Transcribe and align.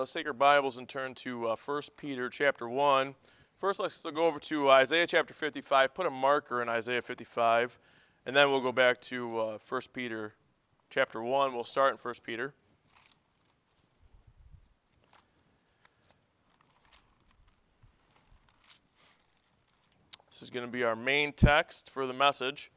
let's 0.00 0.14
take 0.14 0.26
our 0.26 0.32
Bibles 0.32 0.78
and 0.78 0.88
turn 0.88 1.14
to 1.14 1.48
uh, 1.48 1.56
1 1.62 1.82
Peter 1.98 2.30
chapter 2.30 2.66
1. 2.66 3.14
First, 3.54 3.80
let's 3.80 4.02
go 4.02 4.24
over 4.24 4.38
to 4.40 4.70
Isaiah 4.70 5.06
chapter 5.06 5.34
55. 5.34 5.92
Put 5.92 6.06
a 6.06 6.10
marker 6.10 6.62
in 6.62 6.70
Isaiah 6.70 7.02
55, 7.02 7.78
and 8.24 8.34
then 8.34 8.50
we'll 8.50 8.62
go 8.62 8.72
back 8.72 8.98
to 9.02 9.38
uh, 9.38 9.58
1 9.68 9.82
Peter 9.92 10.32
chapter 10.88 11.22
1. 11.22 11.52
We'll 11.52 11.64
start 11.64 11.92
in 11.92 11.98
1 11.98 12.14
Peter. 12.24 12.54
This 20.30 20.40
is 20.40 20.48
going 20.48 20.64
to 20.64 20.72
be 20.72 20.82
our 20.82 20.96
main 20.96 21.34
text 21.34 21.90
for 21.90 22.06
the 22.06 22.14
message. 22.14 22.70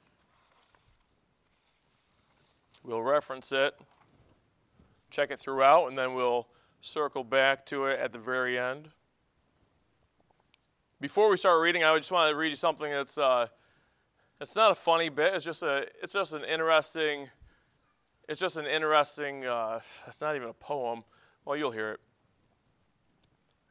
We'll 2.83 3.01
reference 3.01 3.53
it 3.53 3.75
check 5.13 5.29
it 5.29 5.39
throughout, 5.39 5.87
and 5.87 5.97
then 5.97 6.15
we'll 6.15 6.47
circle 6.83 7.23
back 7.23 7.65
to 7.67 7.85
it 7.85 7.99
at 7.99 8.11
the 8.11 8.19
very 8.19 8.59
end. 8.59 8.89
Before 10.99 11.29
we 11.29 11.37
start 11.37 11.61
reading, 11.61 11.83
I 11.83 11.95
just 11.97 12.11
want 12.11 12.31
to 12.31 12.35
read 12.35 12.49
you 12.49 12.55
something 12.55 12.91
that's 12.91 13.17
uh, 13.17 13.47
it's 14.39 14.55
not 14.55 14.71
a 14.71 14.75
funny 14.75 15.09
bit. 15.09 15.33
It's 15.33 15.45
just 15.45 15.63
a 15.63 15.87
it's 16.01 16.13
just 16.13 16.33
an 16.33 16.43
interesting 16.43 17.29
it's 18.27 18.39
just 18.39 18.57
an 18.57 18.65
interesting. 18.65 19.45
Uh, 19.45 19.79
it's 20.07 20.21
not 20.21 20.35
even 20.35 20.49
a 20.49 20.53
poem. 20.53 21.03
Well, 21.45 21.57
you'll 21.57 21.71
hear 21.71 21.91
it. 21.91 21.99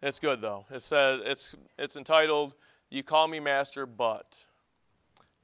It's 0.02 0.18
good 0.18 0.40
though. 0.40 0.66
It 0.70 0.82
says 0.82 1.20
it's 1.24 1.54
it's 1.78 1.96
entitled 1.96 2.54
"You 2.90 3.02
Call 3.02 3.28
Me 3.28 3.40
Master, 3.40 3.86
but 3.86 4.46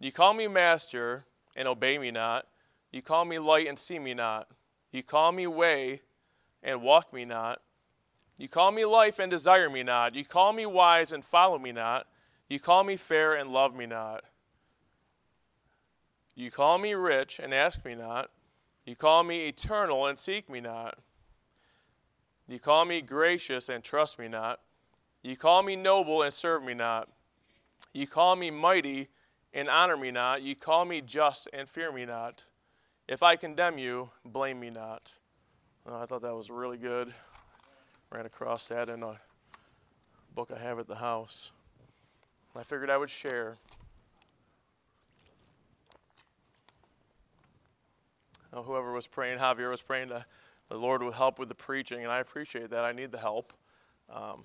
you 0.01 0.12
call 0.12 0.35
me 0.35 0.48
Master 0.48 1.25
and 1.57 1.69
obey 1.69 1.98
me 1.98 2.11
not. 2.11 2.47
You 2.92 3.03
call 3.03 3.25
me 3.25 3.39
light 3.39 3.69
and 3.69 3.79
see 3.79 3.98
me 3.98 4.14
not. 4.14 4.48
You 4.91 5.03
call 5.03 5.33
me 5.33 5.47
way 5.47 6.03
and 6.62 6.83
walk 6.83 7.12
me 7.12 7.25
not. 7.25 7.62
You 8.39 8.48
call 8.48 8.70
me 8.70 8.84
life 8.84 9.19
and 9.19 9.31
desire 9.31 9.69
me 9.69 9.83
not. 9.83 10.14
You 10.14 10.25
call 10.25 10.53
me 10.53 10.64
wise 10.64 11.12
and 11.12 11.25
follow 11.25 11.58
me 11.58 11.72
not. 11.72 12.06
You 12.48 12.61
call 12.61 12.84
me 12.84 12.97
fair 12.97 13.34
and 13.34 13.50
love 13.50 13.75
me 13.75 13.84
not. 13.84 14.25
You 16.36 16.53
call 16.53 16.78
me 16.78 16.95
rich 16.95 17.41
and 17.41 17.53
ask 17.53 17.84
me 17.84 17.97
not. 17.97 18.30
You 18.86 18.95
call 18.95 19.25
me 19.25 19.48
eternal 19.48 20.06
and 20.06 20.17
seek 20.17 20.48
me 20.48 20.61
not. 20.61 20.98
You 22.47 22.61
call 22.61 22.84
me 22.84 23.03
gracious 23.03 23.69
and 23.69 23.83
trust 23.83 24.20
me 24.20 24.28
not. 24.28 24.61
You 25.23 25.36
call 25.36 25.64
me 25.64 25.75
noble 25.75 26.23
and 26.23 26.33
serve 26.33 26.62
me 26.62 26.75
not. 26.75 27.08
You 27.92 28.06
call 28.06 28.36
me 28.36 28.52
mighty 28.52 29.08
and 29.52 29.69
honor 29.69 29.97
me 29.97 30.12
not. 30.12 30.42
You 30.42 30.55
call 30.55 30.84
me 30.84 31.00
just 31.00 31.48
and 31.52 31.69
fear 31.69 31.91
me 31.91 32.06
not. 32.06 32.45
If 33.08 33.23
I 33.23 33.34
condemn 33.34 33.78
you, 33.78 34.11
blame 34.25 34.61
me 34.61 34.70
not. 34.70 35.19
I 35.91 36.06
thought 36.06 36.23
that 36.23 36.34
was 36.34 36.50
really 36.50 36.78
good. 36.78 37.12
Ran 38.11 38.27
across 38.27 38.69
that 38.69 38.89
in 38.89 39.03
a 39.03 39.20
book 40.34 40.51
I 40.55 40.59
have 40.59 40.78
at 40.78 40.87
the 40.87 40.97
house. 40.97 41.53
I 42.56 42.62
figured 42.62 42.91
I 42.91 42.97
would 42.97 43.11
share. 43.11 43.56
Now, 48.53 48.62
whoever 48.62 48.92
was 48.92 49.06
praying, 49.06 49.39
Javier 49.39 49.70
was 49.70 49.83
praying 49.83 50.09
that 50.09 50.27
the 50.69 50.77
Lord 50.77 51.03
would 51.03 51.14
help 51.14 51.39
with 51.39 51.48
the 51.48 51.55
preaching, 51.55 52.03
and 52.03 52.11
I 52.11 52.19
appreciate 52.19 52.70
that. 52.70 52.84
I 52.84 52.92
need 52.92 53.12
the 53.12 53.19
help, 53.19 53.53
um, 54.12 54.45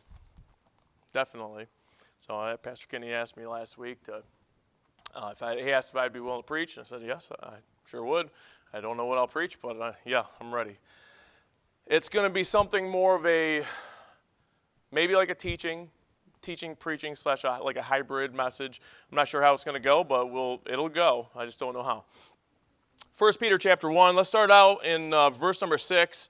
definitely. 1.14 1.68
So 2.20 2.38
uh, 2.38 2.58
Pastor 2.58 2.88
Kenny 2.88 3.14
asked 3.14 3.38
me 3.38 3.48
last 3.48 3.78
week 3.78 4.04
to, 4.04 4.24
uh, 5.16 5.30
if 5.32 5.42
I, 5.42 5.60
he 5.60 5.72
asked 5.72 5.94
if 5.94 5.98
I'd 5.98 6.14
be 6.14 6.20
willing 6.20 6.42
to 6.42 6.48
preach, 6.48 6.78
and 6.78 6.86
I 6.86 6.88
said 6.88 7.02
yes, 7.04 7.32
I 7.42 7.56
Sure 7.86 8.04
would. 8.04 8.30
I 8.74 8.80
don't 8.80 8.98
know 8.98 9.06
what 9.06 9.18
I'll 9.18 9.28
preach, 9.28 9.62
but 9.62 9.80
uh, 9.80 9.94
yeah, 10.06 10.24
I'm 10.40 10.54
ready. 10.54 10.78
It's 11.86 12.08
going 12.08 12.24
to 12.24 12.34
be 12.34 12.46
something 12.46 12.90
more 12.90 13.14
of 13.16 13.26
a, 13.26 13.62
maybe 14.90 15.16
like 15.16 15.30
a 15.30 15.36
teaching, 15.36 15.90
teaching, 16.42 16.78
preaching 16.78 17.14
slash 17.14 17.44
a, 17.44 17.60
like 17.62 17.76
a 17.76 17.82
hybrid 17.82 18.34
message. 18.34 18.82
I'm 19.12 19.18
not 19.18 19.28
sure 19.28 19.42
how 19.42 19.54
it's 19.54 19.66
going 19.66 19.76
to 19.76 19.84
go, 19.84 20.02
but 20.06 20.32
we'll, 20.32 20.62
it'll 20.66 20.88
go. 20.88 21.28
I 21.36 21.46
just 21.46 21.60
don't 21.60 21.74
know 21.74 21.84
how. 21.84 22.06
First 23.12 23.38
Peter 23.42 23.58
chapter 23.58 23.92
1, 23.92 24.16
let's 24.16 24.30
start 24.30 24.50
out 24.50 24.86
in 24.86 25.14
uh, 25.14 25.30
verse 25.30 25.60
number 25.60 25.78
6. 25.78 26.30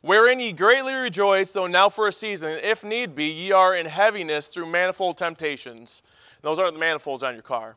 Wherein 0.00 0.40
ye 0.40 0.52
greatly 0.52 0.94
rejoice, 0.94 1.52
though 1.52 1.68
now 1.68 1.88
for 1.88 2.08
a 2.08 2.12
season, 2.12 2.58
if 2.60 2.82
need 2.82 3.14
be, 3.14 3.26
ye 3.26 3.52
are 3.52 3.76
in 3.76 3.86
heaviness 3.86 4.48
through 4.48 4.66
manifold 4.66 5.16
temptations. 5.16 6.02
those 6.42 6.58
aren't 6.58 6.74
the 6.74 6.80
manifolds 6.80 7.22
on 7.22 7.34
your 7.34 7.42
car 7.42 7.76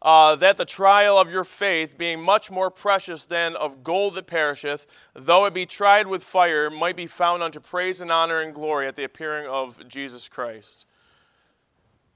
uh, 0.00 0.34
that 0.36 0.56
the 0.56 0.64
trial 0.64 1.18
of 1.18 1.30
your 1.30 1.44
faith, 1.44 1.96
being 1.96 2.20
much 2.20 2.50
more 2.50 2.70
precious 2.70 3.24
than 3.24 3.56
of 3.56 3.84
gold 3.84 4.14
that 4.14 4.26
perisheth, 4.26 4.86
though 5.14 5.44
it 5.44 5.54
be 5.54 5.66
tried 5.66 6.06
with 6.06 6.24
fire, 6.24 6.70
might 6.70 6.96
be 6.96 7.06
found 7.06 7.42
unto 7.42 7.60
praise 7.60 8.00
and 8.00 8.10
honor 8.10 8.40
and 8.40 8.54
glory 8.54 8.86
at 8.86 8.96
the 8.96 9.04
appearing 9.04 9.46
of 9.46 9.86
Jesus 9.88 10.28
Christ. 10.28 10.86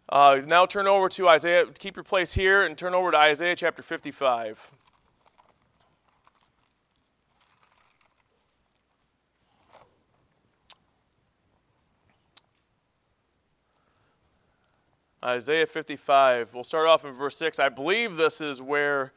Uh, 0.08 0.40
now 0.46 0.66
turn 0.66 0.86
over 0.86 1.08
to 1.08 1.28
Isaiah, 1.28 1.66
keep 1.78 1.96
your 1.96 2.04
place 2.04 2.34
here, 2.34 2.64
and 2.64 2.78
turn 2.78 2.94
over 2.94 3.10
to 3.10 3.16
Isaiah 3.16 3.56
chapter 3.56 3.82
55. 3.82 4.75
Isaiah 15.24 15.66
55. 15.66 16.54
We'll 16.54 16.64
start 16.64 16.86
off 16.86 17.04
in 17.04 17.12
verse 17.12 17.36
6. 17.36 17.58
I 17.58 17.68
believe 17.68 18.16
this 18.16 18.40
is 18.40 18.60
where, 18.60 19.12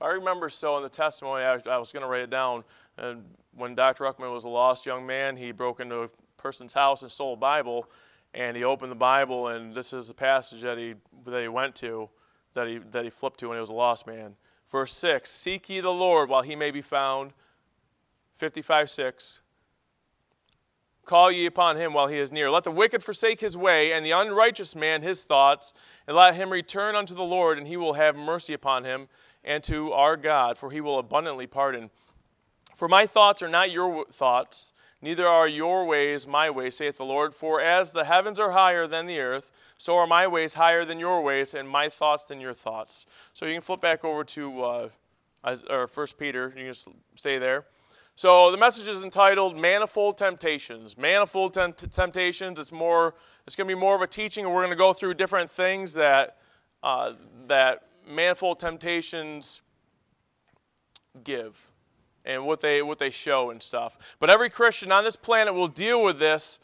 I 0.00 0.08
remember 0.08 0.48
so 0.48 0.76
in 0.76 0.82
the 0.82 0.88
testimony, 0.88 1.44
I, 1.44 1.60
I 1.68 1.78
was 1.78 1.92
going 1.92 2.02
to 2.02 2.08
write 2.08 2.22
it 2.22 2.30
down. 2.30 2.64
And 2.96 3.24
when 3.56 3.74
Dr. 3.74 4.04
Ruckman 4.04 4.32
was 4.32 4.44
a 4.44 4.48
lost 4.48 4.86
young 4.86 5.06
man, 5.06 5.36
he 5.36 5.52
broke 5.52 5.80
into 5.80 6.02
a 6.02 6.08
person's 6.36 6.72
house 6.72 7.02
and 7.02 7.10
stole 7.10 7.34
a 7.34 7.36
Bible. 7.36 7.88
And 8.32 8.56
he 8.56 8.64
opened 8.64 8.90
the 8.90 8.96
Bible, 8.96 9.48
and 9.48 9.74
this 9.74 9.92
is 9.92 10.08
the 10.08 10.14
passage 10.14 10.62
that 10.62 10.76
he, 10.76 10.94
that 11.26 11.40
he 11.40 11.48
went 11.48 11.74
to, 11.76 12.08
that 12.54 12.66
he, 12.66 12.78
that 12.78 13.04
he 13.04 13.10
flipped 13.10 13.38
to 13.40 13.48
when 13.48 13.56
he 13.56 13.60
was 13.60 13.70
a 13.70 13.74
lost 13.74 14.06
man. 14.06 14.34
Verse 14.66 14.92
6 14.92 15.30
Seek 15.30 15.68
ye 15.68 15.80
the 15.80 15.92
Lord 15.92 16.28
while 16.28 16.42
he 16.42 16.56
may 16.56 16.70
be 16.70 16.82
found. 16.82 17.32
55 18.36 18.90
6. 18.90 19.42
Call 21.04 21.30
ye 21.30 21.46
upon 21.46 21.76
him 21.76 21.92
while 21.92 22.06
he 22.06 22.18
is 22.18 22.32
near. 22.32 22.50
Let 22.50 22.64
the 22.64 22.70
wicked 22.70 23.02
forsake 23.02 23.40
his 23.40 23.56
way, 23.56 23.92
and 23.92 24.04
the 24.04 24.12
unrighteous 24.12 24.74
man 24.74 25.02
his 25.02 25.24
thoughts, 25.24 25.74
and 26.06 26.16
let 26.16 26.34
him 26.34 26.50
return 26.50 26.94
unto 26.94 27.14
the 27.14 27.24
Lord, 27.24 27.58
and 27.58 27.66
he 27.66 27.76
will 27.76 27.94
have 27.94 28.16
mercy 28.16 28.52
upon 28.52 28.84
him, 28.84 29.08
and 29.44 29.62
to 29.64 29.92
our 29.92 30.16
God, 30.16 30.56
for 30.56 30.70
he 30.70 30.80
will 30.80 30.98
abundantly 30.98 31.46
pardon. 31.46 31.90
For 32.74 32.88
my 32.88 33.06
thoughts 33.06 33.42
are 33.42 33.48
not 33.48 33.70
your 33.70 34.06
thoughts, 34.06 34.72
neither 35.02 35.26
are 35.26 35.46
your 35.46 35.84
ways 35.84 36.26
my 36.26 36.50
ways, 36.50 36.76
saith 36.76 36.96
the 36.96 37.04
Lord. 37.04 37.34
For 37.34 37.60
as 37.60 37.92
the 37.92 38.04
heavens 38.04 38.40
are 38.40 38.52
higher 38.52 38.86
than 38.86 39.06
the 39.06 39.20
earth, 39.20 39.52
so 39.76 39.96
are 39.96 40.06
my 40.06 40.26
ways 40.26 40.54
higher 40.54 40.84
than 40.84 40.98
your 40.98 41.22
ways, 41.22 41.54
and 41.54 41.68
my 41.68 41.88
thoughts 41.88 42.24
than 42.24 42.40
your 42.40 42.54
thoughts. 42.54 43.06
So 43.32 43.46
you 43.46 43.52
can 43.52 43.62
flip 43.62 43.80
back 43.80 44.04
over 44.04 44.24
to 44.24 44.62
uh, 44.62 44.88
or 45.68 45.86
1 45.92 46.06
Peter, 46.18 46.52
you 46.56 46.72
can 46.72 46.94
stay 47.16 47.38
there. 47.38 47.66
So 48.16 48.52
the 48.52 48.56
message 48.56 48.86
is 48.86 49.02
entitled 49.02 49.56
"Manifold 49.56 50.18
Temptations." 50.18 50.96
Manifold 50.96 51.54
temptations. 51.54 52.60
It's 52.60 52.70
more. 52.70 53.14
It's 53.46 53.56
going 53.56 53.68
to 53.68 53.74
be 53.74 53.78
more 53.78 53.96
of 53.96 54.02
a 54.02 54.06
teaching, 54.06 54.44
and 54.44 54.54
we're 54.54 54.60
going 54.60 54.70
to 54.70 54.76
go 54.76 54.92
through 54.92 55.14
different 55.14 55.50
things 55.50 55.94
that 55.94 56.36
uh, 56.82 57.14
that 57.48 57.88
manifold 58.06 58.60
temptations 58.60 59.62
give, 61.24 61.68
and 62.24 62.46
what 62.46 62.60
they 62.60 62.82
what 62.82 63.00
they 63.00 63.10
show 63.10 63.50
and 63.50 63.60
stuff. 63.60 64.16
But 64.20 64.30
every 64.30 64.48
Christian 64.48 64.92
on 64.92 65.02
this 65.02 65.16
planet 65.16 65.52
will 65.52 65.68
deal 65.68 66.02
with 66.02 66.20
this 66.20 66.60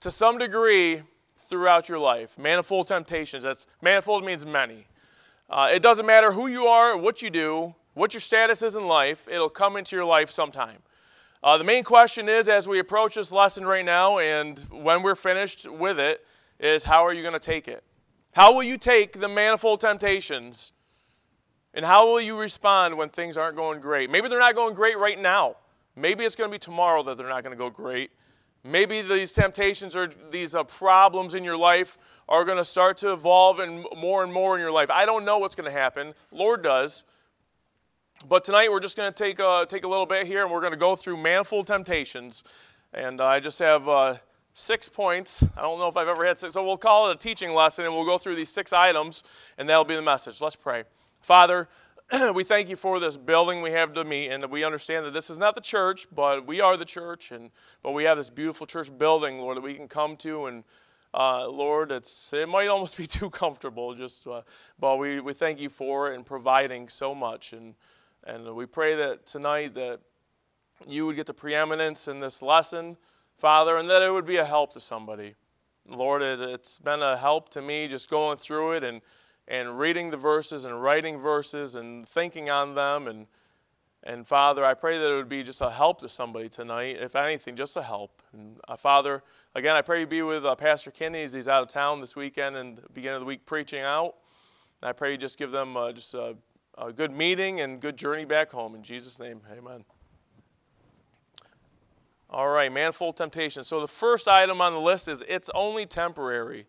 to 0.00 0.10
some 0.10 0.38
degree 0.38 1.02
throughout 1.38 1.90
your 1.90 1.98
life. 1.98 2.38
Manifold 2.38 2.88
temptations. 2.88 3.44
That's 3.44 3.66
manifold 3.82 4.24
means 4.24 4.46
many. 4.46 4.86
Uh, 5.50 5.68
it 5.70 5.82
doesn't 5.82 6.06
matter 6.06 6.32
who 6.32 6.46
you 6.46 6.66
are, 6.66 6.96
what 6.96 7.20
you 7.20 7.28
do 7.28 7.74
what 7.98 8.14
your 8.14 8.20
status 8.20 8.62
is 8.62 8.76
in 8.76 8.86
life, 8.86 9.26
it'll 9.28 9.48
come 9.48 9.76
into 9.76 9.96
your 9.96 10.04
life 10.04 10.30
sometime. 10.30 10.78
Uh, 11.42 11.58
the 11.58 11.64
main 11.64 11.82
question 11.82 12.28
is, 12.28 12.48
as 12.48 12.68
we 12.68 12.78
approach 12.78 13.16
this 13.16 13.32
lesson 13.32 13.66
right 13.66 13.84
now, 13.84 14.18
and 14.18 14.60
when 14.70 15.02
we're 15.02 15.16
finished 15.16 15.68
with 15.68 15.98
it, 15.98 16.24
is 16.60 16.84
how 16.84 17.04
are 17.04 17.12
you 17.12 17.22
going 17.22 17.34
to 17.34 17.40
take 17.40 17.66
it? 17.66 17.82
How 18.34 18.54
will 18.54 18.62
you 18.62 18.76
take 18.76 19.20
the 19.20 19.28
manifold 19.28 19.80
temptations? 19.80 20.72
And 21.74 21.84
how 21.84 22.06
will 22.06 22.20
you 22.20 22.38
respond 22.38 22.96
when 22.96 23.08
things 23.08 23.36
aren't 23.36 23.56
going 23.56 23.80
great? 23.80 24.10
Maybe 24.10 24.28
they're 24.28 24.38
not 24.38 24.54
going 24.54 24.74
great 24.74 24.98
right 24.98 25.18
now. 25.18 25.56
Maybe 25.96 26.24
it's 26.24 26.36
going 26.36 26.50
to 26.50 26.54
be 26.54 26.58
tomorrow 26.58 27.02
that 27.02 27.18
they're 27.18 27.28
not 27.28 27.42
going 27.42 27.56
to 27.56 27.58
go 27.58 27.68
great. 27.70 28.10
Maybe 28.64 29.02
these 29.02 29.34
temptations 29.34 29.96
or 29.96 30.10
these 30.30 30.54
uh, 30.54 30.64
problems 30.64 31.34
in 31.34 31.42
your 31.42 31.56
life 31.56 31.98
are 32.28 32.44
going 32.44 32.58
to 32.58 32.64
start 32.64 32.96
to 32.98 33.12
evolve 33.12 33.58
and 33.58 33.84
more 33.96 34.22
and 34.22 34.32
more 34.32 34.54
in 34.54 34.60
your 34.60 34.72
life. 34.72 34.90
I 34.90 35.04
don't 35.04 35.24
know 35.24 35.38
what's 35.38 35.54
going 35.54 35.70
to 35.70 35.76
happen. 35.76 36.14
Lord 36.30 36.62
does. 36.62 37.04
But 38.26 38.42
tonight 38.42 38.70
we're 38.70 38.80
just 38.80 38.96
going 38.96 39.12
to 39.12 39.24
take 39.24 39.38
a, 39.38 39.64
take 39.68 39.84
a 39.84 39.88
little 39.88 40.06
bit 40.06 40.26
here 40.26 40.42
and 40.42 40.50
we're 40.50 40.60
going 40.60 40.72
to 40.72 40.78
go 40.78 40.96
through 40.96 41.18
manifold 41.18 41.68
temptations. 41.68 42.42
And 42.92 43.20
uh, 43.20 43.26
I 43.26 43.38
just 43.38 43.60
have 43.60 43.88
uh, 43.88 44.16
six 44.54 44.88
points. 44.88 45.44
I 45.56 45.62
don't 45.62 45.78
know 45.78 45.86
if 45.86 45.96
I've 45.96 46.08
ever 46.08 46.26
had 46.26 46.36
six, 46.36 46.54
so 46.54 46.64
we'll 46.64 46.78
call 46.78 47.10
it 47.10 47.14
a 47.14 47.18
teaching 47.18 47.54
lesson 47.54 47.84
and 47.84 47.94
we'll 47.94 48.04
go 48.04 48.18
through 48.18 48.34
these 48.34 48.48
six 48.48 48.72
items 48.72 49.22
and 49.56 49.68
that'll 49.68 49.84
be 49.84 49.94
the 49.94 50.02
message. 50.02 50.40
Let's 50.40 50.56
pray. 50.56 50.82
Father, 51.20 51.68
we 52.34 52.42
thank 52.42 52.68
you 52.68 52.74
for 52.74 52.98
this 52.98 53.16
building 53.16 53.62
we 53.62 53.70
have 53.70 53.92
to 53.92 54.02
meet, 54.02 54.30
and 54.30 54.50
we 54.50 54.64
understand 54.64 55.04
that 55.04 55.12
this 55.12 55.28
is 55.28 55.38
not 55.38 55.54
the 55.54 55.60
church, 55.60 56.06
but 56.14 56.46
we 56.46 56.58
are 56.60 56.74
the 56.76 56.86
church, 56.86 57.30
and 57.30 57.50
but 57.82 57.92
we 57.92 58.04
have 58.04 58.16
this 58.16 58.30
beautiful 58.30 58.66
church 58.66 58.96
building, 58.96 59.38
Lord, 59.38 59.58
that 59.58 59.62
we 59.62 59.74
can 59.74 59.88
come 59.88 60.16
to, 60.18 60.46
and 60.46 60.64
uh, 61.12 61.46
Lord, 61.46 61.92
it's 61.92 62.32
it 62.32 62.48
might 62.48 62.68
almost 62.68 62.96
be 62.96 63.06
too 63.06 63.28
comfortable, 63.28 63.94
just 63.94 64.26
uh, 64.26 64.40
but 64.80 64.96
we, 64.96 65.20
we 65.20 65.34
thank 65.34 65.60
you 65.60 65.68
for 65.68 66.10
it 66.10 66.14
and 66.14 66.24
providing 66.24 66.88
so 66.88 67.14
much, 67.14 67.52
and 67.52 67.74
and 68.28 68.54
we 68.54 68.66
pray 68.66 68.94
that 68.94 69.26
tonight 69.26 69.74
that 69.74 70.00
you 70.86 71.06
would 71.06 71.16
get 71.16 71.26
the 71.26 71.34
preeminence 71.34 72.06
in 72.06 72.20
this 72.20 72.42
lesson, 72.42 72.96
Father, 73.36 73.76
and 73.76 73.88
that 73.90 74.02
it 74.02 74.12
would 74.12 74.26
be 74.26 74.36
a 74.36 74.44
help 74.44 74.72
to 74.74 74.80
somebody. 74.80 75.34
Lord, 75.88 76.22
it, 76.22 76.40
it's 76.40 76.78
been 76.78 77.02
a 77.02 77.16
help 77.16 77.48
to 77.50 77.62
me 77.62 77.88
just 77.88 78.08
going 78.08 78.36
through 78.36 78.72
it 78.72 78.84
and 78.84 79.00
and 79.48 79.78
reading 79.78 80.10
the 80.10 80.16
verses 80.16 80.64
and 80.64 80.82
writing 80.82 81.18
verses 81.18 81.74
and 81.74 82.06
thinking 82.06 82.50
on 82.50 82.74
them. 82.74 83.08
And, 83.08 83.26
and 84.04 84.26
Father, 84.26 84.64
I 84.64 84.74
pray 84.74 84.98
that 84.98 85.10
it 85.10 85.16
would 85.16 85.28
be 85.28 85.42
just 85.42 85.60
a 85.62 85.70
help 85.70 86.00
to 86.02 86.08
somebody 86.08 86.48
tonight, 86.48 86.98
if 87.00 87.16
anything, 87.16 87.56
just 87.56 87.76
a 87.76 87.82
help. 87.82 88.22
And 88.32 88.60
uh, 88.68 88.76
Father, 88.76 89.22
again, 89.54 89.74
I 89.74 89.80
pray 89.80 90.00
you 90.00 90.06
be 90.06 90.22
with 90.22 90.44
uh, 90.44 90.54
Pastor 90.54 90.90
Kinney 90.90 91.22
as 91.22 91.32
he's 91.32 91.48
out 91.48 91.62
of 91.62 91.68
town 91.68 92.00
this 92.00 92.14
weekend 92.14 92.56
and 92.56 92.80
beginning 92.92 93.16
of 93.16 93.20
the 93.20 93.26
week 93.26 93.46
preaching 93.46 93.80
out. 93.80 94.16
And 94.82 94.90
I 94.90 94.92
pray 94.92 95.12
you 95.12 95.18
just 95.18 95.38
give 95.38 95.50
them 95.50 95.76
uh, 95.76 95.92
just 95.92 96.12
a, 96.12 96.36
a 96.80 96.92
good 96.92 97.10
meeting 97.10 97.60
and 97.60 97.80
good 97.80 97.96
journey 97.96 98.24
back 98.24 98.50
home. 98.50 98.74
In 98.74 98.82
Jesus' 98.82 99.18
name, 99.18 99.40
amen. 99.50 99.84
All 102.30 102.48
right, 102.48 102.72
manifold 102.72 103.16
temptation. 103.16 103.64
So 103.64 103.80
the 103.80 103.88
first 103.88 104.28
item 104.28 104.60
on 104.60 104.72
the 104.72 104.80
list 104.80 105.08
is 105.08 105.24
it's 105.28 105.50
only 105.54 105.86
temporary 105.86 106.66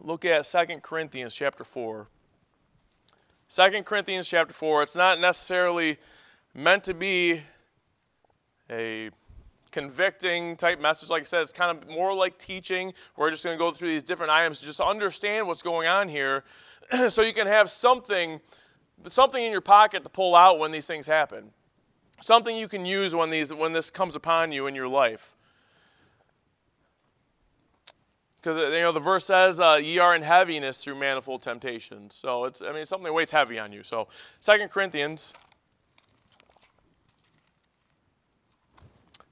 look 0.00 0.24
at 0.24 0.44
2 0.44 0.80
Corinthians 0.82 1.34
chapter 1.34 1.64
4. 1.64 2.06
2 3.48 3.82
Corinthians 3.84 4.28
chapter 4.28 4.52
4, 4.52 4.82
it's 4.82 4.96
not 4.96 5.18
necessarily 5.18 5.96
meant 6.54 6.84
to 6.84 6.94
be 6.94 7.40
a 8.70 9.10
convicting 9.70 10.56
type 10.56 10.80
message. 10.80 11.10
Like 11.10 11.22
I 11.22 11.24
said, 11.24 11.42
it's 11.42 11.52
kind 11.52 11.76
of 11.76 11.88
more 11.88 12.14
like 12.14 12.38
teaching. 12.38 12.92
We're 13.16 13.30
just 13.30 13.44
going 13.44 13.56
to 13.56 13.58
go 13.58 13.70
through 13.70 13.88
these 13.88 14.04
different 14.04 14.30
items 14.30 14.60
to 14.60 14.66
just 14.66 14.80
understand 14.80 15.46
what's 15.46 15.62
going 15.62 15.88
on 15.88 16.08
here 16.08 16.44
so 17.08 17.22
you 17.22 17.32
can 17.32 17.46
have 17.46 17.70
something 17.70 18.40
something 19.08 19.42
in 19.42 19.52
your 19.52 19.60
pocket 19.60 20.02
to 20.04 20.10
pull 20.10 20.34
out 20.34 20.58
when 20.58 20.70
these 20.72 20.86
things 20.86 21.06
happen. 21.06 21.50
Something 22.20 22.56
you 22.56 22.68
can 22.68 22.86
use 22.86 23.14
when 23.14 23.30
these 23.30 23.52
when 23.52 23.72
this 23.72 23.90
comes 23.90 24.16
upon 24.16 24.52
you 24.52 24.66
in 24.66 24.74
your 24.74 24.88
life. 24.88 25.34
because 28.44 28.74
you 28.74 28.80
know 28.80 28.92
the 28.92 29.00
verse 29.00 29.24
says 29.24 29.58
uh, 29.58 29.78
ye 29.82 29.98
are 29.98 30.14
in 30.14 30.20
heaviness 30.20 30.84
through 30.84 30.94
manifold 30.94 31.42
temptations. 31.42 32.14
So 32.14 32.44
it's 32.44 32.60
i 32.60 32.66
mean 32.66 32.78
it's 32.78 32.90
something 32.90 33.04
that 33.04 33.12
weighs 33.12 33.30
heavy 33.30 33.58
on 33.58 33.72
you. 33.72 33.82
So 33.82 34.08
Second 34.38 34.70
corinthians 34.70 35.34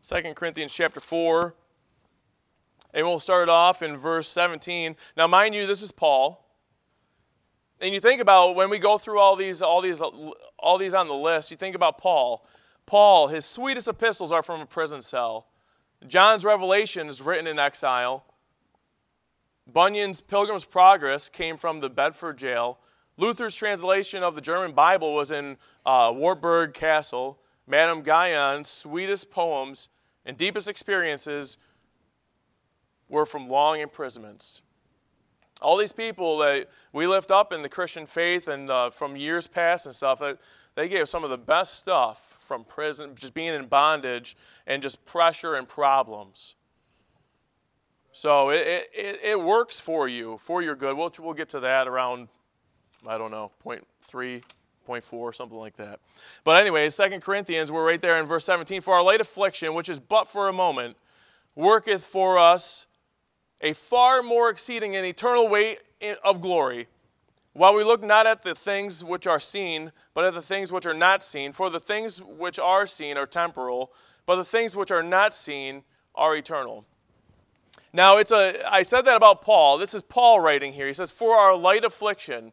Second 0.01 0.35
corinthians 0.35 0.73
chapter 0.73 0.99
4 0.99 1.55
and 2.95 3.07
we'll 3.07 3.21
start 3.21 3.49
off 3.49 3.83
in 3.83 3.97
verse 3.97 4.29
17 4.29 4.97
now 5.17 5.27
mind 5.27 5.55
you 5.55 5.65
this 5.67 5.81
is 5.81 5.93
paul 5.93 6.42
and 7.83 7.93
you 7.93 8.01
think 8.01 8.23
about 8.23 8.55
when 8.55 8.71
we 8.71 8.79
go 8.79 8.97
through 8.97 9.19
all 9.19 9.37
these 9.37 9.61
all 9.61 9.83
these 9.83 10.01
all 10.01 10.79
these 10.79 10.95
on 10.95 11.09
the 11.09 11.15
list 11.15 11.51
you 11.51 11.57
think 11.57 11.77
about 11.77 11.99
paul 11.99 12.47
paul 12.87 13.29
his 13.29 13.45
sweetest 13.45 13.89
epistles 13.89 14.33
are 14.33 14.43
from 14.43 14.61
a 14.61 14.67
prison 14.67 15.03
cell 15.03 15.49
john's 16.07 16.45
revelation 16.45 17.09
is 17.09 17.21
written 17.21 17.47
in 17.47 17.59
exile 17.59 18.25
Bunyan's 19.71 20.21
Pilgrim's 20.21 20.65
Progress 20.65 21.29
came 21.29 21.57
from 21.57 21.81
the 21.81 21.89
Bedford 21.89 22.37
jail. 22.37 22.79
Luther's 23.17 23.55
translation 23.55 24.23
of 24.23 24.35
the 24.35 24.41
German 24.41 24.73
Bible 24.73 25.15
was 25.15 25.31
in 25.31 25.57
uh, 25.87 26.13
Wartburg 26.15 26.75
Castle. 26.75 27.39
Madame 27.67 28.03
Guyon's 28.03 28.69
sweetest 28.69 29.31
poems 29.31 29.89
and 30.27 30.37
deepest 30.37 30.69
experiences 30.69 31.59
were 33.09 33.25
from 33.25 33.49
long 33.49 33.79
imprisonments. 33.79 34.63
All 35.63 35.77
these 35.77 35.93
people 35.93 36.39
that 36.39 36.69
we 36.93 37.07
lift 37.07 37.31
up 37.31 37.53
in 37.53 37.63
the 37.63 37.69
Christian 37.69 38.07
faith 38.07 38.49
and 38.49 38.69
uh, 38.69 38.91
from 38.91 39.17
years 39.17 39.47
past 39.47 39.87
and 39.87 39.95
stuff, 39.95 40.23
they 40.75 40.89
gave 40.89 41.09
some 41.09 41.25
of 41.25 41.31
the 41.31 41.39
best 41.39 41.79
stuff 41.79 42.37
from 42.41 42.65
prison, 42.65 43.15
just 43.15 43.35
being 43.35 43.55
in 43.55 43.67
bondage 43.67 44.37
and 44.67 44.83
just 44.83 45.05
pressure 45.07 45.55
and 45.55 45.69
problems. 45.69 46.57
So 48.13 48.51
it, 48.51 48.91
it, 48.93 49.21
it 49.25 49.41
works 49.41 49.81
for 49.81 50.07
you, 50.07 50.37
for 50.39 50.61
your 50.63 50.75
good. 50.75 50.97
We'll, 50.97 51.13
we'll 51.19 51.35
get 51.35 51.49
to 51.51 51.61
that 51.61 51.89
around, 51.89 52.29
I 53.07 53.17
don't 53.17 53.31
know, 53.31 53.53
point 53.61 53.87
three, 54.03 54.43
point 54.85 55.03
four, 55.03 55.33
something 55.33 55.57
like 55.57 55.77
that. 55.77 55.99
But 56.45 56.61
anyway, 56.61 56.89
Second 56.91 57.23
Corinthians, 57.23 57.73
we're 57.73 57.87
right 57.87 58.01
there 58.01 58.19
in 58.21 58.27
verse 58.27 58.45
17. 58.45 58.83
For 58.83 58.95
our 58.95 59.03
light 59.03 59.23
affliction, 59.23 59.73
which 59.73 59.89
is 59.89 59.99
but 59.99 60.29
for 60.29 60.49
a 60.49 60.53
moment, 60.53 60.97
worketh 61.55 62.05
for 62.05 62.39
us 62.39 62.87
a 63.63 63.73
far 63.73 64.23
more 64.23 64.51
exceeding 64.51 64.97
and 64.97 65.07
eternal 65.07 65.49
weight 65.49 65.79
of 66.25 66.41
glory. 66.41 66.89
While 67.53 67.75
we 67.75 67.85
look 67.85 68.03
not 68.03 68.27
at 68.27 68.43
the 68.43 68.55
things 68.55 69.05
which 69.05 69.27
are 69.27 69.41
seen, 69.41 69.93
but 70.15 70.25
at 70.25 70.35
the 70.35 70.43
things 70.43 70.73
which 70.73 70.87
are 70.87 70.95
not 70.95 71.23
seen. 71.23 71.53
For 71.53 71.71
the 71.71 71.81
things 71.81 72.21
which 72.23 72.59
are 72.59 72.87
seen 72.87 73.17
are 73.17 73.27
temporal, 73.27 73.93
but 74.27 74.37
the 74.37 74.45
things 74.45 74.77
which 74.77 74.91
are 74.91 75.03
not 75.03 75.35
seen 75.35 75.83
are 76.15 76.35
eternal. 76.35 76.85
Now, 77.93 78.17
it's 78.17 78.33
a, 78.33 78.55
I 78.71 78.83
said 78.83 79.03
that 79.03 79.17
about 79.17 79.43
Paul. 79.43 79.77
This 79.77 79.93
is 79.93 80.03
Paul 80.03 80.41
writing 80.41 80.73
here. 80.73 80.87
He 80.87 80.95
says, 80.95 81.11
For 81.11 81.35
our 81.35 81.55
light 81.55 81.85
affliction, 81.85 82.53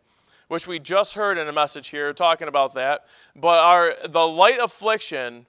which 0.49 0.67
we 0.67 0.79
just 0.79 1.13
heard 1.13 1.37
in 1.37 1.47
a 1.47 1.53
message 1.53 1.89
here 1.89 2.11
talking 2.11 2.49
about 2.49 2.73
that, 2.73 3.05
but 3.35 3.59
our, 3.59 3.95
the 4.05 4.27
light 4.27 4.59
affliction, 4.59 5.45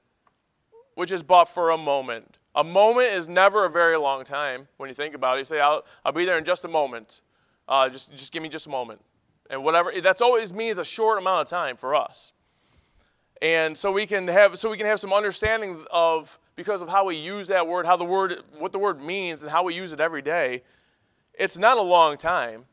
which 0.95 1.11
is 1.11 1.25
but 1.25 1.47
for 1.47 1.71
a 1.71 1.79
moment. 1.79 2.39
A 2.55 2.65
moment 2.65 3.09
is 3.09 3.29
never 3.29 3.65
a 3.65 3.71
very 3.71 3.97
long 3.97 4.25
time 4.25 4.69
when 4.77 4.89
you 4.89 4.95
think 4.95 5.15
about 5.15 5.37
it. 5.37 5.41
You 5.41 5.45
say, 5.45 5.61
I'll, 5.61 5.85
I'll 6.05 6.13
be 6.13 6.25
there 6.25 6.39
in 6.39 6.45
just 6.45 6.65
a 6.65 6.69
moment. 6.69 7.21
Uh, 7.69 7.89
just, 7.89 8.11
just 8.13 8.33
give 8.33 8.43
me 8.43 8.49
just 8.49 8.67
a 8.67 8.71
moment. 8.71 9.01
And 9.49 9.63
whatever, 9.63 9.93
that's 10.01 10.21
always 10.21 10.53
means 10.53 10.79
a 10.79 10.85
short 10.85 11.19
amount 11.19 11.43
of 11.43 11.49
time 11.49 11.77
for 11.77 11.95
us. 11.95 12.33
And 13.43 13.77
so 13.77 13.91
we 13.91 14.07
can 14.07 14.29
have, 14.29 14.59
so 14.59 14.71
we 14.71 14.77
can 14.77 14.87
have 14.87 15.01
some 15.01 15.13
understanding 15.13 15.85
of 15.91 16.39
because 16.57 16.83
of 16.83 16.89
how 16.89 17.07
we 17.07 17.17
use 17.17 17.49
that 17.49 17.67
word, 17.67 17.87
how 17.87 17.97
the 17.97 18.05
word, 18.05 18.43
what 18.59 18.73
the 18.73 18.79
word 18.79 19.01
means, 19.01 19.43
and 19.43 19.51
how 19.51 19.63
we 19.63 19.75
use 19.75 19.93
it 19.93 20.01
every 20.01 20.21
day, 20.21 20.63
it's 21.35 21.57
not 21.57 21.79
a 21.79 21.83
long 21.83 22.19
time. 22.19 22.67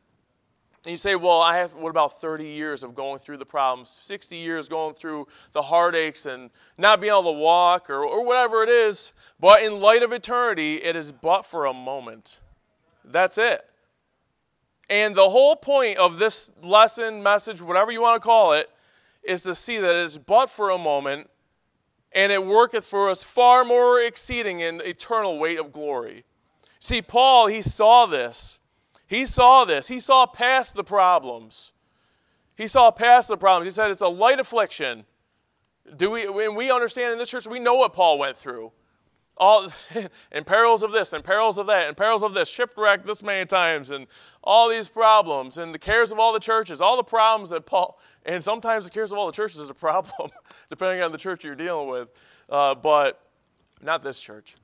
And 0.84 0.90
you 0.90 0.96
say, 0.96 1.16
well, 1.16 1.40
I 1.40 1.56
have, 1.56 1.74
what 1.74 1.90
about 1.90 2.20
30 2.20 2.46
years 2.46 2.84
of 2.84 2.94
going 2.94 3.18
through 3.18 3.38
the 3.38 3.46
problems, 3.46 3.90
60 4.02 4.36
years 4.36 4.68
going 4.68 4.94
through 4.94 5.26
the 5.52 5.62
heartaches 5.62 6.26
and 6.26 6.50
not 6.76 7.00
being 7.00 7.12
able 7.12 7.32
to 7.32 7.38
walk 7.38 7.90
or, 7.90 8.04
or 8.04 8.24
whatever 8.24 8.62
it 8.62 8.68
is. 8.68 9.12
But 9.40 9.62
in 9.62 9.80
light 9.80 10.02
of 10.02 10.12
eternity, 10.12 10.76
it 10.76 10.96
is 10.96 11.12
but 11.12 11.44
for 11.44 11.66
a 11.66 11.72
moment. 11.72 12.40
That's 13.04 13.38
it. 13.38 13.64
And 14.90 15.14
the 15.14 15.28
whole 15.28 15.54
point 15.54 15.98
of 15.98 16.18
this 16.18 16.50
lesson, 16.62 17.22
message, 17.22 17.60
whatever 17.60 17.92
you 17.92 18.00
want 18.02 18.20
to 18.20 18.26
call 18.26 18.52
it, 18.52 18.70
is 19.22 19.42
to 19.42 19.54
see 19.54 19.78
that 19.78 19.94
it 19.94 20.04
is 20.04 20.18
but 20.18 20.48
for 20.48 20.70
a 20.70 20.78
moment 20.78 21.28
and 22.12 22.32
it 22.32 22.44
worketh 22.44 22.84
for 22.84 23.10
us 23.10 23.22
far 23.22 23.64
more 23.64 24.00
exceeding 24.00 24.60
in 24.60 24.80
eternal 24.80 25.38
weight 25.38 25.58
of 25.58 25.72
glory. 25.72 26.24
See, 26.80 27.02
Paul, 27.02 27.48
he 27.48 27.60
saw 27.60 28.06
this. 28.06 28.58
He 29.06 29.24
saw 29.24 29.64
this. 29.64 29.88
He 29.88 30.00
saw 30.00 30.26
past 30.26 30.74
the 30.74 30.84
problems. 30.84 31.72
He 32.56 32.66
saw 32.66 32.90
past 32.90 33.28
the 33.28 33.36
problems. 33.36 33.66
He 33.66 33.74
said 33.74 33.90
it's 33.90 34.00
a 34.00 34.08
light 34.08 34.40
affliction. 34.40 35.04
Do 35.96 36.10
we, 36.10 36.28
when 36.28 36.54
we 36.54 36.70
understand 36.70 37.12
in 37.12 37.18
this 37.18 37.30
church, 37.30 37.46
we 37.46 37.58
know 37.58 37.74
what 37.74 37.92
Paul 37.92 38.18
went 38.18 38.36
through. 38.36 38.72
All 39.38 39.70
and 40.32 40.46
perils 40.46 40.82
of 40.82 40.92
this 40.92 41.12
and 41.12 41.24
perils 41.24 41.58
of 41.58 41.66
that 41.68 41.88
and 41.88 41.96
perils 41.96 42.22
of 42.22 42.34
this, 42.34 42.48
shipwrecked 42.48 43.06
this 43.06 43.22
many 43.22 43.46
times, 43.46 43.90
and 43.90 44.06
all 44.42 44.68
these 44.68 44.88
problems 44.88 45.58
and 45.58 45.72
the 45.72 45.78
cares 45.78 46.12
of 46.12 46.18
all 46.18 46.32
the 46.32 46.40
churches, 46.40 46.80
all 46.80 46.96
the 46.96 47.04
problems 47.04 47.50
that 47.50 47.64
Paul 47.64 47.98
and 48.24 48.44
sometimes 48.44 48.84
the 48.84 48.90
cares 48.90 49.10
of 49.10 49.18
all 49.18 49.26
the 49.26 49.32
churches 49.32 49.58
is 49.58 49.70
a 49.70 49.74
problem, 49.74 50.30
depending 50.68 51.02
on 51.02 51.12
the 51.12 51.18
church 51.18 51.44
you're 51.44 51.54
dealing 51.54 51.88
with. 51.88 52.08
Uh, 52.48 52.74
but 52.74 53.22
not 53.80 54.02
this 54.02 54.20
church. 54.20 54.54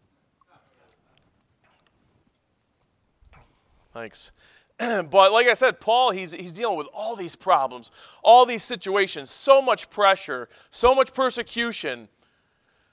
Thanks. 3.93 4.33
but 4.79 5.33
like 5.33 5.47
I 5.47 5.55
said, 5.55 5.81
Paul, 5.81 6.11
he's, 6.11 6.33
he's 6.33 6.53
dealing 6.53 6.77
with 6.77 6.89
all 6.93 7.15
these 7.15 7.37
problems, 7.37 7.91
all 8.23 8.45
these 8.45 8.63
situations, 8.63 9.31
so 9.31 9.63
much 9.63 9.89
pressure, 9.89 10.49
so 10.71 10.95
much 10.95 11.15
persecution. 11.15 12.09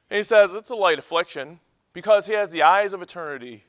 And 0.09 0.17
he 0.17 0.23
says 0.23 0.53
it's 0.53 0.69
a 0.69 0.75
light 0.75 0.99
affliction 0.99 1.59
because 1.93 2.27
he 2.27 2.33
has 2.33 2.49
the 2.51 2.63
eyes 2.63 2.93
of 2.93 3.01
eternity. 3.01 3.65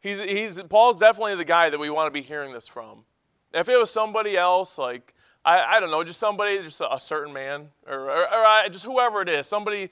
He's, 0.00 0.20
he's, 0.20 0.62
Paul's 0.64 0.98
definitely 0.98 1.34
the 1.34 1.44
guy 1.44 1.70
that 1.70 1.78
we 1.78 1.90
want 1.90 2.06
to 2.06 2.10
be 2.10 2.22
hearing 2.22 2.52
this 2.52 2.68
from. 2.68 3.04
If 3.52 3.68
it 3.68 3.76
was 3.76 3.90
somebody 3.90 4.36
else, 4.36 4.78
like, 4.78 5.14
I, 5.44 5.76
I 5.76 5.80
don't 5.80 5.90
know, 5.90 6.04
just 6.04 6.20
somebody, 6.20 6.58
just 6.62 6.80
a, 6.80 6.94
a 6.94 7.00
certain 7.00 7.32
man, 7.32 7.70
or, 7.86 8.10
or, 8.10 8.22
or, 8.22 8.68
just 8.68 8.84
whoever 8.84 9.22
it 9.22 9.28
is, 9.28 9.46
somebody, 9.46 9.90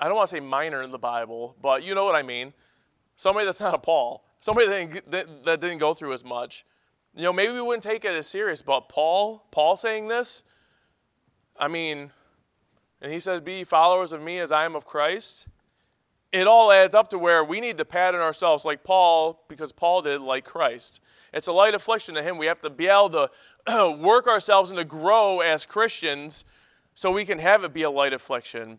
I 0.00 0.06
don't 0.06 0.16
want 0.16 0.30
to 0.30 0.36
say 0.36 0.40
minor 0.40 0.82
in 0.82 0.90
the 0.90 0.98
Bible, 0.98 1.56
but 1.62 1.82
you 1.82 1.94
know 1.94 2.04
what 2.04 2.16
I 2.16 2.22
mean. 2.22 2.52
Somebody 3.16 3.46
that's 3.46 3.60
not 3.60 3.74
a 3.74 3.78
Paul, 3.78 4.24
somebody 4.40 4.66
that 4.66 4.92
didn't, 4.92 5.10
that, 5.10 5.44
that 5.44 5.60
didn't 5.60 5.78
go 5.78 5.94
through 5.94 6.14
as 6.14 6.24
much. 6.24 6.64
you 7.14 7.22
know, 7.22 7.32
maybe 7.32 7.52
we 7.52 7.60
wouldn't 7.60 7.82
take 7.82 8.04
it 8.04 8.12
as 8.12 8.26
serious, 8.26 8.62
but 8.62 8.88
Paul, 8.88 9.44
Paul 9.50 9.76
saying 9.76 10.08
this, 10.08 10.42
I 11.58 11.68
mean, 11.68 12.10
and 13.00 13.12
he 13.12 13.18
says, 13.18 13.40
Be 13.40 13.64
followers 13.64 14.12
of 14.12 14.22
me 14.22 14.38
as 14.38 14.52
I 14.52 14.64
am 14.64 14.76
of 14.76 14.86
Christ. 14.86 15.46
It 16.32 16.46
all 16.46 16.70
adds 16.70 16.94
up 16.94 17.10
to 17.10 17.18
where 17.18 17.42
we 17.42 17.60
need 17.60 17.76
to 17.78 17.84
pattern 17.84 18.20
ourselves 18.20 18.64
like 18.64 18.84
Paul, 18.84 19.42
because 19.48 19.72
Paul 19.72 20.02
did 20.02 20.20
like 20.20 20.44
Christ. 20.44 21.00
It's 21.32 21.46
a 21.46 21.52
light 21.52 21.74
affliction 21.74 22.14
to 22.14 22.22
him. 22.22 22.38
We 22.38 22.46
have 22.46 22.60
to 22.60 22.70
be 22.70 22.86
able 22.86 23.10
to 23.66 23.96
work 23.98 24.26
ourselves 24.26 24.70
and 24.70 24.78
to 24.78 24.84
grow 24.84 25.40
as 25.40 25.66
Christians 25.66 26.44
so 26.94 27.10
we 27.10 27.24
can 27.24 27.38
have 27.38 27.64
it 27.64 27.72
be 27.72 27.82
a 27.82 27.90
light 27.90 28.12
affliction. 28.12 28.78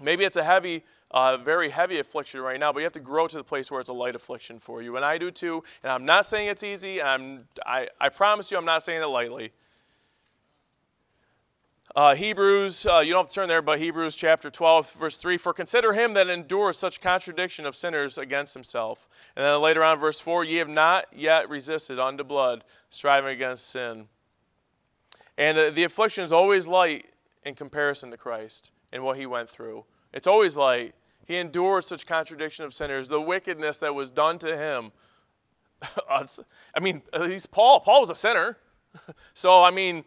Maybe 0.00 0.24
it's 0.24 0.36
a 0.36 0.44
heavy, 0.44 0.84
uh, 1.10 1.36
very 1.36 1.70
heavy 1.70 1.98
affliction 1.98 2.40
right 2.40 2.58
now, 2.58 2.72
but 2.72 2.80
you 2.80 2.84
have 2.84 2.92
to 2.94 3.00
grow 3.00 3.26
to 3.26 3.36
the 3.36 3.44
place 3.44 3.70
where 3.70 3.80
it's 3.80 3.88
a 3.88 3.94
light 3.94 4.14
affliction 4.14 4.58
for 4.58 4.82
you. 4.82 4.96
And 4.96 5.04
I 5.04 5.18
do 5.18 5.30
too. 5.30 5.62
And 5.82 5.92
I'm 5.92 6.04
not 6.04 6.26
saying 6.26 6.48
it's 6.48 6.62
easy. 6.62 7.02
I'm, 7.02 7.44
I, 7.64 7.88
I 8.00 8.08
promise 8.08 8.50
you, 8.50 8.58
I'm 8.58 8.64
not 8.64 8.82
saying 8.82 9.02
it 9.02 9.06
lightly. 9.06 9.52
Uh, 11.94 12.14
Hebrews, 12.14 12.86
uh, 12.86 13.00
you 13.00 13.12
don't 13.12 13.24
have 13.24 13.28
to 13.28 13.34
turn 13.34 13.48
there, 13.48 13.60
but 13.60 13.78
Hebrews 13.78 14.16
chapter 14.16 14.48
12, 14.48 14.92
verse 14.92 15.18
3 15.18 15.36
For 15.36 15.52
consider 15.52 15.92
him 15.92 16.14
that 16.14 16.28
endures 16.28 16.78
such 16.78 17.02
contradiction 17.02 17.66
of 17.66 17.76
sinners 17.76 18.16
against 18.16 18.54
himself. 18.54 19.06
And 19.36 19.44
then 19.44 19.60
later 19.60 19.84
on, 19.84 19.98
verse 19.98 20.18
4 20.18 20.42
Ye 20.44 20.56
have 20.56 20.70
not 20.70 21.04
yet 21.14 21.50
resisted 21.50 21.98
unto 21.98 22.24
blood, 22.24 22.64
striving 22.88 23.30
against 23.30 23.68
sin. 23.68 24.08
And 25.36 25.58
uh, 25.58 25.70
the 25.70 25.84
affliction 25.84 26.24
is 26.24 26.32
always 26.32 26.66
light 26.66 27.06
in 27.42 27.54
comparison 27.54 28.10
to 28.10 28.16
Christ 28.16 28.72
and 28.90 29.04
what 29.04 29.18
he 29.18 29.26
went 29.26 29.50
through. 29.50 29.84
It's 30.14 30.26
always 30.26 30.56
light. 30.56 30.94
He 31.26 31.36
endured 31.36 31.84
such 31.84 32.06
contradiction 32.06 32.64
of 32.64 32.72
sinners, 32.72 33.08
the 33.08 33.20
wickedness 33.20 33.76
that 33.78 33.94
was 33.94 34.10
done 34.10 34.38
to 34.38 34.56
him. 34.56 34.92
I 36.08 36.80
mean, 36.80 37.02
at 37.12 37.20
least 37.22 37.50
Paul. 37.50 37.80
Paul 37.80 38.00
was 38.00 38.10
a 38.10 38.14
sinner. 38.14 38.56
so, 39.34 39.62
I 39.62 39.70
mean, 39.70 40.04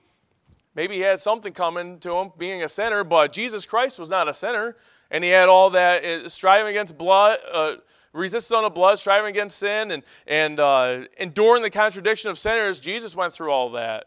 maybe 0.76 0.96
he 0.96 1.02
had 1.02 1.20
something 1.20 1.54
coming 1.54 2.00
to 2.00 2.16
him 2.18 2.32
being 2.38 2.64
a 2.64 2.70
sinner, 2.70 3.04
but 3.04 3.32
Jesus 3.32 3.66
Christ 3.66 3.98
was 3.98 4.10
not 4.10 4.28
a 4.28 4.34
sinner. 4.34 4.76
And 5.12 5.24
he 5.24 5.30
had 5.30 5.50
all 5.50 5.70
that 5.70 6.04
uh, 6.04 6.30
striving 6.30 6.72
against 6.72 6.98
blood, 6.98 7.38
uh, 7.52 7.76
on 8.14 8.64
the 8.64 8.72
blood, 8.74 8.98
striving 8.98 9.30
against 9.30 9.58
sin, 9.58 9.92
and, 9.92 10.04
and 10.26 10.60
uh, 10.60 11.04
enduring 11.18 11.62
the 11.62 11.70
contradiction 11.70 12.30
of 12.32 12.40
sinners. 12.40 12.80
Jesus 12.80 13.16
went 13.16 13.34
through 13.34 13.52
all 13.52 13.70
that. 13.72 14.06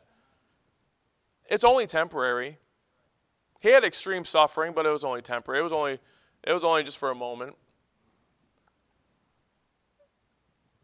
It's 1.48 1.64
only 1.64 1.86
temporary. 1.86 2.58
He 3.62 3.70
had 3.70 3.84
extreme 3.84 4.24
suffering, 4.24 4.72
but 4.74 4.86
it 4.86 4.90
was 4.90 5.04
only 5.04 5.22
temporary. 5.22 5.60
It 5.60 5.62
was 5.62 5.72
only, 5.72 5.98
it 6.44 6.52
was 6.52 6.64
only 6.64 6.82
just 6.82 6.98
for 6.98 7.10
a 7.10 7.14
moment. 7.14 7.56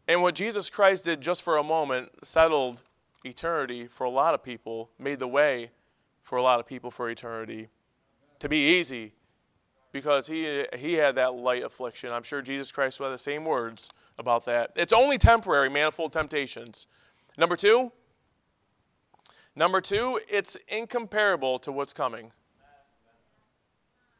And 0.07 0.21
what 0.21 0.35
Jesus 0.35 0.69
Christ 0.69 1.05
did 1.05 1.19
just 1.21 1.41
for 1.41 1.57
a 1.57 1.63
moment 1.63 2.09
settled 2.23 2.83
eternity 3.25 3.87
for 3.87 4.03
a 4.03 4.09
lot 4.09 4.33
of 4.33 4.43
people, 4.43 4.91
made 4.99 5.19
the 5.19 5.27
way 5.27 5.71
for 6.21 6.37
a 6.37 6.43
lot 6.43 6.59
of 6.59 6.65
people 6.65 6.91
for 6.91 7.09
eternity 7.09 7.69
to 8.39 8.49
be 8.49 8.77
easy 8.77 9.13
because 9.91 10.27
he, 10.27 10.65
he 10.77 10.95
had 10.95 11.15
that 11.15 11.35
light 11.35 11.63
affliction. 11.63 12.11
I'm 12.11 12.23
sure 12.23 12.41
Jesus 12.41 12.71
Christ 12.71 12.99
had 12.99 13.09
the 13.09 13.17
same 13.17 13.45
words 13.45 13.89
about 14.17 14.45
that. 14.45 14.71
It's 14.75 14.91
only 14.91 15.17
temporary, 15.17 15.69
manifold 15.69 16.13
temptations. 16.13 16.87
Number 17.37 17.55
two, 17.55 17.91
number 19.55 19.81
two, 19.81 20.19
it's 20.27 20.57
incomparable 20.67 21.59
to 21.59 21.71
what's 21.71 21.93
coming. 21.93 22.31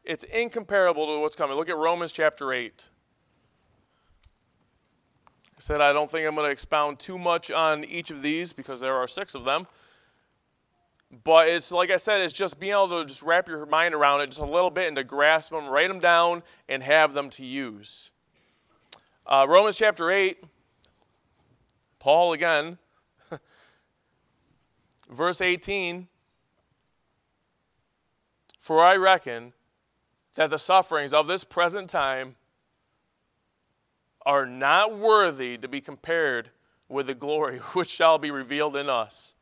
It's 0.04 0.24
incomparable 0.24 1.06
to 1.06 1.20
what's 1.20 1.36
coming. 1.36 1.56
Look 1.56 1.68
at 1.68 1.76
Romans 1.76 2.12
chapter 2.12 2.52
8. 2.52 2.90
I 5.56 5.60
said 5.60 5.80
I 5.80 5.92
don't 5.92 6.10
think 6.10 6.26
I'm 6.26 6.34
going 6.34 6.46
to 6.46 6.52
expound 6.52 6.98
too 6.98 7.18
much 7.18 7.50
on 7.50 7.84
each 7.84 8.10
of 8.10 8.20
these 8.20 8.52
because 8.52 8.80
there 8.80 8.94
are 8.94 9.08
six 9.08 9.34
of 9.34 9.44
them. 9.44 9.66
But 11.24 11.48
it's 11.48 11.72
like 11.72 11.90
I 11.90 11.96
said, 11.96 12.20
it's 12.20 12.32
just 12.32 12.60
being 12.60 12.72
able 12.72 13.00
to 13.00 13.06
just 13.06 13.22
wrap 13.22 13.48
your 13.48 13.64
mind 13.64 13.94
around 13.94 14.20
it 14.20 14.26
just 14.26 14.40
a 14.40 14.44
little 14.44 14.70
bit 14.70 14.88
and 14.88 14.96
to 14.96 15.04
grasp 15.04 15.52
them, 15.52 15.66
write 15.66 15.88
them 15.88 16.00
down, 16.00 16.42
and 16.68 16.82
have 16.82 17.14
them 17.14 17.30
to 17.30 17.44
use. 17.44 18.10
Uh, 19.26 19.46
Romans 19.48 19.76
chapter 19.76 20.10
8, 20.10 20.44
Paul 21.98 22.32
again, 22.32 22.78
verse 25.10 25.40
18 25.40 26.08
For 28.58 28.82
I 28.82 28.96
reckon 28.96 29.52
that 30.34 30.50
the 30.50 30.58
sufferings 30.58 31.14
of 31.14 31.28
this 31.28 31.44
present 31.44 31.88
time 31.88 32.36
are 34.26 34.44
not 34.44 34.98
worthy 34.98 35.56
to 35.56 35.68
be 35.68 35.80
compared 35.80 36.50
with 36.88 37.06
the 37.06 37.14
glory 37.14 37.58
which 37.72 37.88
shall 37.88 38.18
be 38.18 38.30
revealed 38.30 38.76
in 38.76 38.90
us. 38.90 39.36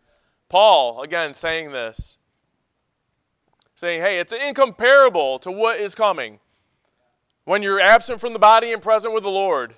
Paul, 0.48 1.02
again, 1.02 1.34
saying 1.34 1.72
this, 1.72 2.18
saying, 3.74 4.02
hey, 4.02 4.20
it's 4.20 4.32
incomparable 4.32 5.38
to 5.40 5.50
what 5.50 5.80
is 5.80 5.94
coming 5.94 6.38
when 7.44 7.62
you're 7.62 7.80
absent 7.80 8.20
from 8.20 8.34
the 8.34 8.38
body 8.38 8.72
and 8.72 8.82
present 8.82 9.14
with 9.14 9.22
the 9.22 9.30
Lord. 9.30 9.74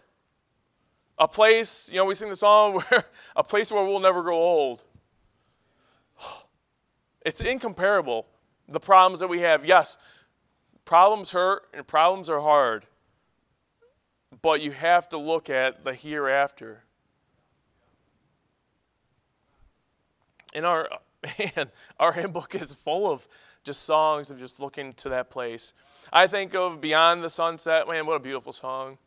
A 1.18 1.26
place, 1.26 1.88
you 1.90 1.96
know, 1.96 2.04
we 2.04 2.14
sing 2.14 2.28
the 2.28 2.36
song 2.36 2.74
where 2.90 3.04
a 3.34 3.44
place 3.44 3.72
where 3.72 3.84
we'll 3.84 4.00
never 4.00 4.22
grow 4.22 4.36
old. 4.36 4.84
It's 7.24 7.40
incomparable. 7.40 8.28
The 8.68 8.78
problems 8.78 9.18
that 9.18 9.26
we 9.26 9.40
have. 9.40 9.64
Yes, 9.64 9.98
problems 10.84 11.32
hurt 11.32 11.64
and 11.74 11.84
problems 11.84 12.30
are 12.30 12.38
hard. 12.38 12.86
But 14.42 14.60
you 14.60 14.72
have 14.72 15.08
to 15.10 15.18
look 15.18 15.48
at 15.50 15.84
the 15.84 15.94
hereafter. 15.94 16.84
And 20.54 20.64
our 20.64 20.88
man, 21.38 21.70
our 21.98 22.12
hymn 22.12 22.32
book 22.32 22.54
is 22.54 22.74
full 22.74 23.10
of 23.10 23.28
just 23.64 23.82
songs 23.82 24.30
of 24.30 24.38
just 24.38 24.60
looking 24.60 24.92
to 24.94 25.08
that 25.08 25.28
place. 25.28 25.72
I 26.12 26.26
think 26.26 26.54
of 26.54 26.80
Beyond 26.80 27.22
the 27.22 27.28
Sunset. 27.28 27.88
Man, 27.88 28.06
what 28.06 28.16
a 28.16 28.20
beautiful 28.20 28.52
song. 28.52 28.98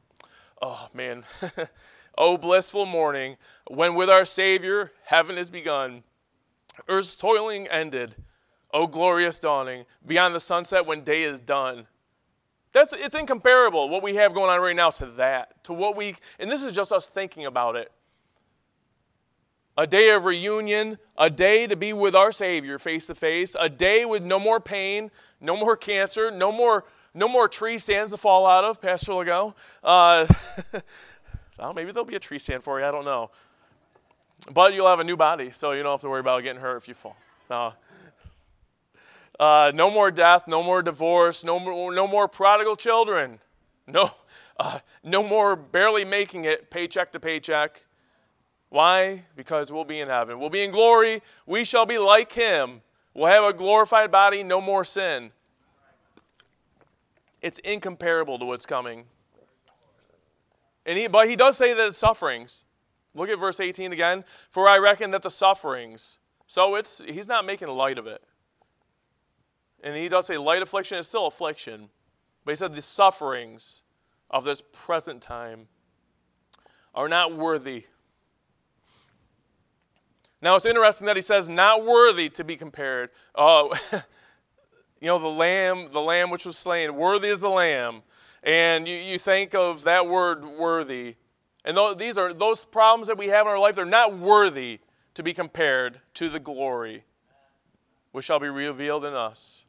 Oh, 0.62 0.90
man. 0.94 1.24
oh, 2.18 2.38
blissful 2.38 2.86
morning, 2.86 3.38
when 3.68 3.96
with 3.96 4.10
our 4.10 4.26
Savior 4.26 4.92
heaven 5.06 5.38
is 5.38 5.50
begun, 5.50 6.04
earth's 6.90 7.16
toiling 7.16 7.68
ended. 7.68 8.16
Oh, 8.72 8.86
glorious 8.86 9.40
dawning, 9.40 9.86
beyond 10.06 10.36
the 10.36 10.40
sunset 10.40 10.86
when 10.86 11.04
day 11.04 11.24
is 11.24 11.40
done. 11.40 11.88
That's, 12.72 12.94
it's 12.94 13.16
incomparable 13.16 13.90
what 13.90 14.04
we 14.04 14.16
have 14.16 14.34
going 14.34 14.50
on 14.50 14.62
right 14.62 14.76
now 14.76 14.92
to 14.92 15.06
that, 15.06 15.64
to 15.64 15.74
what 15.74 15.96
we, 15.96 16.16
and 16.40 16.52
this 16.52 16.64
is 16.64 16.72
just 16.72 16.92
us 16.92 17.10
thinking 17.10 17.46
about 17.46 17.76
it. 17.76 17.92
A 19.78 19.88
day 19.88 20.12
of 20.12 20.26
reunion, 20.26 20.98
a 21.18 21.30
day 21.30 21.66
to 21.66 21.76
be 21.76 21.94
with 21.94 22.16
our 22.16 22.32
Savior 22.32 22.78
face 22.78 23.08
to 23.08 23.16
face, 23.16 23.56
a 23.60 23.70
day 23.70 24.06
with 24.06 24.24
no 24.24 24.38
more 24.38 24.60
pain, 24.60 25.10
no 25.40 25.56
more 25.56 25.76
cancer, 25.78 26.30
no 26.30 26.52
more, 26.52 26.86
no 27.14 27.28
more 27.28 27.48
tree 27.48 27.78
stands 27.78 28.12
to 28.12 28.18
fall 28.18 28.46
out 28.46 28.64
of, 28.64 28.82
Pastor 28.82 29.14
Legault. 29.14 29.56
Uh, 29.84 30.28
well, 31.60 31.74
maybe 31.74 31.92
there'll 31.92 32.06
be 32.06 32.16
a 32.16 32.20
tree 32.20 32.40
stand 32.40 32.62
for 32.62 32.80
you, 32.80 32.86
I 32.86 32.92
don't 32.92 33.06
know. 33.06 33.32
But 34.54 34.74
you'll 34.74 34.88
have 34.88 35.00
a 35.00 35.04
new 35.04 35.18
body, 35.18 35.52
so 35.52 35.72
you 35.72 35.82
don't 35.82 35.94
have 35.94 36.02
to 36.02 36.10
worry 36.10 36.20
about 36.20 36.44
getting 36.44 36.62
hurt 36.62 36.78
if 36.78 36.88
you 36.88 36.94
fall. 36.94 37.16
No. 37.50 37.74
Uh, 39.40 39.72
no 39.74 39.90
more 39.90 40.12
death, 40.12 40.48
no 40.48 40.62
more 40.62 40.82
divorce, 40.82 41.44
no 41.44 41.60
more, 41.60 41.94
no 41.94 42.06
more 42.06 42.28
prodigal 42.28 42.76
children, 42.76 43.40
no, 43.88 44.12
uh, 44.60 44.80
no 45.04 45.24
more 45.24 45.56
barely 45.56 46.04
making 46.04 46.44
it 46.44 46.70
paycheck 46.70 47.12
to 47.14 47.20
paycheck. 47.20 47.86
Why? 48.68 49.24
Because 49.36 49.72
we'll 49.72 49.86
be 49.86 50.00
in 50.00 50.10
heaven. 50.10 50.40
We'll 50.40 50.50
be 50.50 50.64
in 50.64 50.72
glory. 50.72 51.22
We 51.46 51.64
shall 51.64 51.86
be 51.86 51.98
like 51.98 52.34
him. 52.34 52.82
We'll 53.14 53.32
have 53.32 53.44
a 53.44 53.54
glorified 53.54 54.12
body, 54.12 54.44
no 54.44 54.62
more 54.62 54.84
sin. 54.84 55.32
It's 57.42 57.60
incomparable 57.60 58.38
to 58.40 58.46
what's 58.46 58.66
coming. 58.66 59.06
And 60.86 60.98
he, 60.98 61.08
but 61.08 61.30
he 61.30 61.36
does 61.36 61.58
say 61.58 61.74
that 61.74 61.88
it's 61.88 61.98
sufferings. 61.98 62.66
Look 63.16 63.30
at 63.30 63.40
verse 63.40 63.60
18 63.60 63.94
again. 63.94 64.24
For 64.50 64.68
I 64.68 64.78
reckon 64.78 65.12
that 65.12 65.22
the 65.22 65.30
sufferings. 65.30 66.20
So 66.48 66.76
it's 66.76 67.02
he's 67.08 67.28
not 67.28 67.46
making 67.46 67.68
light 67.70 67.98
of 67.98 68.08
it. 68.08 68.24
And 69.84 69.96
he 69.96 70.10
does 70.10 70.26
say 70.26 70.38
light 70.38 70.62
affliction 70.62 70.98
is 70.98 71.08
still 71.08 71.28
affliction. 71.28 71.90
But 72.46 72.52
he 72.52 72.56
said 72.56 72.76
the 72.76 72.82
sufferings 72.82 73.84
of 74.30 74.44
this 74.44 74.62
present 74.62 75.22
time 75.22 75.68
are 76.94 77.08
not 77.08 77.36
worthy. 77.36 77.86
Now 80.42 80.56
it's 80.56 80.66
interesting 80.66 81.06
that 81.08 81.16
he 81.16 81.22
says 81.22 81.50
not 81.50 81.86
worthy 81.86 82.30
to 82.30 82.44
be 82.44 82.56
compared. 82.56 83.10
Oh, 83.36 83.74
you 85.02 85.08
know, 85.08 85.20
the 85.20 85.28
lamb, 85.28 85.90
the 85.92 86.02
lamb 86.02 86.30
which 86.30 86.46
was 86.46 86.58
slain, 86.58 86.96
worthy 86.96 87.30
is 87.30 87.42
the 87.42 87.50
lamb. 87.50 88.04
And 88.42 88.88
you, 88.88 88.96
you 88.96 89.20
think 89.20 89.54
of 89.54 89.84
that 89.84 90.08
word 90.08 90.46
worthy. 90.46 91.16
And 91.66 91.76
th- 91.76 91.98
these 91.98 92.18
are 92.18 92.34
those 92.34 92.66
problems 92.66 93.08
that 93.08 93.18
we 93.18 93.28
have 93.28 93.46
in 93.46 93.52
our 93.52 93.60
life, 93.60 93.76
they're 93.76 93.86
not 93.86 94.18
worthy 94.18 94.80
to 95.14 95.24
be 95.24 95.34
compared 95.34 96.00
to 96.14 96.30
the 96.30 96.40
glory 96.40 97.04
which 98.12 98.26
shall 98.26 98.40
be 98.40 98.48
revealed 98.48 99.06
in 99.06 99.14
us. 99.14 99.66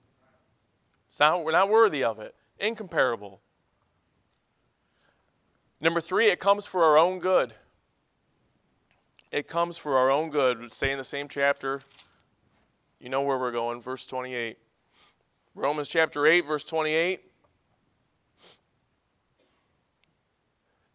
Not, 1.19 1.45
we're 1.45 1.53
not 1.53 1.69
worthy 1.69 2.05
of 2.05 2.19
it. 2.21 2.35
Incomparable. 2.59 3.41
Number 5.81 6.01
three, 6.01 6.27
it 6.27 6.39
comes 6.39 6.67
for 6.67 6.85
our 6.85 6.99
own 6.99 7.19
good. 7.19 7.55
it 9.33 9.49
comes 9.49 9.79
for 9.79 9.97
our 9.97 10.11
own 10.11 10.31
good. 10.31 10.71
Stay 10.73 10.91
in 10.91 10.99
the 10.99 11.05
same 11.05 11.29
chapter. 11.29 11.81
You 12.99 13.09
know 13.09 13.23
where 13.23 13.39
we're 13.39 13.53
going, 13.53 13.81
verse 13.81 14.07
28. 14.07 14.59
Romans 15.55 15.89
chapter 15.89 16.27
8, 16.27 16.47
verse 16.47 16.65
28. 16.65 17.21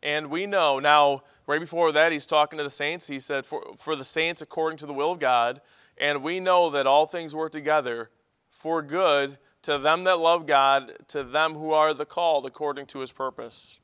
And 0.04 0.30
we 0.30 0.46
know, 0.46 0.80
now, 0.80 1.24
right 1.48 1.60
before 1.60 1.92
that, 1.92 2.12
he's 2.12 2.28
talking 2.28 2.58
to 2.58 2.64
the 2.64 2.70
saints. 2.70 3.08
He 3.08 3.20
said, 3.20 3.46
For, 3.46 3.64
for 3.76 3.96
the 3.96 4.04
saints 4.04 4.42
according 4.42 4.78
to 4.78 4.86
the 4.86 4.94
will 4.94 5.14
of 5.14 5.20
God. 5.20 5.62
And 5.98 6.22
we 6.22 6.40
know 6.40 6.70
that 6.70 6.86
all 6.86 7.08
things 7.08 7.34
work 7.34 7.52
together 7.52 8.12
for 8.52 8.84
good 8.84 9.40
to 9.66 9.80
them 9.80 10.04
that 10.04 10.20
love 10.20 10.46
God, 10.46 10.94
to 11.08 11.24
them 11.24 11.56
who 11.56 11.74
are 11.74 11.92
the 11.92 12.06
called 12.06 12.46
according 12.46 12.86
to 12.86 13.00
his 13.00 13.12
purpose. 13.12 13.80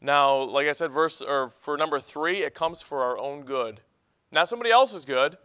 Now, 0.00 0.40
like 0.44 0.68
I 0.68 0.72
said, 0.72 0.92
verse 0.92 1.20
or 1.20 1.50
for 1.50 1.76
number 1.76 1.98
three, 1.98 2.44
it 2.44 2.54
comes 2.54 2.82
for 2.82 3.02
our 3.02 3.18
own 3.18 3.42
good. 3.42 3.80
Not 4.30 4.46
somebody 4.46 4.70
else's 4.70 5.04
good. 5.04 5.38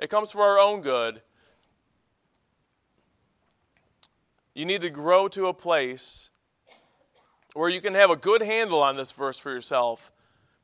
It 0.00 0.10
comes 0.10 0.32
for 0.32 0.42
our 0.42 0.58
own 0.58 0.80
good. 0.80 1.22
You 4.52 4.64
need 4.64 4.82
to 4.82 4.90
grow 4.90 5.28
to 5.28 5.46
a 5.46 5.54
place 5.54 6.30
where 7.54 7.68
you 7.68 7.80
can 7.80 7.94
have 7.94 8.10
a 8.10 8.16
good 8.16 8.42
handle 8.42 8.82
on 8.82 8.96
this 8.96 9.12
verse 9.12 9.38
for 9.38 9.52
yourself. 9.52 10.10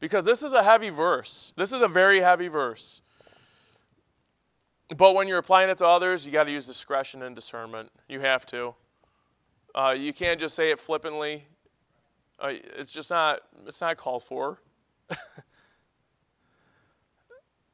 Because 0.00 0.24
this 0.24 0.42
is 0.42 0.52
a 0.52 0.64
heavy 0.64 0.90
verse. 0.90 1.52
This 1.56 1.72
is 1.72 1.82
a 1.82 1.88
very 1.88 2.18
heavy 2.18 2.48
verse. 2.48 3.00
But 4.96 5.14
when 5.14 5.28
you're 5.28 5.38
applying 5.38 5.68
it 5.68 5.78
to 5.78 5.86
others, 5.86 6.24
you 6.24 6.32
got 6.32 6.44
to 6.44 6.50
use 6.50 6.66
discretion 6.66 7.22
and 7.22 7.36
discernment. 7.36 7.90
You 8.08 8.20
have 8.20 8.46
to. 8.46 8.74
Uh, 9.74 9.94
you 9.96 10.12
can't 10.12 10.40
just 10.40 10.54
say 10.54 10.70
it 10.70 10.78
flippantly. 10.78 11.46
Uh, 12.40 12.52
it's 12.76 12.90
just 12.90 13.10
not. 13.10 13.40
It's 13.66 13.80
not 13.80 13.96
called 13.98 14.22
for. 14.22 14.60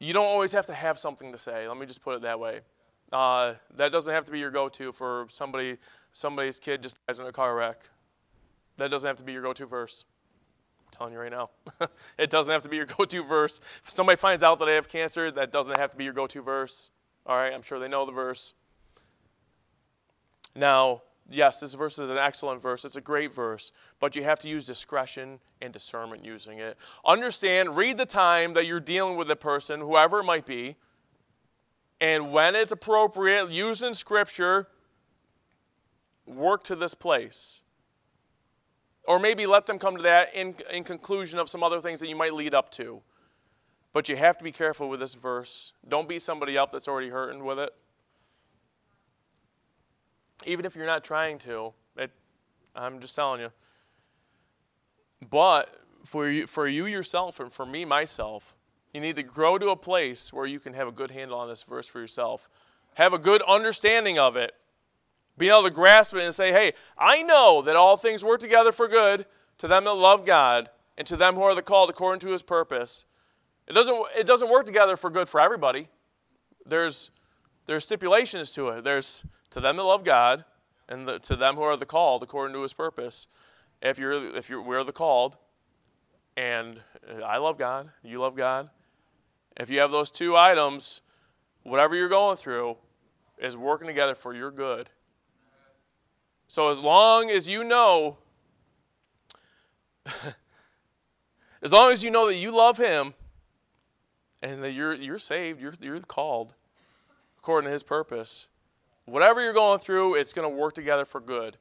you 0.00 0.12
don't 0.12 0.26
always 0.26 0.52
have 0.52 0.66
to 0.66 0.75
have 0.75 0.99
something 0.99 1.30
to 1.30 1.38
say. 1.38 1.68
Let 1.68 1.76
me 1.76 1.87
just 1.87 2.02
put 2.02 2.16
it 2.16 2.23
that 2.23 2.40
way. 2.40 2.61
Uh, 3.12 3.54
that 3.76 3.92
doesn't 3.92 4.12
have 4.12 4.25
to 4.25 4.33
be 4.33 4.40
your 4.40 4.50
go-to 4.50 4.90
for 4.90 5.26
somebody. 5.28 5.76
Somebody's 6.11 6.59
kid 6.59 6.83
just 6.83 6.99
dies 7.06 7.21
in 7.21 7.26
a 7.26 7.33
car 7.33 7.54
wreck. 7.54 7.88
That 8.76 8.90
doesn't 8.90 9.06
have 9.06 9.18
to 9.18 9.25
be 9.25 9.33
your 9.33 9.42
go-to 9.42 9.66
verse. 9.66 10.04
I'm 10.80 10.90
telling 10.90 11.12
you 11.12 11.21
right 11.21 11.30
now. 11.30 11.50
it 12.18 12.28
doesn't 12.28 12.52
have 12.52 12.64
to 12.64 12.68
be 12.68 12.76
your 12.76 12.87
go-to 12.87 13.23
verse. 13.23 13.61
If 13.83 13.90
somebody 13.90 14.16
finds 14.16 14.42
out 14.42 14.59
that 14.59 14.68
I 14.68 14.73
have 14.73 14.88
cancer, 14.88 15.30
that 15.30 15.52
doesn't 15.52 15.78
have 15.78 15.92
to 15.92 15.97
be 15.97 16.04
your 16.04 16.12
go-to 16.12 16.42
verse. 16.42 16.90
All 17.26 17.36
right, 17.36 17.52
I'm 17.52 17.62
sure 17.62 17.78
they 17.78 17.88
know 17.88 18.04
the 18.04 18.12
verse. 18.12 18.54
Now, 20.54 21.02
yes, 21.30 21.60
this 21.60 21.74
verse 21.74 21.98
is 21.98 22.10
an 22.10 22.18
excellent 22.18 22.60
verse. 22.60 22.84
It's 22.84 22.96
a 22.96 23.00
great 23.00 23.34
verse, 23.34 23.72
but 23.98 24.14
you 24.14 24.22
have 24.24 24.38
to 24.40 24.48
use 24.48 24.66
discretion 24.66 25.40
and 25.60 25.72
discernment 25.72 26.24
using 26.24 26.58
it. 26.58 26.76
Understand, 27.04 27.76
read 27.76 27.96
the 27.96 28.06
time 28.06 28.54
that 28.54 28.66
you're 28.66 28.80
dealing 28.80 29.16
with 29.16 29.30
a 29.30 29.36
person, 29.36 29.80
whoever 29.80 30.20
it 30.20 30.24
might 30.24 30.46
be, 30.46 30.76
and 32.00 32.32
when 32.32 32.54
it's 32.54 32.72
appropriate, 32.72 33.50
use 33.50 33.80
in 33.82 33.94
Scripture, 33.94 34.68
work 36.26 36.62
to 36.64 36.76
this 36.76 36.94
place. 36.94 37.62
Or 39.06 39.18
maybe 39.18 39.46
let 39.46 39.66
them 39.66 39.78
come 39.78 39.96
to 39.96 40.02
that 40.02 40.34
in, 40.34 40.54
in 40.72 40.84
conclusion 40.84 41.38
of 41.38 41.48
some 41.48 41.62
other 41.62 41.80
things 41.80 42.00
that 42.00 42.08
you 42.08 42.16
might 42.16 42.34
lead 42.34 42.54
up 42.54 42.70
to. 42.72 43.02
But 43.94 44.08
you 44.08 44.16
have 44.16 44.36
to 44.38 44.44
be 44.44 44.52
careful 44.52 44.88
with 44.88 44.98
this 45.00 45.14
verse. 45.14 45.72
Don't 45.88 46.08
beat 46.08 46.20
somebody 46.20 46.58
up 46.58 46.72
that's 46.72 46.88
already 46.88 47.10
hurting 47.10 47.44
with 47.44 47.60
it. 47.60 47.70
Even 50.44 50.66
if 50.66 50.74
you're 50.74 50.84
not 50.84 51.04
trying 51.04 51.38
to, 51.38 51.72
it, 51.96 52.10
I'm 52.74 52.98
just 52.98 53.14
telling 53.14 53.40
you. 53.40 53.52
But 55.30 55.72
for 56.04 56.28
you, 56.28 56.46
for 56.48 56.66
you 56.66 56.86
yourself 56.86 57.38
and 57.38 57.52
for 57.52 57.64
me 57.64 57.84
myself, 57.84 58.56
you 58.92 59.00
need 59.00 59.14
to 59.14 59.22
grow 59.22 59.58
to 59.58 59.70
a 59.70 59.76
place 59.76 60.32
where 60.32 60.44
you 60.44 60.58
can 60.58 60.74
have 60.74 60.88
a 60.88 60.92
good 60.92 61.12
handle 61.12 61.38
on 61.38 61.48
this 61.48 61.62
verse 61.62 61.87
for 61.87 62.00
yourself. 62.00 62.50
Have 62.94 63.12
a 63.12 63.18
good 63.18 63.42
understanding 63.42 64.18
of 64.18 64.37
it. 64.37 64.54
Being 65.38 65.52
able 65.52 65.62
to 65.62 65.70
grasp 65.70 66.14
it 66.14 66.22
and 66.22 66.35
say, 66.35 66.50
hey, 66.50 66.74
I 66.98 67.22
know 67.22 67.62
that 67.62 67.76
all 67.76 67.96
things 67.96 68.24
work 68.24 68.40
together 68.40 68.72
for 68.72 68.88
good 68.88 69.24
to 69.59 69.68
them 69.68 69.85
that 69.85 69.94
love 69.94 70.26
God 70.26 70.68
and 70.98 71.07
to 71.07 71.16
them 71.16 71.37
who 71.37 71.42
are 71.42 71.54
the 71.54 71.62
called 71.62 71.90
according 71.90 72.20
to 72.20 72.33
his 72.33 72.42
purpose. 72.42 73.04
It 73.66 73.72
doesn't, 73.72 73.96
it 74.16 74.27
doesn't 74.27 74.50
work 74.50 74.66
together 74.66 74.96
for 74.96 75.11
good 75.11 75.29
for 75.29 75.40
everybody. 75.40 75.88
There's, 76.66 77.11
there's 77.66 77.85
stipulations 77.85 78.50
to 78.53 78.68
it. 78.70 78.85
There's 78.85 79.24
to 79.50 79.61
them 79.61 79.77
that 79.77 79.85
love 79.85 80.05
God 80.05 80.44
and 80.88 81.09
the, 81.09 81.18
to 81.20 81.37
them 81.37 81.57
who 81.57 81.62
are 81.62 81.77
the 81.77 81.87
called 81.87 82.22
according 82.22 82.55
to 82.55 82.62
his 82.62 82.74
purpose. 82.74 83.27
If 83.81 83.98
you're, 83.98 84.37
if 84.37 84.50
you're, 84.50 84.61
we're 84.61 84.85
the 84.85 84.92
called, 84.92 85.37
and 86.37 86.81
I 87.24 87.38
love 87.38 87.59
God, 87.59 87.90
you 88.03 88.20
love 88.20 88.37
God. 88.37 88.70
If 89.57 89.70
you 89.70 89.79
have 89.81 89.92
those 89.92 90.11
two 90.11 90.37
items, 90.37 91.00
whatever 91.62 91.94
you're 91.94 92.09
going 92.09 92.37
through 92.37 92.77
is 93.38 93.57
working 93.57 93.87
together 93.87 94.14
for 94.14 94.35
your 94.35 94.50
good. 94.50 94.90
So 96.46 96.70
as 96.70 96.81
long 96.81 97.31
as 97.31 97.48
you 97.48 97.64
know, 97.64 98.18
as 101.62 101.72
long 101.72 101.92
as 101.92 102.05
you 102.05 102.11
know 102.11 102.27
that 102.27 102.37
you 102.37 102.55
love 102.55 102.79
Him 102.79 103.14
and 104.44 104.62
that 104.62 104.72
you're, 104.72 104.94
you're 104.94 105.18
saved, 105.18 105.61
you're, 105.61 105.72
you're 105.80 106.00
called 106.00 106.54
according 107.38 107.66
to 107.66 107.72
His 107.72 107.83
purpose. 107.83 108.48
Whatever 109.07 109.42
you're 109.42 109.52
going 109.52 109.78
through, 109.78 110.14
it's 110.14 110.33
going 110.33 110.48
to 110.48 110.54
work 110.54 110.74
together 110.74 111.04
for 111.04 111.20
good. 111.20 111.57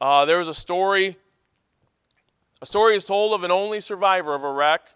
Uh, 0.00 0.24
there 0.24 0.38
was 0.38 0.48
a 0.48 0.54
story. 0.54 1.16
A 2.62 2.66
story 2.66 2.94
is 2.94 3.04
told 3.04 3.32
of 3.32 3.42
an 3.42 3.50
only 3.50 3.80
survivor 3.80 4.34
of 4.34 4.44
a 4.44 4.52
wreck 4.52 4.88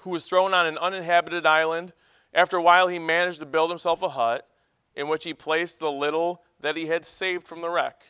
who 0.00 0.10
was 0.10 0.26
thrown 0.26 0.54
on 0.54 0.66
an 0.66 0.78
uninhabited 0.78 1.46
island. 1.46 1.92
After 2.32 2.56
a 2.56 2.62
while, 2.62 2.88
he 2.88 2.98
managed 2.98 3.40
to 3.40 3.46
build 3.46 3.70
himself 3.70 4.02
a 4.02 4.10
hut 4.10 4.46
in 4.94 5.08
which 5.08 5.24
he 5.24 5.34
placed 5.34 5.80
the 5.80 5.92
little 5.92 6.42
that 6.60 6.76
he 6.76 6.86
had 6.86 7.04
saved 7.04 7.46
from 7.46 7.60
the 7.60 7.70
wreck. 7.70 8.02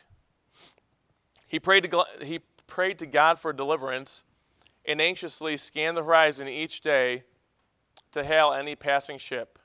He 1.47 1.59
prayed 1.59 1.89
to, 1.89 2.05
he 2.21 2.39
prayed 2.65 2.99
to 2.99 3.05
God 3.05 3.39
for 3.39 3.51
deliverance 3.53 4.23
and 4.87 5.01
anxiously 5.01 5.57
scanned 5.57 5.97
the 5.97 6.03
horizon 6.03 6.47
each 6.47 6.81
day 6.81 7.23
to 8.11 8.23
hail 8.23 8.53
any 8.53 8.75
passing 8.75 9.17
ship. 9.17 9.59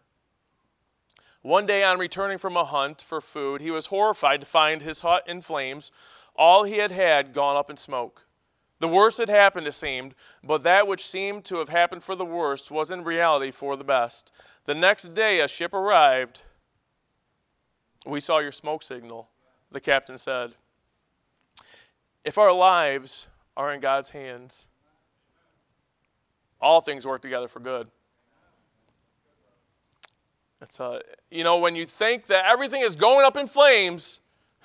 One 1.42 1.66
day, 1.66 1.82
on 1.82 1.98
returning 1.98 2.38
from 2.38 2.56
a 2.56 2.64
hunt 2.64 3.02
for 3.02 3.20
food, 3.20 3.60
he 3.60 3.70
was 3.70 3.86
horrified 3.86 4.40
to 4.40 4.46
find 4.46 4.82
his 4.82 5.00
hut 5.00 5.24
in 5.26 5.40
flames, 5.42 5.90
all 6.36 6.64
he 6.64 6.78
had 6.78 6.92
had 6.92 7.32
gone 7.32 7.56
up 7.56 7.68
in 7.68 7.76
smoke. 7.76 8.26
The 8.78 8.88
worst 8.88 9.18
had 9.18 9.28
happened, 9.28 9.66
it 9.66 9.72
seemed, 9.72 10.14
but 10.42 10.64
that 10.64 10.86
which 10.86 11.06
seemed 11.06 11.44
to 11.44 11.58
have 11.58 11.68
happened 11.68 12.02
for 12.02 12.14
the 12.14 12.24
worst 12.24 12.70
was 12.70 12.90
in 12.90 13.04
reality 13.04 13.50
for 13.50 13.76
the 13.76 13.84
best. 13.84 14.32
The 14.64 14.74
next 14.74 15.14
day, 15.14 15.40
a 15.40 15.48
ship 15.48 15.72
arrived. 15.72 16.42
We 18.06 18.20
saw 18.20 18.38
your 18.38 18.52
smoke 18.52 18.82
signal, 18.82 19.28
the 19.70 19.80
captain 19.80 20.18
said. 20.18 20.54
If 22.24 22.38
our 22.38 22.52
lives 22.52 23.28
are 23.56 23.72
in 23.72 23.80
God's 23.80 24.10
hands, 24.10 24.68
all 26.62 26.80
things 26.80 27.04
work 27.04 27.20
together 27.20 27.48
for 27.48 27.60
good. 27.60 27.88
It's 30.62 30.78
a, 30.78 31.02
you 31.30 31.42
know, 31.42 31.58
when 31.58 31.74
you 31.74 31.84
think 31.84 32.26
that 32.26 32.46
everything 32.46 32.82
is 32.82 32.94
going 32.94 33.26
up 33.26 33.36
in 33.36 33.48
flames, 33.48 34.20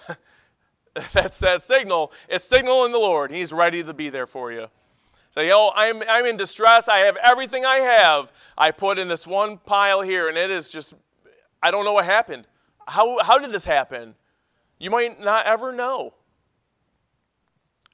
that's 1.12 1.40
that 1.40 1.64
signal. 1.64 2.14
It's 2.30 2.44
signal 2.44 2.86
in 2.86 2.92
the 2.92 3.00
Lord. 3.00 3.32
He's 3.32 3.52
ready 3.52 3.84
to 3.84 3.94
be 3.96 4.10
there 4.10 4.28
for 4.28 4.52
you. 4.52 4.68
Say, 5.32 5.52
oh, 5.52 5.72
I'm, 5.76 6.04
I'm 6.08 6.26
in 6.26 6.38
distress. 6.38 6.88
I 6.88 7.00
have 7.00 7.18
everything 7.18 7.66
I 7.66 7.78
have. 7.78 8.32
I 8.56 8.70
put 8.70 9.00
in 9.00 9.08
this 9.08 9.26
one 9.26 9.58
pile 9.58 10.02
here, 10.02 10.30
and 10.30 10.38
it 10.38 10.52
is 10.52 10.70
just, 10.70 10.94
I 11.62 11.72
don't 11.72 11.84
know 11.84 11.94
what 11.94 12.06
happened. 12.06 12.48
How, 12.88 13.22
how 13.24 13.40
did 13.40 13.52
this 13.52 13.66
happen? 13.66 14.14
You 14.80 14.92
might 14.92 15.20
not 15.20 15.48
ever 15.48 15.74
know. 15.74 16.14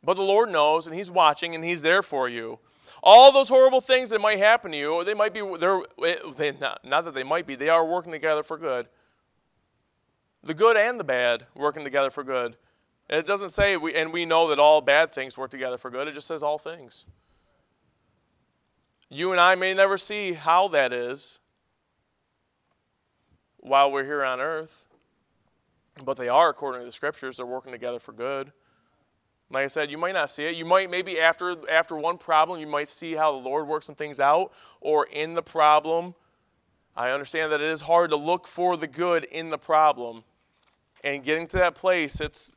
But 0.03 0.17
the 0.17 0.23
Lord 0.23 0.51
knows, 0.51 0.85
and 0.85 0.95
He's 0.95 1.09
watching, 1.09 1.55
and 1.55 1.63
He's 1.63 1.81
there 1.81 2.03
for 2.03 2.27
you 2.27 2.59
all 3.05 3.33
those 3.33 3.49
horrible 3.49 3.81
things 3.81 4.09
that 4.11 4.21
might 4.21 4.39
happen 4.39 4.71
to 4.71 4.77
you, 4.77 4.93
or 4.93 5.03
they 5.03 5.13
might 5.13 5.33
be, 5.33 5.41
they're, 5.59 5.81
eh, 6.03 6.15
they, 6.37 6.53
not, 6.53 6.83
not 6.85 7.03
that 7.03 7.13
they 7.13 7.23
might 7.23 7.45
be, 7.45 7.55
they 7.55 7.67
are 7.67 7.85
working 7.85 8.13
together 8.13 8.43
for 8.43 8.57
good. 8.57 8.87
The 10.41 10.53
good 10.53 10.77
and 10.77 10.97
the 10.97 11.03
bad 11.03 11.45
working 11.53 11.83
together 11.83 12.09
for 12.09 12.23
good. 12.23 12.55
It 13.09 13.27
doesn't 13.27 13.49
say, 13.49 13.75
we, 13.75 13.93
and 13.93 14.13
we 14.13 14.25
know 14.25 14.47
that 14.47 14.57
all 14.57 14.79
bad 14.79 15.11
things 15.11 15.37
work 15.37 15.51
together 15.51 15.77
for 15.77 15.91
good, 15.91 16.07
it 16.07 16.13
just 16.13 16.27
says 16.27 16.41
all 16.41 16.57
things. 16.57 17.05
You 19.09 19.31
and 19.31 19.39
I 19.39 19.55
may 19.55 19.73
never 19.73 19.97
see 19.97 20.33
how 20.33 20.69
that 20.69 20.93
is 20.93 21.39
while 23.57 23.91
we're 23.91 24.05
here 24.05 24.23
on 24.23 24.39
earth, 24.39 24.87
but 26.03 26.15
they 26.15 26.29
are, 26.29 26.49
according 26.49 26.81
to 26.81 26.85
the 26.85 26.91
scriptures, 26.91 27.37
they're 27.37 27.45
working 27.45 27.73
together 27.73 27.99
for 27.99 28.13
good. 28.13 28.53
Like 29.53 29.65
I 29.65 29.67
said, 29.67 29.91
you 29.91 29.99
might 29.99 30.13
not 30.13 30.31
see 30.31 30.45
it. 30.45 30.55
You 30.55 30.65
might 30.65 30.89
maybe 30.89 31.19
after 31.19 31.55
after 31.69 31.95
one 31.95 32.17
problem, 32.17 32.59
you 32.59 32.65
might 32.65 32.87
see 32.87 33.13
how 33.13 33.31
the 33.31 33.37
Lord 33.37 33.67
works 33.67 33.85
some 33.85 33.93
things 33.95 34.19
out, 34.19 34.51
or 34.81 35.05
in 35.05 35.35
the 35.35 35.43
problem. 35.43 36.15
I 36.95 37.11
understand 37.11 37.51
that 37.51 37.61
it 37.61 37.69
is 37.69 37.81
hard 37.81 38.09
to 38.09 38.15
look 38.15 38.47
for 38.47 38.77
the 38.77 38.87
good 38.87 39.25
in 39.25 39.51
the 39.51 39.59
problem. 39.59 40.23
And 41.03 41.23
getting 41.23 41.45
to 41.47 41.57
that 41.57 41.75
place, 41.75 42.19
it's 42.19 42.55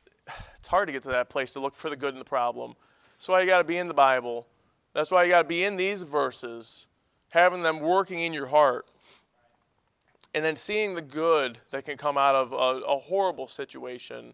it's 0.57 0.67
hard 0.69 0.87
to 0.87 0.91
get 0.91 1.03
to 1.03 1.09
that 1.09 1.29
place 1.29 1.53
to 1.53 1.59
look 1.59 1.75
for 1.75 1.91
the 1.91 1.95
good 1.95 2.13
in 2.13 2.19
the 2.19 2.25
problem. 2.25 2.73
So 3.19 3.37
you 3.37 3.45
got 3.45 3.59
to 3.59 3.63
be 3.63 3.77
in 3.77 3.87
the 3.87 3.93
Bible. 3.93 4.47
That's 4.93 5.11
why 5.11 5.23
you 5.23 5.29
got 5.29 5.43
to 5.43 5.47
be 5.47 5.63
in 5.63 5.77
these 5.77 6.01
verses, 6.01 6.87
having 7.31 7.61
them 7.61 7.79
working 7.79 8.21
in 8.21 8.33
your 8.33 8.47
heart, 8.47 8.87
and 10.33 10.43
then 10.43 10.55
seeing 10.55 10.95
the 10.95 11.03
good 11.03 11.59
that 11.69 11.85
can 11.85 11.95
come 11.97 12.17
out 12.17 12.33
of 12.33 12.53
a, 12.53 12.81
a 12.85 12.97
horrible 12.97 13.47
situation. 13.47 14.33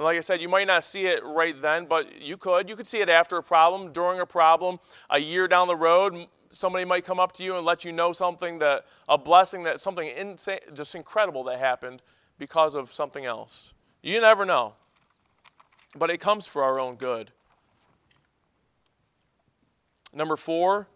And 0.00 0.06
like 0.06 0.16
I 0.16 0.20
said, 0.20 0.40
you 0.40 0.48
might 0.48 0.66
not 0.66 0.82
see 0.82 1.04
it 1.04 1.22
right 1.22 1.60
then, 1.60 1.84
but 1.84 2.22
you 2.22 2.38
could. 2.38 2.70
You 2.70 2.74
could 2.74 2.86
see 2.86 3.00
it 3.00 3.10
after 3.10 3.36
a 3.36 3.42
problem, 3.42 3.92
during 3.92 4.18
a 4.18 4.24
problem, 4.24 4.80
a 5.10 5.18
year 5.18 5.46
down 5.46 5.68
the 5.68 5.76
road. 5.76 6.26
Somebody 6.50 6.86
might 6.86 7.04
come 7.04 7.20
up 7.20 7.32
to 7.32 7.42
you 7.42 7.54
and 7.54 7.66
let 7.66 7.84
you 7.84 7.92
know 7.92 8.14
something 8.14 8.60
that 8.60 8.86
a 9.10 9.18
blessing 9.18 9.64
that 9.64 9.78
something 9.78 10.08
insane, 10.08 10.60
just 10.72 10.94
incredible 10.94 11.44
that 11.44 11.58
happened 11.58 12.00
because 12.38 12.74
of 12.74 12.94
something 12.94 13.26
else. 13.26 13.74
You 14.00 14.18
never 14.22 14.46
know. 14.46 14.72
But 15.94 16.08
it 16.08 16.18
comes 16.18 16.46
for 16.46 16.64
our 16.64 16.80
own 16.80 16.94
good. 16.94 17.32
Number 20.14 20.36
four, 20.36 20.88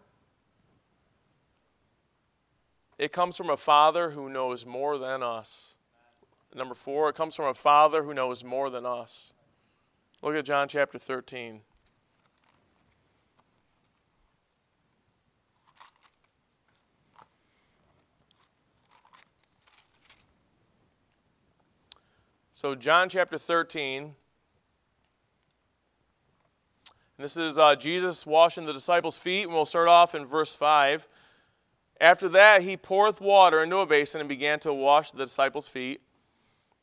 it 2.97 3.11
comes 3.11 3.37
from 3.37 3.51
a 3.51 3.57
father 3.57 4.09
who 4.09 4.29
knows 4.29 4.65
more 4.65 4.97
than 4.97 5.21
us. 5.21 5.74
Number 6.55 6.73
four, 6.73 7.09
it 7.09 7.15
comes 7.15 7.35
from 7.35 7.47
a 7.47 7.53
father 7.53 8.03
who 8.03 8.13
knows 8.13 8.41
more 8.45 8.69
than 8.69 8.85
us. 8.85 9.33
Look 10.23 10.35
at 10.35 10.45
John 10.45 10.69
chapter 10.69 10.97
13. 10.97 11.59
So, 22.53 22.73
John 22.73 23.09
chapter 23.09 23.37
13, 23.37 24.03
and 24.03 24.13
this 27.17 27.35
is 27.35 27.59
uh, 27.59 27.75
Jesus 27.75 28.25
washing 28.25 28.65
the 28.65 28.71
disciples' 28.71 29.17
feet, 29.17 29.43
and 29.43 29.53
we'll 29.53 29.65
start 29.65 29.89
off 29.89 30.15
in 30.15 30.25
verse 30.25 30.55
5. 30.55 31.05
After 31.99 32.29
that, 32.29 32.61
he 32.61 32.77
poureth 32.77 33.19
water 33.19 33.61
into 33.61 33.77
a 33.79 33.85
basin 33.85 34.21
and 34.21 34.29
began 34.29 34.59
to 34.61 34.73
wash 34.73 35.11
the 35.11 35.25
disciples' 35.25 35.67
feet, 35.67 36.01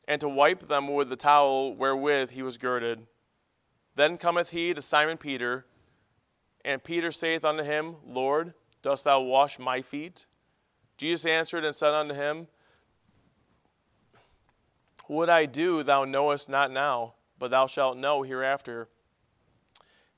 and 0.07 0.19
to 0.21 0.29
wipe 0.29 0.67
them 0.67 0.87
with 0.87 1.09
the 1.09 1.15
towel 1.15 1.75
wherewith 1.75 2.31
he 2.31 2.41
was 2.41 2.57
girded. 2.57 3.07
Then 3.95 4.17
cometh 4.17 4.51
he 4.51 4.73
to 4.73 4.81
Simon 4.81 5.17
Peter, 5.17 5.65
and 6.65 6.83
Peter 6.83 7.11
saith 7.11 7.45
unto 7.45 7.63
him, 7.63 7.95
Lord, 8.05 8.53
dost 8.81 9.03
thou 9.03 9.21
wash 9.21 9.59
my 9.59 9.81
feet? 9.81 10.25
Jesus 10.97 11.25
answered 11.25 11.65
and 11.65 11.75
said 11.75 11.93
unto 11.93 12.13
him, 12.13 12.47
What 15.07 15.29
I 15.29 15.45
do 15.45 15.83
thou 15.83 16.05
knowest 16.05 16.49
not 16.49 16.71
now, 16.71 17.15
but 17.37 17.51
thou 17.51 17.67
shalt 17.67 17.97
know 17.97 18.21
hereafter. 18.23 18.89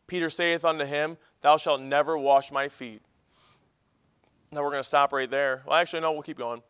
Peter 0.07 0.29
saith 0.29 0.63
unto 0.63 0.85
him, 0.85 1.17
Thou 1.41 1.57
shalt 1.57 1.81
never 1.81 2.17
wash 2.17 2.51
my 2.51 2.67
feet. 2.69 3.01
Now 4.51 4.61
we're 4.61 4.71
going 4.71 4.83
to 4.83 4.87
stop 4.87 5.11
right 5.11 5.29
there. 5.29 5.63
Well, 5.65 5.75
actually, 5.75 6.01
no, 6.01 6.13
we'll 6.13 6.21
keep 6.21 6.37
going. 6.37 6.61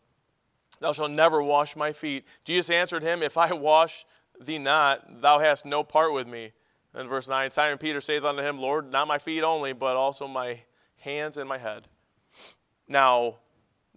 Thou 0.80 0.94
shalt 0.94 1.12
never 1.12 1.42
wash 1.42 1.76
my 1.76 1.92
feet. 1.92 2.26
Jesus 2.44 2.70
answered 2.70 3.04
him, 3.04 3.24
If 3.24 3.38
I 3.38 3.54
wash 3.54 4.06
thee 4.40 4.60
not, 4.60 5.22
thou 5.22 5.40
hast 5.40 5.66
no 5.66 5.84
part 5.84 6.14
with 6.14 6.28
me. 6.28 6.52
And 6.94 7.10
verse 7.10 7.28
9 7.28 7.50
Simon 7.50 7.78
Peter 7.78 8.02
saith 8.02 8.24
unto 8.24 8.42
him, 8.42 8.58
Lord, 8.58 8.92
not 8.92 9.08
my 9.08 9.18
feet 9.18 9.44
only, 9.44 9.74
but 9.74 9.96
also 9.96 10.28
my 10.28 10.62
hands 11.02 11.38
and 11.38 11.48
my 11.48 11.58
head. 11.58 11.88
Now, 12.88 13.36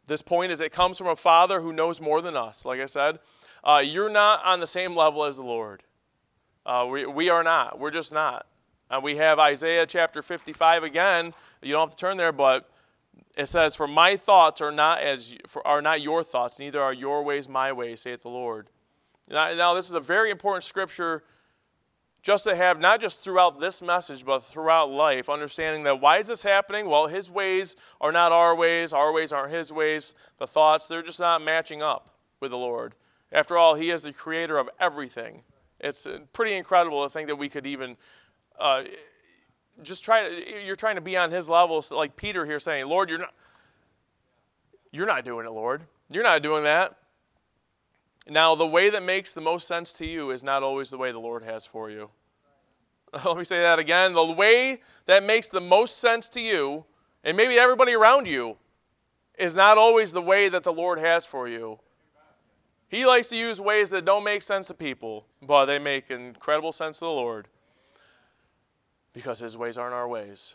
this 0.06 0.22
point 0.22 0.52
is 0.52 0.60
it 0.60 0.72
comes 0.72 0.98
from 0.98 1.08
a 1.08 1.16
father 1.16 1.60
who 1.60 1.72
knows 1.72 2.00
more 2.00 2.22
than 2.22 2.36
us. 2.36 2.64
Like 2.64 2.80
I 2.80 2.86
said, 2.86 3.18
uh, 3.62 3.82
you're 3.84 4.10
not 4.10 4.44
on 4.44 4.60
the 4.60 4.66
same 4.66 4.96
level 4.96 5.24
as 5.24 5.36
the 5.36 5.42
Lord. 5.42 5.82
Uh, 6.64 6.86
we, 6.90 7.06
we 7.06 7.28
are 7.28 7.42
not. 7.42 7.78
We're 7.78 7.90
just 7.90 8.12
not. 8.12 8.46
And 8.90 9.02
we 9.02 9.16
have 9.16 9.38
Isaiah 9.38 9.86
chapter 9.86 10.22
55 10.22 10.82
again. 10.82 11.34
You 11.62 11.72
don't 11.72 11.88
have 11.88 11.90
to 11.90 11.96
turn 11.96 12.16
there, 12.16 12.32
but 12.32 12.70
it 13.36 13.46
says, 13.46 13.76
"For 13.76 13.86
my 13.86 14.16
thoughts 14.16 14.60
are 14.60 14.72
not 14.72 15.00
as 15.00 15.36
are 15.64 15.82
not 15.82 16.00
your 16.00 16.22
thoughts, 16.22 16.58
neither 16.58 16.82
are 16.82 16.92
your 16.92 17.22
ways 17.22 17.48
my 17.48 17.72
ways," 17.72 18.02
saith 18.02 18.22
the 18.22 18.28
Lord. 18.28 18.70
Now, 19.28 19.52
now, 19.54 19.74
this 19.74 19.88
is 19.88 19.94
a 19.94 20.00
very 20.00 20.30
important 20.30 20.64
scripture, 20.64 21.22
just 22.22 22.44
to 22.44 22.56
have 22.56 22.80
not 22.80 23.00
just 23.00 23.20
throughout 23.20 23.60
this 23.60 23.80
message, 23.82 24.24
but 24.24 24.40
throughout 24.40 24.90
life, 24.90 25.28
understanding 25.28 25.82
that 25.84 26.00
why 26.00 26.18
is 26.18 26.28
this 26.28 26.42
happening? 26.42 26.88
Well, 26.88 27.06
His 27.06 27.30
ways 27.30 27.76
are 28.00 28.12
not 28.12 28.32
our 28.32 28.54
ways, 28.54 28.92
our 28.92 29.12
ways 29.12 29.32
aren't 29.32 29.52
His 29.52 29.72
ways. 29.72 30.14
The 30.38 30.46
thoughts 30.46 30.88
they're 30.88 31.02
just 31.02 31.20
not 31.20 31.42
matching 31.42 31.82
up 31.82 32.16
with 32.40 32.50
the 32.50 32.58
Lord. 32.58 32.94
After 33.30 33.56
all, 33.56 33.74
He 33.74 33.90
is 33.90 34.02
the 34.02 34.12
creator 34.12 34.58
of 34.58 34.70
everything. 34.80 35.44
It's 35.78 36.06
pretty 36.32 36.56
incredible 36.56 37.04
to 37.04 37.10
think 37.10 37.28
that 37.28 37.36
we 37.36 37.48
could 37.48 37.66
even 37.66 37.96
uh, 38.58 38.84
just 39.82 40.04
try 40.04 40.28
to, 40.28 40.64
you're 40.64 40.76
trying 40.76 40.96
to 40.96 41.00
be 41.00 41.16
on 41.16 41.30
his 41.30 41.48
level, 41.48 41.84
like 41.90 42.16
Peter 42.16 42.44
here 42.44 42.60
saying, 42.60 42.86
Lord, 42.86 43.10
you're 43.10 43.20
not, 43.20 43.34
you're 44.90 45.06
not 45.06 45.24
doing 45.24 45.46
it, 45.46 45.50
Lord. 45.50 45.82
You're 46.10 46.24
not 46.24 46.42
doing 46.42 46.64
that. 46.64 46.96
Now, 48.28 48.54
the 48.54 48.66
way 48.66 48.90
that 48.90 49.02
makes 49.02 49.34
the 49.34 49.40
most 49.40 49.66
sense 49.66 49.92
to 49.94 50.06
you 50.06 50.30
is 50.30 50.42
not 50.42 50.62
always 50.62 50.90
the 50.90 50.98
way 50.98 51.12
the 51.12 51.18
Lord 51.18 51.44
has 51.44 51.66
for 51.66 51.90
you. 51.90 52.10
Let 53.24 53.36
me 53.36 53.44
say 53.44 53.60
that 53.60 53.78
again. 53.78 54.12
The 54.12 54.32
way 54.32 54.78
that 55.06 55.22
makes 55.22 55.48
the 55.48 55.60
most 55.60 55.98
sense 55.98 56.28
to 56.30 56.40
you, 56.40 56.84
and 57.24 57.36
maybe 57.36 57.58
everybody 57.58 57.94
around 57.94 58.26
you, 58.26 58.56
is 59.38 59.56
not 59.56 59.78
always 59.78 60.12
the 60.12 60.22
way 60.22 60.48
that 60.48 60.64
the 60.64 60.72
Lord 60.72 60.98
has 60.98 61.24
for 61.24 61.48
you. 61.48 61.78
He 62.88 63.06
likes 63.06 63.28
to 63.28 63.36
use 63.36 63.60
ways 63.60 63.90
that 63.90 64.04
don't 64.04 64.24
make 64.24 64.42
sense 64.42 64.66
to 64.68 64.74
people, 64.74 65.26
but 65.40 65.66
they 65.66 65.78
make 65.78 66.10
incredible 66.10 66.72
sense 66.72 66.98
to 66.98 67.04
the 67.04 67.10
Lord 67.10 67.48
because 69.18 69.40
his 69.40 69.58
ways 69.58 69.76
aren't 69.76 69.94
our 69.94 70.06
ways. 70.06 70.54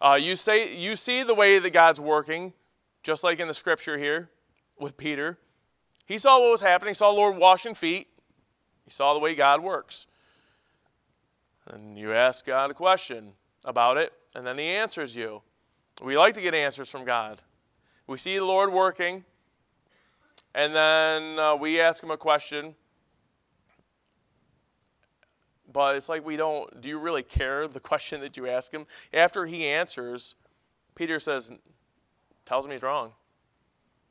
Uh, 0.00 0.16
you, 0.20 0.36
say, 0.36 0.72
you 0.72 0.94
see 0.94 1.24
the 1.24 1.34
way 1.34 1.58
that 1.58 1.70
God's 1.70 1.98
working, 1.98 2.52
just 3.02 3.24
like 3.24 3.40
in 3.40 3.48
the 3.48 3.54
scripture 3.54 3.98
here 3.98 4.30
with 4.78 4.96
Peter. 4.96 5.36
He 6.06 6.16
saw 6.16 6.38
what 6.38 6.52
was 6.52 6.60
happening, 6.60 6.90
he 6.90 6.94
saw 6.94 7.10
the 7.10 7.16
Lord 7.16 7.36
washing 7.38 7.74
feet, 7.74 8.06
he 8.84 8.90
saw 8.92 9.14
the 9.14 9.18
way 9.18 9.34
God 9.34 9.64
works. 9.64 10.06
And 11.66 11.98
you 11.98 12.12
ask 12.12 12.46
God 12.46 12.70
a 12.70 12.74
question 12.74 13.32
about 13.64 13.96
it, 13.96 14.12
and 14.32 14.46
then 14.46 14.58
he 14.58 14.66
answers 14.66 15.16
you. 15.16 15.42
We 16.00 16.16
like 16.16 16.34
to 16.34 16.40
get 16.40 16.54
answers 16.54 16.88
from 16.88 17.04
God. 17.04 17.42
We 18.06 18.16
see 18.16 18.38
the 18.38 18.44
Lord 18.44 18.72
working, 18.72 19.24
and 20.54 20.72
then 20.72 21.36
uh, 21.40 21.56
we 21.56 21.80
ask 21.80 22.00
him 22.00 22.12
a 22.12 22.16
question, 22.16 22.76
but 25.70 25.96
it's 25.96 26.08
like 26.08 26.24
we 26.24 26.36
don't 26.36 26.80
do 26.80 26.88
you 26.88 26.98
really 26.98 27.22
care 27.22 27.68
the 27.68 27.80
question 27.80 28.20
that 28.20 28.36
you 28.36 28.48
ask 28.48 28.72
him? 28.72 28.86
After 29.12 29.46
he 29.46 29.66
answers 29.66 30.34
peter 30.94 31.20
says 31.20 31.52
tells 32.44 32.64
him 32.64 32.72
he's 32.72 32.82
wrong. 32.82 33.08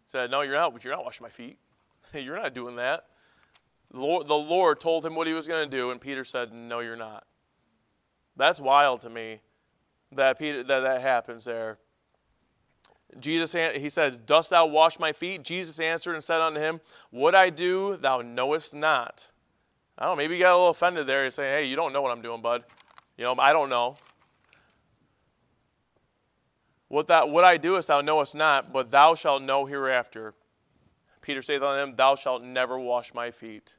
He 0.05 0.09
said 0.09 0.31
no 0.31 0.41
you're 0.41 0.55
not 0.55 0.73
but 0.73 0.83
you're 0.83 0.93
not 0.93 1.03
washing 1.03 1.23
my 1.23 1.29
feet. 1.29 1.57
You're 2.13 2.41
not 2.41 2.53
doing 2.53 2.77
that. 2.77 3.05
The 3.91 3.99
lord, 3.99 4.27
the 4.27 4.35
lord 4.35 4.79
told 4.79 5.05
him 5.05 5.13
what 5.13 5.27
he 5.27 5.33
was 5.33 5.45
going 5.45 5.69
to 5.69 5.77
do 5.77 5.91
and 5.91 5.99
peter 5.99 6.23
said 6.23 6.53
no 6.53 6.79
you're 6.79 6.95
not. 6.95 7.25
That's 8.35 8.61
wild 8.61 9.01
to 9.01 9.09
me 9.09 9.41
that 10.11 10.39
peter 10.39 10.63
that, 10.63 10.79
that 10.81 11.01
happens 11.01 11.45
there. 11.45 11.79
Jesus 13.19 13.53
he 13.75 13.89
says 13.89 14.17
dost 14.17 14.51
thou 14.51 14.65
wash 14.67 14.99
my 14.99 15.11
feet? 15.11 15.43
Jesus 15.43 15.79
answered 15.79 16.13
and 16.13 16.23
said 16.23 16.41
unto 16.41 16.59
him 16.59 16.81
what 17.09 17.33
i 17.33 17.49
do 17.49 17.97
thou 17.97 18.21
knowest 18.21 18.75
not 18.75 19.31
I 19.97 20.05
don't 20.05 20.12
know, 20.12 20.17
maybe 20.17 20.36
you 20.36 20.41
got 20.41 20.53
a 20.53 20.57
little 20.57 20.69
offended 20.69 21.07
there. 21.07 21.21
You're 21.21 21.31
saying, 21.31 21.63
hey, 21.63 21.69
you 21.69 21.75
don't 21.75 21.91
know 21.91 22.01
what 22.01 22.12
I'm 22.12 22.21
doing, 22.21 22.41
bud. 22.41 22.63
You 23.17 23.23
know, 23.23 23.36
I 23.39 23.51
don't 23.51 23.69
know. 23.69 23.97
What, 26.88 27.07
that, 27.07 27.29
what 27.29 27.43
I 27.43 27.57
do 27.57 27.75
is 27.75 27.88
thou 27.88 28.01
knowest 28.01 28.36
not, 28.36 28.71
but 28.71 28.91
thou 28.91 29.15
shalt 29.15 29.41
know 29.41 29.65
hereafter. 29.65 30.33
Peter 31.21 31.41
saith 31.41 31.62
unto 31.62 31.81
him, 31.81 31.95
Thou 31.95 32.15
shalt 32.15 32.43
never 32.43 32.79
wash 32.79 33.13
my 33.13 33.31
feet. 33.31 33.75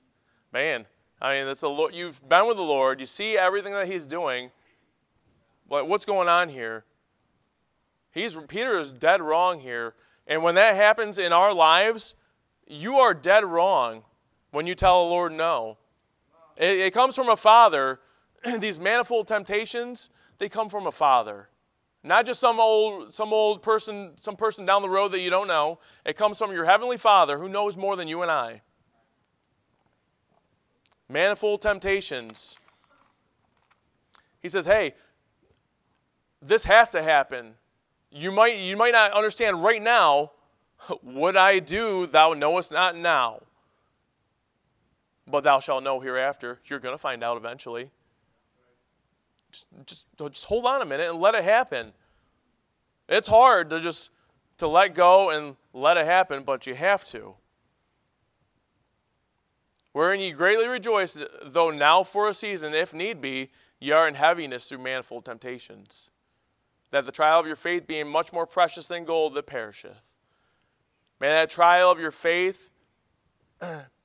Man, 0.53 0.87
I 1.21 1.35
mean, 1.35 1.47
that's 1.47 1.61
the. 1.61 1.91
You've 1.93 2.27
been 2.29 2.47
with 2.47 2.57
the 2.57 2.63
Lord. 2.63 3.01
You 3.01 3.07
see 3.07 3.37
everything 3.37 3.73
that 3.73 3.89
He's 3.89 4.07
doing. 4.07 4.51
But 5.69 5.89
what's 5.89 6.05
going 6.05 6.29
on 6.29 6.49
here? 6.49 6.85
He's 8.11 8.37
Peter 8.49 8.79
is 8.79 8.91
dead 8.91 9.21
wrong 9.21 9.61
here. 9.61 9.95
And 10.27 10.43
when 10.43 10.55
that 10.57 10.75
happens 10.75 11.19
in 11.19 11.33
our 11.33 11.55
lives, 11.55 12.15
you 12.67 12.99
are 12.99 13.15
dead 13.15 13.45
wrong 13.45 14.03
when 14.51 14.67
you 14.67 14.75
tell 14.75 15.05
the 15.05 15.11
Lord 15.11 15.33
no. 15.33 15.79
It, 16.59 16.79
it 16.79 16.95
comes 16.95 17.15
from 17.15 17.29
a 17.29 17.37
father. 17.37 18.01
These 18.59 18.79
manifold 18.81 19.29
temptations, 19.29 20.11
they 20.39 20.49
come 20.49 20.69
from 20.69 20.87
a 20.87 20.93
father. 20.93 21.49
Not 22.03 22.27
just 22.27 22.41
some 22.41 22.61
old, 22.61 23.13
some 23.15 23.33
old 23.33 23.63
person, 23.63 24.13
some 24.17 24.37
person 24.37 24.67
down 24.67 24.83
the 24.83 24.89
road 24.89 25.13
that 25.13 25.21
you 25.21 25.31
don't 25.31 25.49
know. 25.49 25.79
It 26.05 26.17
comes 26.17 26.39
from 26.39 26.53
your 26.53 26.65
heavenly 26.65 26.97
Father 26.97 27.39
who 27.39 27.49
knows 27.49 27.77
more 27.77 27.97
than 27.97 28.09
you 28.09 28.23
and 28.23 28.31
I. 28.31 28.63
Manifold 31.09 31.63
temptations. 31.63 32.57
He 34.41 34.49
says, 34.49 34.67
hey, 34.67 34.95
this 36.41 36.65
has 36.65 36.93
to 36.93 37.03
happen. 37.03 37.55
You 38.11 38.31
might, 38.31 38.59
you 38.59 38.77
might 38.77 38.93
not 38.93 39.13
understand 39.13 39.63
right 39.63 39.83
now. 39.83 40.33
What 41.03 41.37
I 41.37 41.59
do, 41.59 42.07
thou 42.07 42.35
knowest 42.35 42.71
not 42.71 42.97
now 42.97 43.48
but 45.31 45.45
thou 45.45 45.61
shalt 45.61 45.85
know 45.85 46.01
hereafter. 46.01 46.61
You're 46.67 46.79
going 46.79 46.95
to 46.95 46.99
find 46.99 47.23
out 47.23 47.37
eventually. 47.37 47.91
Just, 49.51 49.67
just, 49.87 50.07
just 50.33 50.45
hold 50.47 50.67
on 50.67 50.83
a 50.83 50.87
minute 50.87 51.11
and 51.11 51.21
let 51.21 51.35
it 51.35 51.45
happen. 51.45 51.93
It's 53.09 53.29
hard 53.29 53.71
to 53.71 53.81
just 53.81 54.11
to 54.59 54.67
let 54.67 54.95
go 54.95 55.31
and 55.31 55.57
let 55.73 55.97
it 55.97 56.05
happen, 56.05 56.43
but 56.43 56.67
you 56.67 56.75
have 56.75 57.05
to. 57.07 57.35
Wherein 59.93 60.21
ye 60.21 60.33
greatly 60.33 60.69
rejoice, 60.69 61.19
though 61.43 61.71
now 61.71 62.03
for 62.05 62.29
a 62.29 62.35
season, 62.35 62.75
if 62.75 62.93
need 62.93 63.21
be, 63.21 63.51
ye 63.81 63.93
are 63.93 64.07
in 64.07 64.15
heaviness 64.15 64.69
through 64.69 64.79
manifold 64.79 65.25
temptations. 65.25 66.11
That 66.91 67.07
the 67.07 67.13
trial 67.13 67.41
of 67.41 67.47
your 67.47 67.57
faith 67.57 67.87
being 67.87 68.09
much 68.09 68.33
more 68.33 68.47
precious 68.47 68.87
than 68.87 69.05
gold 69.05 69.35
that 69.35 69.47
perisheth. 69.47 70.13
May 71.21 71.29
that 71.29 71.51
trial 71.51 71.91
of 71.91 71.99
your 71.99 72.11
faith, 72.11 72.71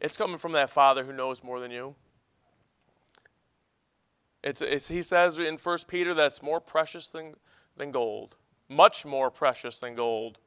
it's 0.00 0.16
coming 0.16 0.38
from 0.38 0.52
that 0.52 0.70
Father 0.70 1.04
who 1.04 1.12
knows 1.12 1.44
more 1.44 1.60
than 1.60 1.70
you. 1.70 1.94
It's, 4.42 4.62
it's, 4.62 4.88
he 4.88 5.02
says 5.02 5.38
in 5.38 5.58
1 5.58 5.78
Peter 5.86 6.14
that 6.14 6.26
it's 6.26 6.42
more 6.42 6.60
precious 6.60 7.08
than, 7.08 7.34
than 7.76 7.90
gold, 7.90 8.36
much 8.68 9.04
more 9.04 9.30
precious 9.30 9.80
than 9.80 9.94
gold. 9.94 10.38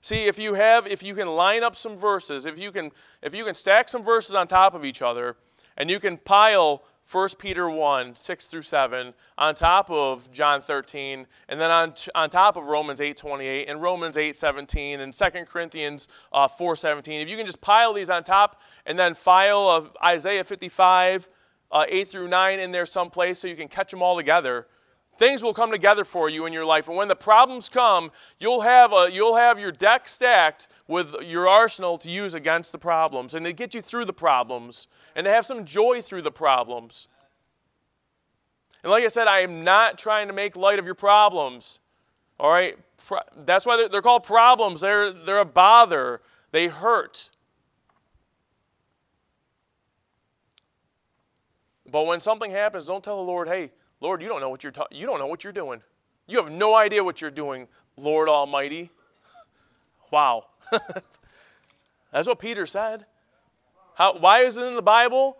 See, 0.00 0.26
if 0.26 0.38
you 0.38 0.54
have, 0.54 0.86
if 0.86 1.02
you 1.02 1.14
can 1.14 1.28
line 1.28 1.62
up 1.62 1.76
some 1.76 1.96
verses, 1.96 2.46
if 2.46 2.58
you 2.58 2.72
can, 2.72 2.90
if 3.22 3.34
you 3.34 3.44
can 3.44 3.54
stack 3.54 3.88
some 3.88 4.02
verses 4.02 4.34
on 4.34 4.46
top 4.46 4.74
of 4.74 4.84
each 4.84 5.02
other, 5.02 5.36
and 5.76 5.90
you 5.90 6.00
can 6.00 6.16
pile 6.16 6.82
1 7.10 7.28
Peter 7.38 7.70
1, 7.70 8.16
6 8.16 8.46
through 8.46 8.62
7, 8.62 9.14
on 9.38 9.54
top 9.54 9.90
of 9.90 10.30
John 10.30 10.60
13, 10.60 11.26
and 11.48 11.58
then 11.58 11.70
on, 11.70 11.94
on 12.14 12.28
top 12.28 12.56
of 12.56 12.66
Romans 12.66 13.00
8, 13.00 13.16
28, 13.16 13.66
and 13.66 13.80
Romans 13.80 14.18
8, 14.18 14.36
17, 14.36 15.00
and 15.00 15.12
2 15.12 15.24
Corinthians 15.46 16.06
uh, 16.32 16.46
4, 16.46 16.76
17. 16.76 17.20
If 17.20 17.30
you 17.30 17.38
can 17.38 17.46
just 17.46 17.62
pile 17.62 17.94
these 17.94 18.10
on 18.10 18.24
top 18.24 18.60
and 18.84 18.98
then 18.98 19.14
file 19.14 19.70
of 19.70 19.96
Isaiah 20.04 20.44
55, 20.44 21.30
uh, 21.72 21.86
8 21.88 22.08
through 22.08 22.28
9 22.28 22.58
in 22.58 22.72
there 22.72 22.84
someplace 22.84 23.38
so 23.38 23.48
you 23.48 23.56
can 23.56 23.68
catch 23.68 23.90
them 23.90 24.02
all 24.02 24.16
together, 24.16 24.66
things 25.18 25.42
will 25.42 25.52
come 25.52 25.70
together 25.70 26.04
for 26.04 26.30
you 26.30 26.46
in 26.46 26.52
your 26.52 26.64
life. 26.64 26.88
And 26.88 26.96
when 26.96 27.08
the 27.08 27.16
problems 27.16 27.68
come, 27.68 28.10
you'll 28.38 28.62
have, 28.62 28.92
a, 28.92 29.10
you'll 29.12 29.36
have 29.36 29.58
your 29.58 29.72
deck 29.72 30.08
stacked 30.08 30.68
with 30.86 31.14
your 31.22 31.46
arsenal 31.46 31.98
to 31.98 32.10
use 32.10 32.34
against 32.34 32.72
the 32.72 32.78
problems 32.78 33.34
and 33.34 33.44
to 33.44 33.52
get 33.52 33.74
you 33.74 33.82
through 33.82 34.06
the 34.06 34.12
problems 34.12 34.88
and 35.14 35.24
to 35.26 35.30
have 35.30 35.44
some 35.44 35.64
joy 35.64 36.00
through 36.00 36.22
the 36.22 36.30
problems. 36.30 37.08
And 38.82 38.90
like 38.92 39.04
I 39.04 39.08
said, 39.08 39.26
I 39.26 39.40
am 39.40 39.64
not 39.64 39.98
trying 39.98 40.28
to 40.28 40.32
make 40.32 40.56
light 40.56 40.78
of 40.78 40.86
your 40.86 40.94
problems. 40.94 41.80
All 42.38 42.50
right? 42.50 42.78
That's 43.44 43.66
why 43.66 43.76
they're, 43.76 43.88
they're 43.88 44.02
called 44.02 44.22
problems. 44.22 44.80
They're, 44.80 45.10
they're 45.10 45.40
a 45.40 45.44
bother, 45.44 46.20
they 46.52 46.68
hurt. 46.68 47.30
But 51.90 52.06
when 52.06 52.20
something 52.20 52.50
happens, 52.50 52.86
don't 52.86 53.02
tell 53.02 53.16
the 53.16 53.22
Lord, 53.22 53.48
hey, 53.48 53.72
Lord, 54.00 54.22
you 54.22 54.28
don't 54.28 54.40
know 54.40 54.48
what 54.48 54.62
you're 54.62 54.72
ta- 54.72 54.86
you 54.90 55.06
don't 55.06 55.18
know 55.18 55.26
what 55.26 55.44
you're 55.44 55.52
doing. 55.52 55.82
You 56.26 56.42
have 56.42 56.52
no 56.52 56.74
idea 56.74 57.02
what 57.02 57.20
you're 57.20 57.30
doing, 57.30 57.68
Lord 57.96 58.28
Almighty. 58.28 58.90
wow. 60.10 60.44
That's 62.12 62.28
what 62.28 62.38
Peter 62.38 62.66
said. 62.66 63.06
How, 63.94 64.18
why 64.18 64.40
is 64.40 64.56
it 64.56 64.64
in 64.64 64.74
the 64.74 64.82
Bible? 64.82 65.38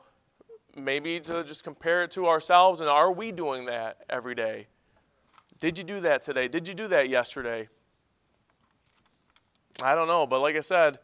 Maybe 0.76 1.20
to 1.20 1.44
just 1.44 1.64
compare 1.64 2.02
it 2.02 2.10
to 2.12 2.26
ourselves, 2.26 2.80
and 2.80 2.90
are 2.90 3.12
we 3.12 3.32
doing 3.32 3.66
that 3.66 3.98
every 4.08 4.34
day? 4.34 4.66
Did 5.60 5.78
you 5.78 5.84
do 5.84 6.00
that 6.00 6.22
today? 6.22 6.48
Did 6.48 6.68
you 6.68 6.74
do 6.74 6.88
that 6.88 7.08
yesterday? 7.08 7.68
I 9.82 9.94
don't 9.94 10.08
know, 10.08 10.26
but 10.26 10.40
like 10.40 10.56
I 10.56 10.60
said, 10.60 10.98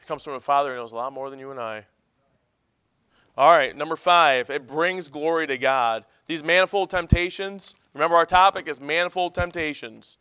it 0.00 0.06
comes 0.06 0.22
from 0.22 0.34
a 0.34 0.40
father 0.40 0.72
who 0.72 0.76
knows 0.76 0.92
a 0.92 0.96
lot 0.96 1.12
more 1.12 1.30
than 1.30 1.38
you 1.38 1.50
and 1.50 1.60
I. 1.60 1.86
All 3.36 3.50
right, 3.50 3.76
number 3.76 3.96
five, 3.96 4.50
it 4.50 4.66
brings 4.66 5.08
glory 5.08 5.46
to 5.46 5.58
God. 5.58 6.04
These 6.26 6.42
manifold 6.42 6.90
temptations, 6.90 7.74
remember 7.92 8.16
our 8.16 8.24
topic 8.24 8.66
is 8.66 8.80
manifold 8.80 9.34
temptations. 9.34 10.16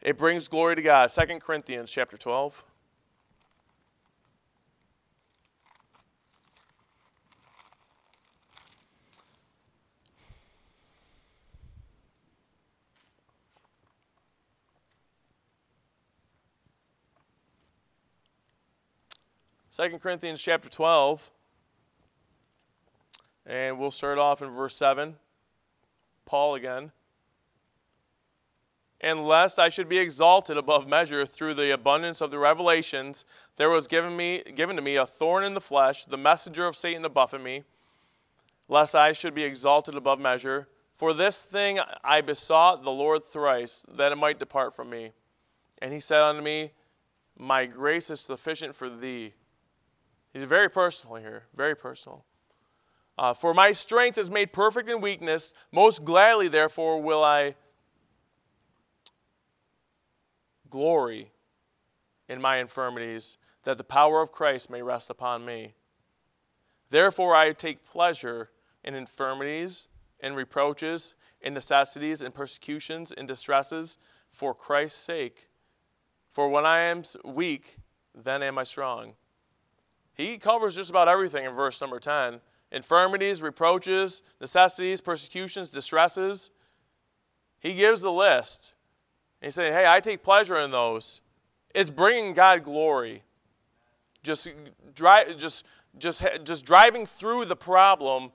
It 0.00 0.16
brings 0.16 0.48
glory 0.48 0.76
to 0.76 0.82
God. 0.82 1.08
2 1.08 1.38
Corinthians 1.38 1.90
chapter 1.90 2.16
12. 2.16 2.64
Second 19.74 19.98
Corinthians 19.98 20.40
chapter 20.40 20.68
12. 20.68 21.32
And 23.46 23.78
we'll 23.78 23.90
start 23.90 24.18
off 24.18 24.42
in 24.42 24.50
verse 24.50 24.76
7. 24.76 25.16
Paul 26.24 26.54
again. 26.54 26.92
And 29.00 29.26
lest 29.26 29.58
I 29.58 29.68
should 29.68 29.88
be 29.88 29.98
exalted 29.98 30.56
above 30.56 30.88
measure 30.88 31.26
through 31.26 31.54
the 31.54 31.72
abundance 31.72 32.22
of 32.22 32.30
the 32.30 32.38
revelations, 32.38 33.26
there 33.56 33.68
was 33.68 33.86
given, 33.86 34.16
me, 34.16 34.42
given 34.54 34.76
to 34.76 34.82
me 34.82 34.96
a 34.96 35.04
thorn 35.04 35.44
in 35.44 35.52
the 35.52 35.60
flesh, 35.60 36.06
the 36.06 36.16
messenger 36.16 36.66
of 36.66 36.74
Satan 36.74 37.02
to 37.02 37.10
buffet 37.10 37.42
me, 37.42 37.64
lest 38.66 38.94
I 38.94 39.12
should 39.12 39.34
be 39.34 39.42
exalted 39.42 39.94
above 39.94 40.18
measure. 40.18 40.68
For 40.94 41.12
this 41.12 41.42
thing 41.42 41.80
I 42.02 42.22
besought 42.22 42.82
the 42.82 42.90
Lord 42.90 43.22
thrice, 43.22 43.84
that 43.94 44.12
it 44.12 44.16
might 44.16 44.38
depart 44.38 44.74
from 44.74 44.88
me. 44.88 45.12
And 45.82 45.92
he 45.92 46.00
said 46.00 46.22
unto 46.22 46.40
me, 46.40 46.70
My 47.36 47.66
grace 47.66 48.08
is 48.08 48.20
sufficient 48.20 48.74
for 48.74 48.88
thee. 48.88 49.34
He's 50.32 50.44
very 50.44 50.70
personal 50.70 51.16
here, 51.16 51.44
very 51.54 51.76
personal. 51.76 52.24
Uh, 53.16 53.32
for 53.32 53.54
my 53.54 53.72
strength 53.72 54.18
is 54.18 54.30
made 54.30 54.52
perfect 54.52 54.88
in 54.88 55.00
weakness. 55.00 55.54
Most 55.70 56.04
gladly, 56.04 56.48
therefore, 56.48 57.00
will 57.00 57.22
I 57.22 57.54
glory 60.68 61.30
in 62.28 62.40
my 62.40 62.56
infirmities, 62.56 63.38
that 63.62 63.78
the 63.78 63.84
power 63.84 64.20
of 64.20 64.32
Christ 64.32 64.68
may 64.68 64.82
rest 64.82 65.10
upon 65.10 65.44
me. 65.44 65.74
Therefore, 66.90 67.34
I 67.34 67.52
take 67.52 67.84
pleasure 67.84 68.50
in 68.82 68.94
infirmities, 68.94 69.88
in 70.18 70.34
reproaches, 70.34 71.14
in 71.40 71.54
necessities, 71.54 72.22
in 72.22 72.32
persecutions, 72.32 73.12
in 73.12 73.26
distresses, 73.26 73.98
for 74.30 74.54
Christ's 74.54 75.00
sake. 75.00 75.48
For 76.28 76.48
when 76.48 76.66
I 76.66 76.80
am 76.80 77.02
weak, 77.24 77.76
then 78.12 78.42
am 78.42 78.58
I 78.58 78.64
strong. 78.64 79.14
He 80.14 80.38
covers 80.38 80.76
just 80.76 80.90
about 80.90 81.08
everything 81.08 81.44
in 81.44 81.52
verse 81.52 81.80
number 81.80 82.00
10 82.00 82.40
infirmities, 82.74 83.40
reproaches, 83.40 84.22
necessities, 84.40 85.00
persecutions, 85.00 85.70
distresses. 85.70 86.50
He 87.60 87.74
gives 87.74 88.02
the 88.02 88.12
list. 88.12 88.74
he's 89.40 89.54
saying, 89.54 89.72
hey, 89.72 89.86
I 89.86 90.00
take 90.00 90.22
pleasure 90.22 90.58
in 90.58 90.70
those. 90.70 91.20
It's 91.74 91.90
bringing 91.90 92.34
God 92.34 92.62
glory. 92.62 93.22
Just, 94.22 94.48
dri- 94.94 95.34
just, 95.36 95.64
just, 95.98 96.24
just 96.44 96.64
driving 96.64 97.06
through 97.06 97.46
the 97.46 97.56
problem, 97.56 98.32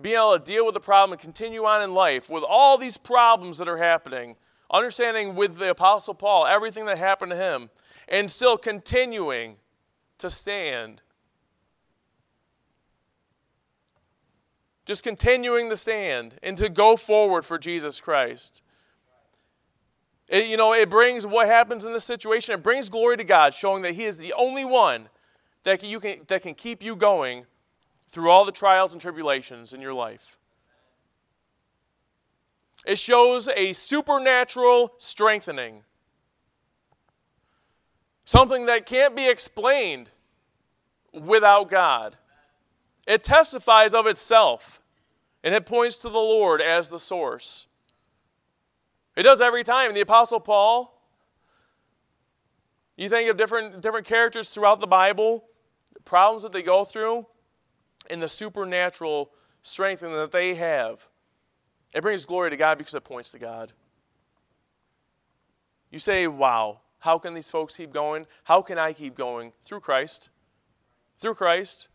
being 0.00 0.16
able 0.16 0.38
to 0.38 0.44
deal 0.44 0.64
with 0.64 0.74
the 0.74 0.80
problem 0.80 1.12
and 1.12 1.20
continue 1.20 1.64
on 1.64 1.82
in 1.82 1.94
life 1.94 2.30
with 2.30 2.44
all 2.46 2.78
these 2.78 2.96
problems 2.96 3.58
that 3.58 3.68
are 3.68 3.78
happening, 3.78 4.36
understanding 4.70 5.34
with 5.34 5.56
the 5.58 5.70
Apostle 5.70 6.14
Paul 6.14 6.46
everything 6.46 6.86
that 6.86 6.98
happened 6.98 7.32
to 7.32 7.36
him, 7.36 7.70
and 8.08 8.30
still 8.30 8.56
continuing 8.56 9.56
to 10.18 10.30
stand 10.30 11.00
just 14.88 15.04
continuing 15.04 15.68
to 15.68 15.76
stand 15.76 16.36
and 16.42 16.56
to 16.56 16.70
go 16.70 16.96
forward 16.96 17.44
for 17.44 17.58
Jesus 17.58 18.00
Christ. 18.00 18.62
It, 20.28 20.46
you 20.46 20.56
know, 20.56 20.72
it 20.72 20.88
brings 20.88 21.26
what 21.26 21.46
happens 21.46 21.84
in 21.84 21.92
this 21.92 22.04
situation, 22.04 22.54
it 22.54 22.62
brings 22.62 22.88
glory 22.88 23.18
to 23.18 23.24
God, 23.24 23.52
showing 23.52 23.82
that 23.82 23.94
He 23.94 24.04
is 24.04 24.16
the 24.16 24.32
only 24.32 24.64
one 24.64 25.10
that 25.64 25.82
you 25.82 26.00
can, 26.00 26.20
that 26.28 26.40
can 26.40 26.54
keep 26.54 26.82
you 26.82 26.96
going 26.96 27.44
through 28.08 28.30
all 28.30 28.46
the 28.46 28.52
trials 28.52 28.94
and 28.94 29.02
tribulations 29.02 29.74
in 29.74 29.82
your 29.82 29.92
life. 29.92 30.38
It 32.86 32.98
shows 32.98 33.46
a 33.54 33.74
supernatural 33.74 34.94
strengthening, 34.96 35.82
something 38.24 38.64
that 38.64 38.86
can't 38.86 39.14
be 39.14 39.28
explained 39.28 40.08
without 41.12 41.68
God. 41.68 42.16
It 43.08 43.24
testifies 43.24 43.94
of 43.94 44.06
itself, 44.06 44.82
and 45.42 45.54
it 45.54 45.64
points 45.64 45.96
to 45.98 46.10
the 46.10 46.18
Lord 46.18 46.60
as 46.60 46.90
the 46.90 46.98
source. 46.98 47.66
It 49.16 49.22
does 49.22 49.40
every 49.40 49.64
time. 49.64 49.94
The 49.94 50.02
Apostle 50.02 50.40
Paul, 50.40 51.02
you 52.98 53.08
think 53.08 53.30
of 53.30 53.38
different, 53.38 53.80
different 53.80 54.06
characters 54.06 54.50
throughout 54.50 54.80
the 54.80 54.86
Bible, 54.86 55.46
the 55.94 56.00
problems 56.00 56.42
that 56.42 56.52
they 56.52 56.62
go 56.62 56.84
through, 56.84 57.26
and 58.10 58.20
the 58.20 58.28
supernatural 58.28 59.30
strength 59.62 60.00
that 60.00 60.30
they 60.30 60.54
have. 60.56 61.08
It 61.94 62.02
brings 62.02 62.26
glory 62.26 62.50
to 62.50 62.58
God 62.58 62.76
because 62.76 62.94
it 62.94 63.04
points 63.04 63.32
to 63.32 63.38
God. 63.38 63.72
You 65.90 65.98
say, 65.98 66.26
wow, 66.26 66.80
how 66.98 67.18
can 67.18 67.32
these 67.32 67.48
folks 67.48 67.74
keep 67.74 67.90
going? 67.90 68.26
How 68.44 68.60
can 68.60 68.78
I 68.78 68.92
keep 68.92 69.14
going? 69.14 69.52
Through 69.62 69.80
Christ. 69.80 70.28
Through 71.16 71.34
Christ. 71.34 71.88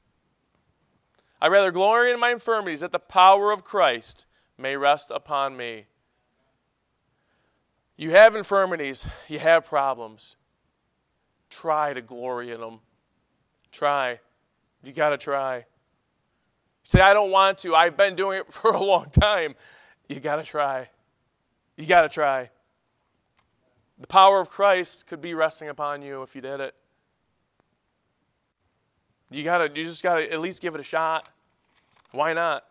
I 1.43 1.49
rather 1.49 1.71
glory 1.71 2.09
in 2.09 2.21
my 2.21 2.31
infirmities 2.31 2.79
that 2.79 2.93
the 2.93 2.99
power 2.99 3.51
of 3.51 3.65
Christ 3.65 4.25
may 4.57 4.77
rest 4.77 5.11
upon 5.13 5.57
me. 5.57 5.87
You 7.97 8.11
have 8.11 8.33
infirmities, 8.33 9.09
you 9.27 9.39
have 9.39 9.65
problems. 9.65 10.37
Try 11.49 11.91
to 11.91 12.01
glory 12.01 12.53
in 12.53 12.61
them. 12.61 12.79
Try. 13.73 14.21
You 14.85 14.93
got 14.93 15.09
to 15.09 15.17
try. 15.17 15.57
You 15.57 15.63
say, 16.85 17.01
I 17.01 17.13
don't 17.13 17.29
want 17.29 17.57
to. 17.57 17.75
I've 17.75 17.97
been 17.97 18.15
doing 18.15 18.39
it 18.39 18.53
for 18.53 18.71
a 18.71 18.81
long 18.81 19.09
time. 19.09 19.55
You 20.07 20.21
got 20.21 20.37
to 20.37 20.43
try. 20.43 20.91
You 21.75 21.85
got 21.85 22.03
to 22.03 22.09
try. 22.09 22.51
The 23.99 24.07
power 24.07 24.39
of 24.39 24.49
Christ 24.49 25.07
could 25.07 25.19
be 25.19 25.33
resting 25.33 25.67
upon 25.67 26.03
you 26.03 26.23
if 26.23 26.35
you 26.35 26.41
did 26.41 26.61
it. 26.61 26.73
You 29.33 29.43
gotta, 29.43 29.69
you 29.73 29.83
just 29.83 30.03
gotta 30.03 30.31
at 30.31 30.39
least 30.39 30.61
give 30.61 30.75
it 30.75 30.81
a 30.81 30.83
shot. 30.83 31.29
Why 32.11 32.33
not? 32.33 32.65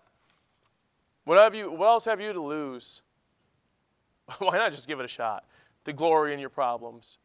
What 1.24 1.38
have 1.38 1.54
you? 1.54 1.70
What 1.70 1.86
else 1.86 2.04
have 2.04 2.20
you 2.20 2.32
to 2.32 2.40
lose? 2.40 3.02
Why 4.38 4.58
not 4.58 4.70
just 4.70 4.86
give 4.86 5.00
it 5.00 5.04
a 5.04 5.08
shot? 5.08 5.44
To 5.84 5.92
glory 5.92 6.32
in 6.32 6.38
your 6.38 6.50
problems. 6.50 7.18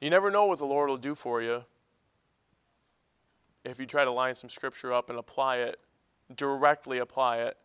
You 0.00 0.10
never 0.10 0.30
know 0.30 0.44
what 0.46 0.58
the 0.58 0.66
Lord 0.66 0.90
will 0.90 0.96
do 0.96 1.14
for 1.14 1.40
you 1.40 1.64
if 3.64 3.80
you 3.80 3.86
try 3.86 4.04
to 4.04 4.10
line 4.10 4.34
some 4.34 4.50
scripture 4.50 4.92
up 4.92 5.08
and 5.10 5.18
apply 5.18 5.56
it, 5.56 5.80
directly 6.34 6.98
apply 6.98 7.38
it. 7.38 7.56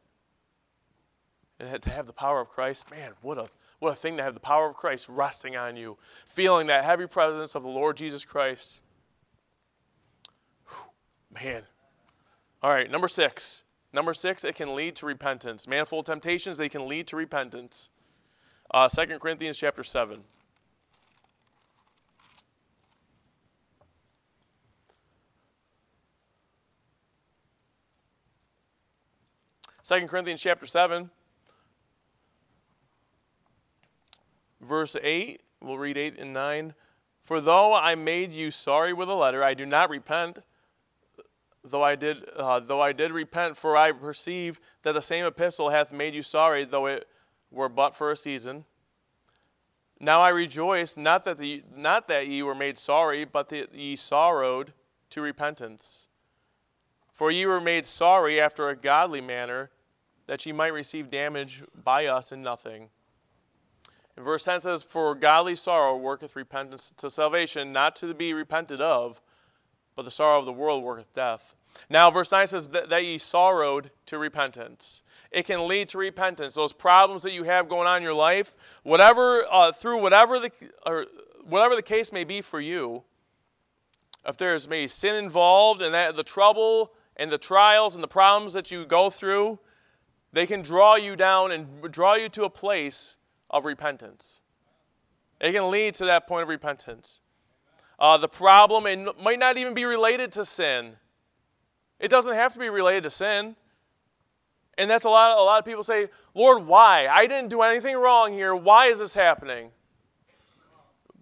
And 1.59 1.81
to 1.81 1.89
have 1.89 2.07
the 2.07 2.13
power 2.13 2.39
of 2.39 2.49
Christ, 2.49 2.89
man, 2.89 3.12
what 3.21 3.38
a 3.38 3.47
what 3.80 3.94
a 3.94 3.96
thing 3.96 4.18
to 4.18 4.24
have 4.24 4.34
the 4.34 4.39
power 4.39 4.70
of 4.70 4.76
Christ 4.76 5.08
resting 5.10 5.56
on 5.56 5.76
you, 5.76 5.98
feeling 6.26 6.68
that 6.68 6.84
heavy 6.84 7.08
presence 7.08 7.56
of 7.56 7.63
the 7.63 7.70
Lord 7.70 7.98
Jesus 7.98 8.26
Christ. 8.26 8.82
Whew, 10.68 10.92
man. 11.34 11.63
All 12.62 12.72
right, 12.72 12.92
number 12.92 13.08
six. 13.08 13.63
Number 13.92 14.13
six, 14.13 14.44
it 14.44 14.56
can 14.56 14.76
lead 14.76 14.96
to 14.98 15.06
repentance. 15.06 15.68
Manifold 15.68 16.06
temptations, 16.06 16.58
they 16.58 16.70
can 16.70 16.88
lead 16.88 17.08
to 17.08 17.15
repentance. 17.15 17.89
Uh, 18.72 18.88
2 18.88 19.18
Corinthians 19.18 19.58
chapter 19.58 19.84
7. 19.84 20.24
Second 29.82 30.08
Corinthians 30.08 30.39
chapter 30.39 30.68
7. 30.68 31.10
Verse 34.62 34.95
8. 35.02 35.41
We'll 35.62 35.78
read 35.78 35.98
8 35.98 36.19
and 36.19 36.34
9. 36.34 36.74
For 37.24 37.41
though 37.41 37.74
I 37.74 37.95
made 37.95 38.34
you 38.34 38.52
sorry 38.52 38.93
with 38.93 39.10
a 39.10 39.13
letter, 39.13 39.43
I 39.43 39.54
do 39.54 39.65
not 39.65 39.89
repent. 39.89 40.39
Though 41.63 41.84
I 41.84 41.95
did, 41.95 42.28
uh, 42.36 42.60
though 42.60 42.82
I 42.82 42.93
did 42.93 43.12
repent, 43.12 43.58
for 43.58 43.76
I 43.76 43.91
perceive 43.91 44.60
that 44.84 44.93
the 44.93 45.02
same 45.02 45.26
epistle 45.26 45.69
hath 45.69 45.91
made 45.91 46.13
you 46.13 46.24
sorry, 46.24 46.63
though 46.63 46.86
it 46.86 47.08
were 47.52 47.69
but 47.69 47.93
for 47.93 48.12
a 48.12 48.15
season. 48.15 48.65
Now 50.00 50.22
I 50.22 50.30
rejoice, 50.30 50.95
not 50.95 51.26
that 51.26 51.38
the, 51.38 51.63
not 51.76 52.08
that 52.08 52.28
ye 52.28 52.41
were 52.41 52.56
made 52.56 52.78
sorry, 52.78 53.26
but 53.26 53.50
that 53.50 53.76
ye 53.76 53.98
sorrowed 53.98 54.72
to 55.10 55.22
repentance. 55.22 56.08
For 57.12 57.30
ye 57.30 57.45
were 57.45 57.60
made 57.60 57.86
sorry 57.86 58.39
after 58.39 58.69
a 58.69 58.76
godly 58.76 59.19
manner, 59.19 59.72
that 60.28 60.45
ye 60.45 60.54
might 60.54 60.74
receive 60.74 61.10
damage 61.10 61.63
by 61.76 62.06
us 62.06 62.32
in 62.32 62.41
nothing. 62.41 62.89
And 64.19 64.25
verse 64.25 64.43
10 64.43 64.60
says, 64.60 64.84
For 64.84 65.15
godly 65.15 65.55
sorrow 65.55 65.95
worketh 65.95 66.36
repentance 66.36 66.93
to 66.97 67.10
salvation, 67.10 67.71
not 67.71 67.95
to 67.95 68.13
be 68.13 68.34
repented 68.34 68.82
of, 68.82 69.21
but 69.95 70.03
the 70.03 70.12
sorrow 70.12 70.39
of 70.39 70.45
the 70.45 70.51
world 70.51 70.84
worketh 70.84 71.13
death. 71.13 71.55
Now, 71.89 72.12
verse 72.12 72.29
9 72.29 72.47
says, 72.47 72.67
That, 72.67 72.89
that 72.89 73.05
ye 73.05 73.17
sorrowed 73.17 73.91
to 74.08 74.17
repentance. 74.17 75.03
It 75.32 75.45
can 75.45 75.69
lead 75.69 75.88
to 75.89 75.97
repentance. 75.97 76.55
Those 76.55 76.73
problems 76.73 77.23
that 77.23 77.32
you 77.32 77.45
have 77.45 77.69
going 77.69 77.88
on 77.88 77.95
in 77.95 78.03
your 78.03 78.13
life, 78.13 78.58
whatever, 78.84 79.45
uh, 79.49 79.71
through 79.71 80.01
whatever 80.01 80.38
the, 80.38 80.51
or 80.86 81.05
whatever 81.45 81.77
the 81.77 81.82
case 81.82 82.12
may 82.12 82.25
be 82.25 82.41
for 82.41 82.60
you, 82.60 83.03
if 84.27 84.36
there's 84.36 84.67
maybe 84.67 84.89
sin 84.89 85.15
involved 85.15 85.82
and 85.82 85.93
that 85.93 86.17
the 86.17 86.25
trouble 86.25 86.91
and 87.15 87.32
the 87.32 87.38
trials 87.38 87.95
and 87.95 88.03
the 88.03 88.08
problems 88.10 88.51
that 88.51 88.69
you 88.69 88.86
go 88.86 89.10
through, 89.10 89.60
they 90.34 90.45
can 90.45 90.62
draw 90.62 90.97
you 90.97 91.15
down 91.15 91.53
and 91.53 91.89
draw 91.89 92.15
you 92.15 92.27
to 92.27 92.43
a 92.43 92.49
place 92.49 93.15
of 93.49 93.65
repentance. 93.65 94.41
It 95.41 95.53
can 95.53 95.71
lead 95.71 95.93
to 95.95 96.05
that 96.05 96.27
point 96.27 96.43
of 96.43 96.49
repentance. 96.49 97.21
Uh, 97.97 98.17
the 98.17 98.27
problem 98.29 98.85
it 98.85 99.21
might 99.21 99.39
not 99.39 99.57
even 99.57 99.73
be 99.73 99.85
related 99.85 100.31
to 100.33 100.45
sin. 100.45 100.93
It 101.99 102.09
doesn't 102.09 102.35
have 102.35 102.53
to 102.53 102.59
be 102.59 102.69
related 102.69 103.03
to 103.03 103.09
sin. 103.09 103.55
And 104.77 104.89
that's 104.89 105.03
a 105.03 105.09
lot, 105.09 105.38
a 105.38 105.43
lot 105.43 105.59
of 105.59 105.65
people 105.65 105.83
say, 105.83 106.07
Lord, 106.33 106.65
why? 106.65 107.07
I 107.12 107.27
didn't 107.27 107.49
do 107.49 107.62
anything 107.62 107.97
wrong 107.97 108.31
here. 108.31 108.55
Why 108.55 108.85
is 108.85 108.99
this 108.99 109.13
happening? 109.13 109.71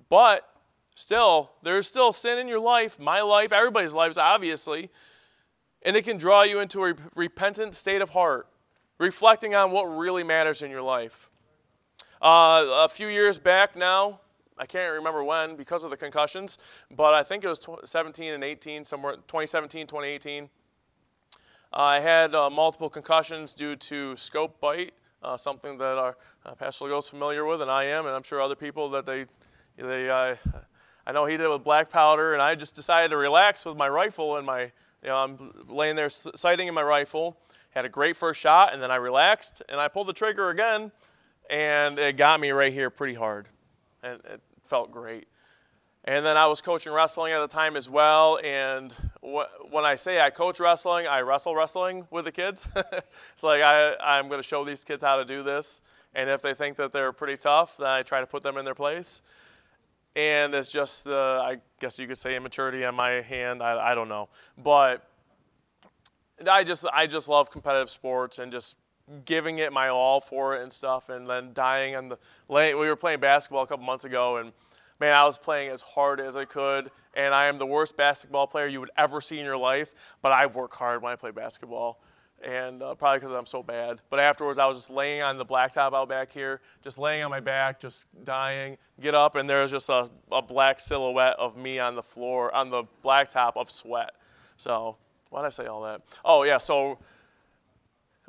But 0.09 0.47
still, 0.95 1.53
there's 1.63 1.87
still 1.87 2.13
sin 2.13 2.37
in 2.37 2.47
your 2.47 2.59
life, 2.59 2.99
my 2.99 3.21
life, 3.21 3.51
everybody's 3.51 3.93
lives, 3.93 4.17
obviously. 4.17 4.91
And 5.81 5.95
it 5.95 6.03
can 6.03 6.17
draw 6.17 6.43
you 6.43 6.59
into 6.59 6.83
a 6.85 6.93
repentant 7.15 7.73
state 7.73 8.01
of 8.03 8.11
heart, 8.11 8.47
reflecting 8.99 9.55
on 9.55 9.71
what 9.71 9.85
really 9.85 10.23
matters 10.23 10.61
in 10.61 10.69
your 10.69 10.83
life. 10.83 11.31
Uh, 12.19 12.65
a 12.83 12.89
few 12.89 13.07
years 13.07 13.37
back 13.37 13.75
now, 13.75 14.19
I 14.57 14.65
can't 14.65 14.91
remember 14.91 15.23
when 15.23 15.55
because 15.55 15.83
of 15.83 15.91
the 15.91 15.97
concussions, 15.97 16.57
but 16.89 17.13
I 17.13 17.21
think 17.21 17.43
it 17.43 17.47
was 17.47 17.65
17 17.83 18.33
and 18.33 18.43
18, 18.43 18.85
somewhere 18.85 19.13
2017, 19.13 19.85
2018. 19.85 20.43
Uh, 20.43 20.47
I 21.73 21.99
had 21.99 22.33
uh, 22.33 22.49
multiple 22.49 22.89
concussions 22.89 23.53
due 23.53 23.75
to 23.75 24.15
scope 24.15 24.59
bite, 24.59 24.93
uh, 25.21 25.37
something 25.37 25.77
that 25.77 25.97
our 25.99 26.17
uh, 26.43 26.55
Pastor 26.55 26.91
is 26.91 27.07
familiar 27.07 27.45
with, 27.45 27.61
and 27.61 27.69
I 27.69 27.83
am, 27.83 28.07
and 28.07 28.15
I'm 28.15 28.23
sure 28.23 28.41
other 28.41 28.55
people 28.55 28.89
that 28.89 29.05
they, 29.05 29.25
they 29.75 30.09
uh, 30.09 30.35
I 31.05 31.11
know 31.11 31.25
he 31.25 31.37
did 31.37 31.43
it 31.43 31.49
with 31.49 31.63
black 31.63 31.91
powder, 31.91 32.33
and 32.33 32.41
I 32.41 32.55
just 32.55 32.75
decided 32.75 33.09
to 33.09 33.17
relax 33.17 33.63
with 33.63 33.77
my 33.77 33.87
rifle 33.87 34.37
and 34.37 34.45
my, 34.45 34.61
you 35.03 35.09
know, 35.09 35.17
I'm 35.17 35.37
laying 35.67 35.95
there 35.95 36.09
sighting 36.09 36.67
in 36.67 36.73
my 36.73 36.81
rifle, 36.81 37.37
had 37.69 37.85
a 37.85 37.89
great 37.89 38.17
first 38.17 38.39
shot, 38.39 38.73
and 38.73 38.81
then 38.81 38.89
I 38.89 38.95
relaxed, 38.95 39.61
and 39.69 39.79
I 39.79 39.87
pulled 39.87 40.07
the 40.07 40.13
trigger 40.13 40.49
again, 40.49 40.91
and 41.49 41.97
it 41.99 42.17
got 42.17 42.39
me 42.39 42.51
right 42.51 42.73
here 42.73 42.89
pretty 42.89 43.13
hard. 43.13 43.47
And 44.03 44.19
it 44.25 44.41
felt 44.63 44.91
great. 44.91 45.27
And 46.03 46.25
then 46.25 46.37
I 46.37 46.47
was 46.47 46.61
coaching 46.61 46.93
wrestling 46.93 47.33
at 47.33 47.39
the 47.41 47.53
time 47.53 47.75
as 47.75 47.89
well. 47.89 48.39
And 48.41 48.93
wh- 49.21 49.43
when 49.69 49.83
I 49.83 49.95
say 49.95 50.21
I 50.21 50.29
coach 50.29 50.59
wrestling, 50.59 51.05
I 51.05 51.19
wrestle 51.19 51.53
wrestling 51.53 52.07
with 52.11 52.23
the 52.25 52.31
kids. 52.31 52.69
it's 53.33 53.43
like 53.43 53.61
I, 53.61 53.93
I'm 54.01 54.29
going 54.29 54.39
to 54.39 54.47
show 54.47 54.63
these 54.63 54.85
kids 54.85 55.03
how 55.03 55.17
to 55.17 55.25
do 55.25 55.43
this. 55.43 55.81
And 56.15 56.29
if 56.29 56.41
they 56.41 56.53
think 56.53 56.77
that 56.77 56.93
they're 56.93 57.11
pretty 57.11 57.35
tough, 57.35 57.75
then 57.77 57.89
I 57.89 58.03
try 58.03 58.21
to 58.21 58.25
put 58.25 58.41
them 58.41 58.57
in 58.57 58.63
their 58.63 58.73
place. 58.73 59.21
And 60.15 60.55
it's 60.55 60.71
just 60.71 61.03
the, 61.03 61.41
I 61.43 61.57
guess 61.79 61.99
you 61.99 62.07
could 62.07 62.17
say 62.17 62.37
immaturity 62.37 62.85
on 62.85 62.95
my 62.95 63.21
hand. 63.21 63.61
I, 63.61 63.91
I 63.91 63.93
don't 63.93 64.09
know. 64.09 64.29
But 64.57 65.05
I 66.49 66.63
just, 66.63 66.85
I 66.93 67.05
just 67.05 67.27
love 67.27 67.51
competitive 67.51 67.89
sports 67.89 68.39
and 68.39 68.51
just 68.51 68.77
giving 69.25 69.59
it 69.59 69.71
my 69.71 69.89
all 69.89 70.19
for 70.19 70.55
it 70.55 70.63
and 70.63 70.71
stuff, 70.71 71.09
and 71.09 71.29
then 71.29 71.51
dying 71.53 71.95
on 71.95 72.09
the 72.09 72.17
lane. 72.49 72.77
We 72.77 72.87
were 72.87 72.95
playing 72.95 73.19
basketball 73.19 73.63
a 73.63 73.67
couple 73.67 73.85
months 73.85 74.05
ago, 74.05 74.37
and 74.37 74.51
man, 74.99 75.15
I 75.15 75.23
was 75.25 75.37
playing 75.37 75.69
as 75.69 75.81
hard 75.81 76.19
as 76.19 76.35
I 76.35 76.45
could, 76.45 76.91
and 77.13 77.33
I 77.33 77.45
am 77.45 77.57
the 77.57 77.65
worst 77.65 77.95
basketball 77.97 78.47
player 78.47 78.67
you 78.67 78.79
would 78.79 78.91
ever 78.97 79.21
see 79.21 79.39
in 79.39 79.45
your 79.45 79.57
life. 79.57 79.93
But 80.21 80.31
I 80.31 80.45
work 80.45 80.73
hard 80.73 81.01
when 81.01 81.13
I 81.13 81.15
play 81.15 81.31
basketball, 81.31 82.01
and 82.43 82.83
uh, 82.83 82.95
probably 82.95 83.19
because 83.19 83.31
I'm 83.31 83.45
so 83.45 83.63
bad. 83.63 84.01
But 84.09 84.19
afterwards, 84.19 84.59
I 84.59 84.65
was 84.65 84.77
just 84.77 84.89
laying 84.89 85.21
on 85.21 85.37
the 85.37 85.45
blacktop 85.45 85.93
out 85.93 86.09
back 86.09 86.31
here, 86.31 86.61
just 86.83 86.97
laying 86.97 87.23
on 87.23 87.31
my 87.31 87.39
back, 87.39 87.79
just 87.79 88.07
dying. 88.23 88.77
Get 88.99 89.15
up, 89.15 89.35
and 89.35 89.49
there's 89.49 89.71
just 89.71 89.89
a, 89.89 90.09
a 90.31 90.41
black 90.41 90.79
silhouette 90.79 91.35
of 91.39 91.55
me 91.55 91.79
on 91.79 91.95
the 91.95 92.03
floor, 92.03 92.53
on 92.53 92.69
the 92.69 92.83
blacktop 93.03 93.53
of 93.55 93.71
sweat. 93.71 94.11
So 94.57 94.97
why 95.29 95.41
did 95.41 95.47
I 95.47 95.49
say 95.49 95.65
all 95.67 95.83
that? 95.83 96.01
Oh 96.25 96.43
yeah, 96.43 96.57
so 96.57 96.99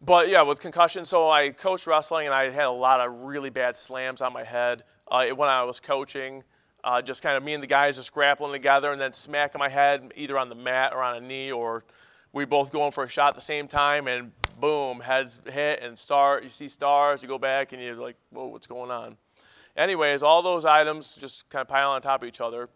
but 0.01 0.29
yeah, 0.29 0.43
with 0.43 0.61
concussion, 0.61 1.05
so 1.05 1.31
I 1.31 1.51
coached 1.51 1.87
wrestling 1.87 2.27
and 2.27 2.35
I 2.35 2.51
had 2.51 2.67
a 2.67 2.71
lot 2.71 3.01
of 3.01 3.23
really 3.23 3.51
bad 3.51 3.77
slams 3.77 4.21
on 4.21 4.33
my 4.33 4.45
head 4.45 4.85
uh, 5.09 5.27
when 5.29 5.49
I 5.49 5.65
was 5.65 5.81
coaching. 5.81 6.45
Uh, 6.85 7.03
just 7.03 7.23
kind 7.23 7.37
of 7.37 7.43
me 7.43 7.55
and 7.55 7.63
the 7.63 7.67
guys 7.67 7.97
just 7.97 8.13
grappling 8.13 8.53
together 8.53 8.93
and 8.93 9.01
then 9.01 9.13
smacking 9.13 9.59
my 9.59 9.69
head 9.69 10.13
either 10.15 10.39
on 10.39 10.49
the 10.49 10.55
mat 10.55 10.93
or 10.95 11.03
on 11.03 11.17
a 11.17 11.21
knee, 11.21 11.51
or 11.51 11.85
we 12.33 12.45
both 12.45 12.71
going 12.71 12.93
for 12.93 13.05
a 13.05 13.09
shot 13.09 13.31
at 13.31 13.35
the 13.35 13.41
same 13.41 13.67
time 13.67 14.07
and 14.07 14.31
boom, 14.61 15.01
heads 15.01 15.41
hit 15.51 15.81
and 15.83 15.99
start. 15.99 16.45
You 16.45 16.51
see 16.51 16.69
stars, 16.69 17.23
you 17.23 17.29
go 17.29 17.39
back 17.39 17.73
and 17.73 17.83
you're 17.83 17.97
like, 17.97 18.17
whoa, 18.31 18.47
what's 18.47 18.67
going 18.67 18.91
on? 18.91 19.17
Anyways, 19.77 20.23
all 20.23 20.43
those 20.43 20.65
items 20.65 21.17
just 21.17 21.49
kind 21.51 21.63
of 21.63 21.69
pile 21.69 21.91
on 21.91 22.01
top 22.01 22.23
of 22.23 22.29
each 22.29 22.41
other. 22.41 22.69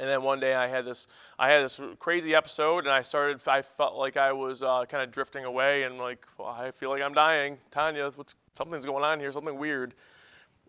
And 0.00 0.08
then 0.08 0.22
one 0.22 0.40
day 0.40 0.54
I 0.54 0.68
had 0.68 0.84
this, 0.86 1.06
I 1.38 1.50
had 1.50 1.64
this 1.64 1.80
crazy 1.98 2.34
episode, 2.34 2.84
and 2.84 2.88
I 2.88 3.02
started. 3.02 3.46
I 3.46 3.60
felt 3.60 3.94
like 3.96 4.16
I 4.16 4.32
was 4.32 4.62
uh, 4.62 4.86
kind 4.86 5.02
of 5.02 5.10
drifting 5.10 5.44
away, 5.44 5.82
and 5.82 5.98
like, 5.98 6.26
well, 6.38 6.48
I 6.48 6.70
feel 6.70 6.88
like 6.88 7.02
I'm 7.02 7.12
dying. 7.12 7.58
Tanya, 7.70 8.10
what's 8.14 8.34
something's 8.56 8.86
going 8.86 9.04
on 9.04 9.20
here? 9.20 9.30
Something 9.32 9.58
weird. 9.58 9.94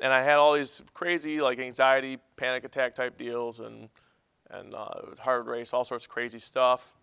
And 0.01 0.11
I 0.11 0.23
had 0.23 0.35
all 0.35 0.53
these 0.53 0.81
crazy 0.93 1.39
like 1.39 1.57
anxiety, 1.59 2.17
panic 2.35 2.65
attack 2.65 2.95
type 2.95 3.17
deals, 3.17 3.61
and 3.61 3.87
and 4.49 4.73
uh, 4.73 5.15
heart 5.19 5.45
race, 5.45 5.73
all 5.73 5.85
sorts 5.85 6.05
of 6.05 6.09
crazy 6.09 6.39
stuff. 6.39 6.93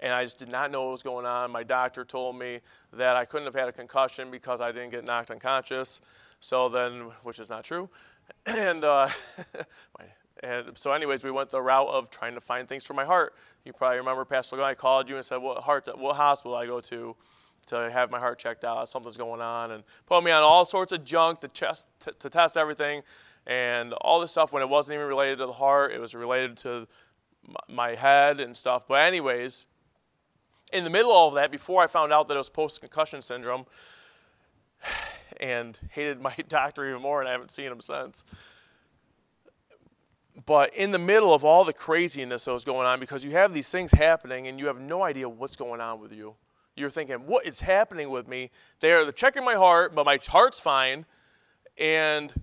And 0.00 0.12
I 0.12 0.22
just 0.22 0.38
did 0.38 0.48
not 0.50 0.70
know 0.70 0.84
what 0.84 0.92
was 0.92 1.02
going 1.02 1.24
on. 1.24 1.50
My 1.50 1.62
doctor 1.62 2.04
told 2.04 2.38
me 2.38 2.60
that 2.92 3.16
I 3.16 3.24
couldn't 3.24 3.46
have 3.46 3.54
had 3.54 3.68
a 3.68 3.72
concussion 3.72 4.30
because 4.30 4.60
I 4.60 4.70
didn't 4.72 4.90
get 4.90 5.04
knocked 5.04 5.30
unconscious. 5.30 6.00
So 6.40 6.68
then, 6.68 7.10
which 7.22 7.38
is 7.38 7.50
not 7.50 7.64
true. 7.64 7.88
And, 8.46 8.82
uh, 8.84 9.08
and 10.42 10.76
so, 10.76 10.92
anyways, 10.92 11.24
we 11.24 11.30
went 11.30 11.50
the 11.50 11.62
route 11.62 11.88
of 11.88 12.10
trying 12.10 12.34
to 12.34 12.40
find 12.40 12.68
things 12.68 12.84
for 12.84 12.94
my 12.94 13.04
heart. 13.04 13.34
You 13.64 13.72
probably 13.72 13.98
remember 13.98 14.24
Pastor 14.24 14.62
I 14.62 14.74
called 14.74 15.08
you 15.08 15.16
and 15.16 15.24
said, 15.24 15.38
"What 15.38 15.62
heart? 15.62 15.88
What 15.98 16.16
hospital 16.16 16.56
I 16.56 16.66
go 16.66 16.80
to?" 16.80 17.16
to 17.66 17.90
have 17.90 18.10
my 18.10 18.18
heart 18.18 18.38
checked 18.38 18.64
out, 18.64 18.88
something's 18.88 19.16
going 19.16 19.40
on, 19.40 19.72
and 19.72 19.82
put 20.06 20.22
me 20.22 20.30
on 20.30 20.42
all 20.42 20.64
sorts 20.64 20.92
of 20.92 21.04
junk 21.04 21.40
to, 21.40 21.48
test, 21.48 21.88
to, 22.18 22.30
test 22.30 22.56
everything, 22.56 23.02
and 23.46 23.92
all 23.94 24.20
this 24.20 24.30
stuff 24.30 24.52
when 24.52 24.62
it 24.62 24.68
wasn't 24.68 24.94
even 24.94 25.06
related 25.06 25.38
to 25.38 25.46
the 25.46 25.52
heart, 25.52 25.92
it 25.92 26.00
was 26.00 26.14
related 26.14 26.56
to 26.58 26.86
my 27.68 27.94
head 27.94 28.40
and 28.40 28.56
stuff. 28.56 28.86
But, 28.88 29.02
anyways, 29.02 29.66
in 30.72 30.84
the 30.84 30.90
middle 30.90 31.10
of 31.10 31.16
all 31.16 31.28
of 31.28 31.34
that, 31.34 31.50
before 31.50 31.82
I 31.82 31.86
found 31.86 32.12
out 32.12 32.28
that 32.28 32.34
it 32.34 32.38
was 32.38 32.50
post 32.50 32.80
concussion 32.80 33.20
syndrome, 33.20 33.66
and 35.40 35.78
hated 35.90 36.20
my 36.20 36.34
doctor 36.48 36.88
even 36.88 37.02
more, 37.02 37.20
and 37.20 37.28
I 37.28 37.32
haven't 37.32 37.50
seen 37.50 37.66
him 37.66 37.80
since. 37.80 38.24
But 40.44 40.74
in 40.74 40.90
the 40.90 40.98
middle 40.98 41.32
of 41.32 41.44
all 41.44 41.64
the 41.64 41.72
craziness 41.72 42.44
that 42.44 42.52
was 42.52 42.64
going 42.64 42.86
on, 42.86 43.00
because 43.00 43.24
you 43.24 43.30
have 43.30 43.54
these 43.54 43.70
things 43.70 43.92
happening 43.92 44.46
and 44.46 44.58
you 44.58 44.66
have 44.66 44.78
no 44.78 45.02
idea 45.02 45.28
what's 45.28 45.56
going 45.56 45.80
on 45.80 46.00
with 46.00 46.12
you, 46.12 46.34
you're 46.76 46.90
thinking, 46.90 47.26
what 47.26 47.46
is 47.46 47.60
happening 47.60 48.10
with 48.10 48.28
me? 48.28 48.50
They're 48.80 49.10
checking 49.12 49.44
my 49.44 49.54
heart, 49.54 49.94
but 49.94 50.04
my 50.04 50.18
heart's 50.28 50.60
fine. 50.60 51.06
And 51.78 52.34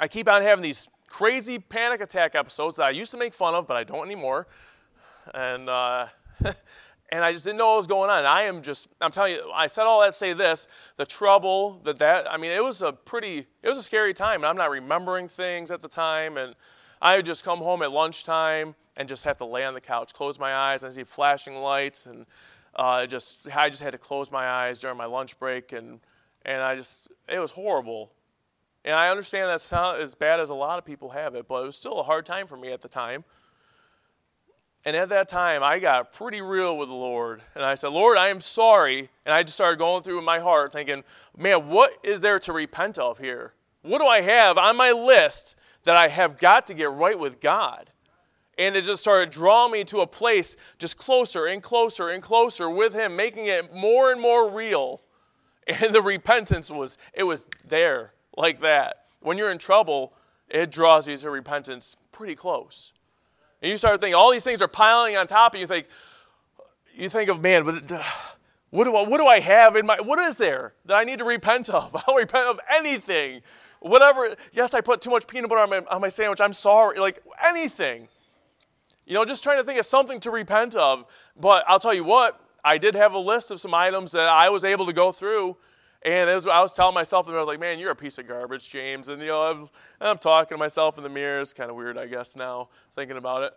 I 0.00 0.08
keep 0.08 0.28
on 0.28 0.42
having 0.42 0.62
these 0.62 0.88
crazy 1.06 1.60
panic 1.60 2.00
attack 2.00 2.34
episodes 2.34 2.76
that 2.76 2.86
I 2.86 2.90
used 2.90 3.12
to 3.12 3.16
make 3.16 3.32
fun 3.32 3.54
of, 3.54 3.68
but 3.68 3.76
I 3.76 3.84
don't 3.84 4.04
anymore. 4.04 4.48
And, 5.32 5.68
uh, 5.68 6.08
and 7.10 7.24
I 7.24 7.32
just 7.32 7.44
didn't 7.44 7.58
know 7.58 7.68
what 7.68 7.76
was 7.76 7.86
going 7.86 8.10
on. 8.10 8.24
I 8.26 8.42
am 8.42 8.60
just, 8.60 8.88
I'm 9.00 9.12
telling 9.12 9.34
you, 9.34 9.50
I 9.54 9.68
said 9.68 9.84
all 9.84 10.00
that 10.00 10.06
to 10.06 10.12
say 10.12 10.32
this 10.32 10.66
the 10.96 11.06
trouble 11.06 11.80
that 11.84 12.00
that, 12.00 12.30
I 12.30 12.36
mean, 12.36 12.50
it 12.50 12.62
was 12.62 12.82
a 12.82 12.92
pretty, 12.92 13.46
it 13.62 13.68
was 13.68 13.78
a 13.78 13.82
scary 13.82 14.12
time. 14.12 14.40
And 14.40 14.46
I'm 14.46 14.56
not 14.56 14.70
remembering 14.70 15.28
things 15.28 15.70
at 15.70 15.80
the 15.80 15.88
time. 15.88 16.36
And 16.36 16.56
I 17.04 17.16
would 17.16 17.26
just 17.26 17.44
come 17.44 17.58
home 17.58 17.82
at 17.82 17.92
lunchtime 17.92 18.74
and 18.96 19.06
just 19.06 19.24
have 19.24 19.36
to 19.36 19.44
lay 19.44 19.62
on 19.62 19.74
the 19.74 19.80
couch, 19.80 20.14
close 20.14 20.38
my 20.38 20.54
eyes, 20.54 20.84
and 20.84 20.94
see 20.94 21.04
flashing 21.04 21.54
lights. 21.54 22.06
And 22.06 22.24
uh, 22.74 23.06
just 23.06 23.46
I 23.54 23.68
just 23.68 23.82
had 23.82 23.92
to 23.92 23.98
close 23.98 24.32
my 24.32 24.48
eyes 24.48 24.80
during 24.80 24.96
my 24.96 25.04
lunch 25.04 25.38
break, 25.38 25.72
and 25.72 26.00
and 26.46 26.62
I 26.62 26.76
just 26.76 27.08
it 27.28 27.38
was 27.38 27.50
horrible. 27.50 28.10
And 28.86 28.94
I 28.94 29.10
understand 29.10 29.50
that's 29.50 29.70
not 29.70 30.00
as 30.00 30.14
bad 30.14 30.40
as 30.40 30.48
a 30.48 30.54
lot 30.54 30.78
of 30.78 30.86
people 30.86 31.10
have 31.10 31.34
it, 31.34 31.46
but 31.46 31.62
it 31.62 31.66
was 31.66 31.76
still 31.76 32.00
a 32.00 32.02
hard 32.02 32.24
time 32.24 32.46
for 32.46 32.56
me 32.56 32.72
at 32.72 32.80
the 32.80 32.88
time. 32.88 33.24
And 34.86 34.96
at 34.96 35.08
that 35.10 35.28
time, 35.28 35.62
I 35.62 35.78
got 35.78 36.12
pretty 36.12 36.42
real 36.42 36.76
with 36.76 36.88
the 36.88 36.94
Lord. 36.94 37.42
And 37.54 37.64
I 37.64 37.74
said, 37.74 37.88
Lord, 37.88 38.18
I 38.18 38.28
am 38.28 38.42
sorry. 38.42 39.08
And 39.24 39.34
I 39.34 39.42
just 39.42 39.54
started 39.54 39.78
going 39.78 40.02
through 40.02 40.18
in 40.18 40.24
my 40.26 40.38
heart 40.38 40.72
thinking, 40.72 41.02
man, 41.34 41.68
what 41.68 41.94
is 42.02 42.20
there 42.20 42.38
to 42.40 42.52
repent 42.52 42.98
of 42.98 43.18
here? 43.18 43.54
What 43.80 44.00
do 44.00 44.06
I 44.06 44.20
have 44.20 44.58
on 44.58 44.76
my 44.76 44.92
list 44.92 45.56
that 45.84 45.96
I 45.96 46.08
have 46.08 46.38
got 46.38 46.66
to 46.66 46.74
get 46.74 46.90
right 46.90 47.18
with 47.18 47.40
God? 47.40 47.90
And 48.56 48.76
it 48.76 48.82
just 48.82 49.02
started 49.02 49.30
drawing 49.30 49.72
me 49.72 49.84
to 49.84 50.00
a 50.00 50.06
place 50.06 50.56
just 50.78 50.96
closer 50.96 51.46
and 51.46 51.62
closer 51.62 52.08
and 52.08 52.22
closer 52.22 52.70
with 52.70 52.94
him, 52.94 53.16
making 53.16 53.46
it 53.46 53.74
more 53.74 54.12
and 54.12 54.20
more 54.20 54.50
real. 54.50 55.00
And 55.66 55.94
the 55.94 56.02
repentance 56.02 56.70
was, 56.70 56.98
it 57.14 57.22
was 57.22 57.48
there 57.66 58.12
like 58.36 58.60
that. 58.60 59.06
When 59.20 59.38
you're 59.38 59.50
in 59.50 59.56
trouble, 59.56 60.12
it 60.50 60.70
draws 60.70 61.08
you 61.08 61.16
to 61.16 61.30
repentance 61.30 61.96
pretty 62.12 62.34
close. 62.34 62.92
And 63.62 63.70
you 63.70 63.78
start 63.78 63.98
thinking 63.98 64.14
all 64.14 64.30
these 64.30 64.44
things 64.44 64.60
are 64.60 64.68
piling 64.68 65.16
on 65.16 65.26
top, 65.26 65.54
and 65.54 65.62
you 65.62 65.66
think, 65.66 65.86
you 66.94 67.08
think 67.08 67.30
of, 67.30 67.40
man, 67.40 67.64
what 68.74 68.84
do, 68.86 68.96
I, 68.96 69.06
what 69.06 69.18
do 69.18 69.26
I 69.28 69.38
have 69.38 69.76
in 69.76 69.86
my, 69.86 70.00
what 70.00 70.18
is 70.18 70.36
there 70.36 70.74
that 70.86 70.96
I 70.96 71.04
need 71.04 71.20
to 71.20 71.24
repent 71.24 71.68
of? 71.68 71.94
I'll 72.08 72.16
repent 72.16 72.48
of 72.48 72.58
anything. 72.74 73.42
Whatever, 73.78 74.34
yes, 74.52 74.74
I 74.74 74.80
put 74.80 75.00
too 75.00 75.10
much 75.10 75.28
peanut 75.28 75.48
butter 75.48 75.62
on 75.62 75.70
my, 75.70 75.82
on 75.88 76.00
my 76.00 76.08
sandwich, 76.08 76.40
I'm 76.40 76.52
sorry. 76.52 76.98
Like 76.98 77.22
anything. 77.46 78.08
You 79.06 79.14
know, 79.14 79.24
just 79.24 79.44
trying 79.44 79.58
to 79.58 79.64
think 79.64 79.78
of 79.78 79.86
something 79.86 80.18
to 80.18 80.30
repent 80.32 80.74
of. 80.74 81.04
But 81.38 81.64
I'll 81.68 81.78
tell 81.78 81.94
you 81.94 82.02
what, 82.02 82.40
I 82.64 82.78
did 82.78 82.96
have 82.96 83.12
a 83.12 83.18
list 83.18 83.52
of 83.52 83.60
some 83.60 83.74
items 83.74 84.10
that 84.10 84.28
I 84.28 84.48
was 84.48 84.64
able 84.64 84.86
to 84.86 84.92
go 84.92 85.12
through. 85.12 85.56
And 86.02 86.28
as 86.28 86.44
I 86.44 86.60
was 86.60 86.74
telling 86.74 86.94
myself, 86.94 87.28
and 87.28 87.36
I 87.36 87.38
was 87.38 87.46
like, 87.46 87.60
man, 87.60 87.78
you're 87.78 87.92
a 87.92 87.96
piece 87.96 88.18
of 88.18 88.26
garbage, 88.26 88.68
James. 88.70 89.08
And, 89.08 89.22
you 89.22 89.28
know, 89.28 89.42
I'm, 89.42 89.68
I'm 90.00 90.18
talking 90.18 90.56
to 90.56 90.58
myself 90.58 90.98
in 90.98 91.04
the 91.04 91.10
mirror. 91.10 91.40
It's 91.40 91.52
kind 91.52 91.70
of 91.70 91.76
weird, 91.76 91.96
I 91.96 92.06
guess, 92.06 92.34
now, 92.34 92.70
thinking 92.90 93.18
about 93.18 93.44
it. 93.44 93.52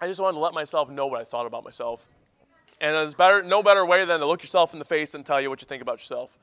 I 0.00 0.06
just 0.06 0.20
wanted 0.20 0.34
to 0.34 0.40
let 0.40 0.54
myself 0.54 0.88
know 0.88 1.08
what 1.08 1.20
I 1.20 1.24
thought 1.24 1.46
about 1.46 1.64
myself. 1.64 2.08
And 2.80 2.94
there's 2.94 3.14
better, 3.14 3.42
no 3.42 3.62
better 3.62 3.86
way 3.86 4.04
than 4.04 4.20
to 4.20 4.26
look 4.26 4.42
yourself 4.42 4.72
in 4.72 4.78
the 4.78 4.84
face 4.84 5.14
and 5.14 5.24
tell 5.24 5.40
you 5.40 5.48
what 5.48 5.60
you 5.60 5.66
think 5.66 5.82
about 5.82 5.98
yourself. 5.98 6.38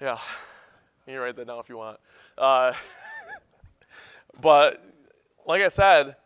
Yeah, 0.00 0.18
you 1.06 1.14
can 1.14 1.20
write 1.20 1.36
that 1.36 1.46
down 1.46 1.58
if 1.58 1.68
you 1.68 1.76
want. 1.76 1.98
Uh, 2.38 2.72
but 4.40 4.84
like 5.46 5.62
I 5.62 5.68
said, 5.68 6.16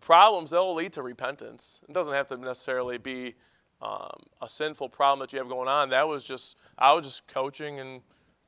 problems, 0.00 0.50
they'll 0.50 0.74
lead 0.74 0.92
to 0.94 1.02
repentance. 1.02 1.80
It 1.88 1.92
doesn't 1.92 2.14
have 2.14 2.28
to 2.28 2.36
necessarily 2.36 2.98
be 2.98 3.34
um, 3.82 4.24
a 4.40 4.48
sinful 4.48 4.88
problem 4.88 5.20
that 5.20 5.32
you 5.32 5.38
have 5.38 5.48
going 5.48 5.68
on. 5.68 5.90
That 5.90 6.08
was 6.08 6.24
just, 6.24 6.58
I 6.78 6.92
was 6.92 7.06
just 7.06 7.28
coaching 7.28 7.80
and, 7.80 8.00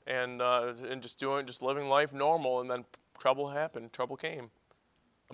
and, 0.06 0.42
uh, 0.42 0.72
and 0.88 1.02
just 1.02 1.18
doing, 1.18 1.46
just 1.46 1.62
living 1.62 1.88
life 1.88 2.12
normal, 2.12 2.60
and 2.60 2.70
then 2.70 2.84
trouble 3.18 3.50
happened, 3.50 3.92
trouble 3.92 4.16
came. 4.16 4.50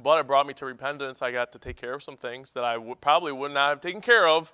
But 0.00 0.20
it 0.20 0.26
brought 0.26 0.46
me 0.46 0.54
to 0.54 0.66
repentance. 0.66 1.22
I 1.22 1.32
got 1.32 1.52
to 1.52 1.58
take 1.58 1.76
care 1.76 1.94
of 1.94 2.02
some 2.02 2.16
things 2.16 2.52
that 2.52 2.64
I 2.64 2.74
w- 2.74 2.94
probably 3.00 3.32
would 3.32 3.52
not 3.52 3.70
have 3.70 3.80
taken 3.80 4.00
care 4.00 4.28
of 4.28 4.52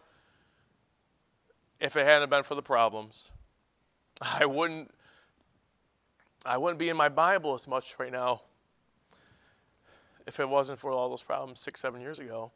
if 1.80 1.96
it 1.96 2.06
hadn't 2.06 2.30
been 2.30 2.42
for 2.42 2.54
the 2.54 2.62
problems. 2.62 3.30
I 4.22 4.46
wouldn't, 4.46 4.90
I 6.46 6.56
wouldn't 6.56 6.78
be 6.78 6.88
in 6.88 6.96
my 6.96 7.08
Bible 7.08 7.52
as 7.54 7.68
much 7.68 7.94
right 7.98 8.12
now 8.12 8.42
if 10.26 10.40
it 10.40 10.48
wasn't 10.48 10.78
for 10.78 10.90
all 10.90 11.10
those 11.10 11.22
problems 11.22 11.60
six, 11.60 11.80
seven 11.80 12.00
years 12.00 12.18
ago. 12.18 12.52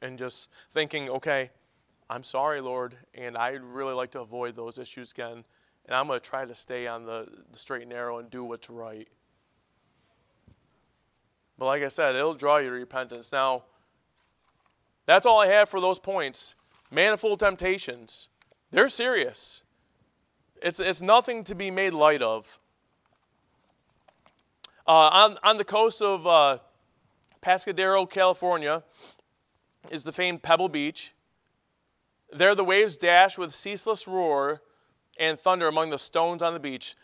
And 0.00 0.18
just 0.18 0.50
thinking, 0.70 1.08
okay, 1.08 1.50
I'm 2.10 2.22
sorry, 2.22 2.60
Lord, 2.60 2.94
and 3.14 3.36
I'd 3.36 3.62
really 3.62 3.94
like 3.94 4.10
to 4.12 4.20
avoid 4.20 4.54
those 4.54 4.78
issues 4.78 5.12
again. 5.12 5.44
And 5.86 5.94
I'm 5.94 6.06
going 6.06 6.20
to 6.20 6.26
try 6.26 6.44
to 6.44 6.54
stay 6.54 6.86
on 6.86 7.06
the, 7.06 7.26
the 7.50 7.58
straight 7.58 7.82
and 7.82 7.90
narrow 7.90 8.18
and 8.18 8.30
do 8.30 8.44
what's 8.44 8.70
right. 8.70 9.08
But 11.58 11.66
like 11.66 11.82
I 11.82 11.88
said, 11.88 12.16
it'll 12.16 12.34
draw 12.34 12.58
you 12.58 12.68
to 12.68 12.74
repentance. 12.74 13.32
Now, 13.32 13.64
that's 15.06 15.26
all 15.26 15.40
I 15.40 15.46
have 15.46 15.68
for 15.68 15.80
those 15.80 15.98
points. 15.98 16.54
Manifold 16.90 17.40
temptations. 17.40 18.28
They're 18.70 18.88
serious. 18.88 19.62
It's, 20.62 20.80
it's 20.80 21.02
nothing 21.02 21.44
to 21.44 21.54
be 21.54 21.70
made 21.70 21.92
light 21.92 22.22
of. 22.22 22.58
Uh, 24.86 25.10
on, 25.12 25.38
on 25.42 25.56
the 25.56 25.64
coast 25.64 26.02
of 26.02 26.26
uh, 26.26 26.58
Pescadero, 27.42 28.08
California, 28.08 28.82
is 29.90 30.04
the 30.04 30.12
famed 30.12 30.42
Pebble 30.42 30.68
Beach. 30.68 31.14
There 32.32 32.54
the 32.54 32.64
waves 32.64 32.96
dash 32.96 33.38
with 33.38 33.54
ceaseless 33.54 34.08
roar 34.08 34.62
and 35.18 35.38
thunder 35.38 35.68
among 35.68 35.90
the 35.90 35.98
stones 35.98 36.42
on 36.42 36.52
the 36.52 36.60
beach. 36.60 36.96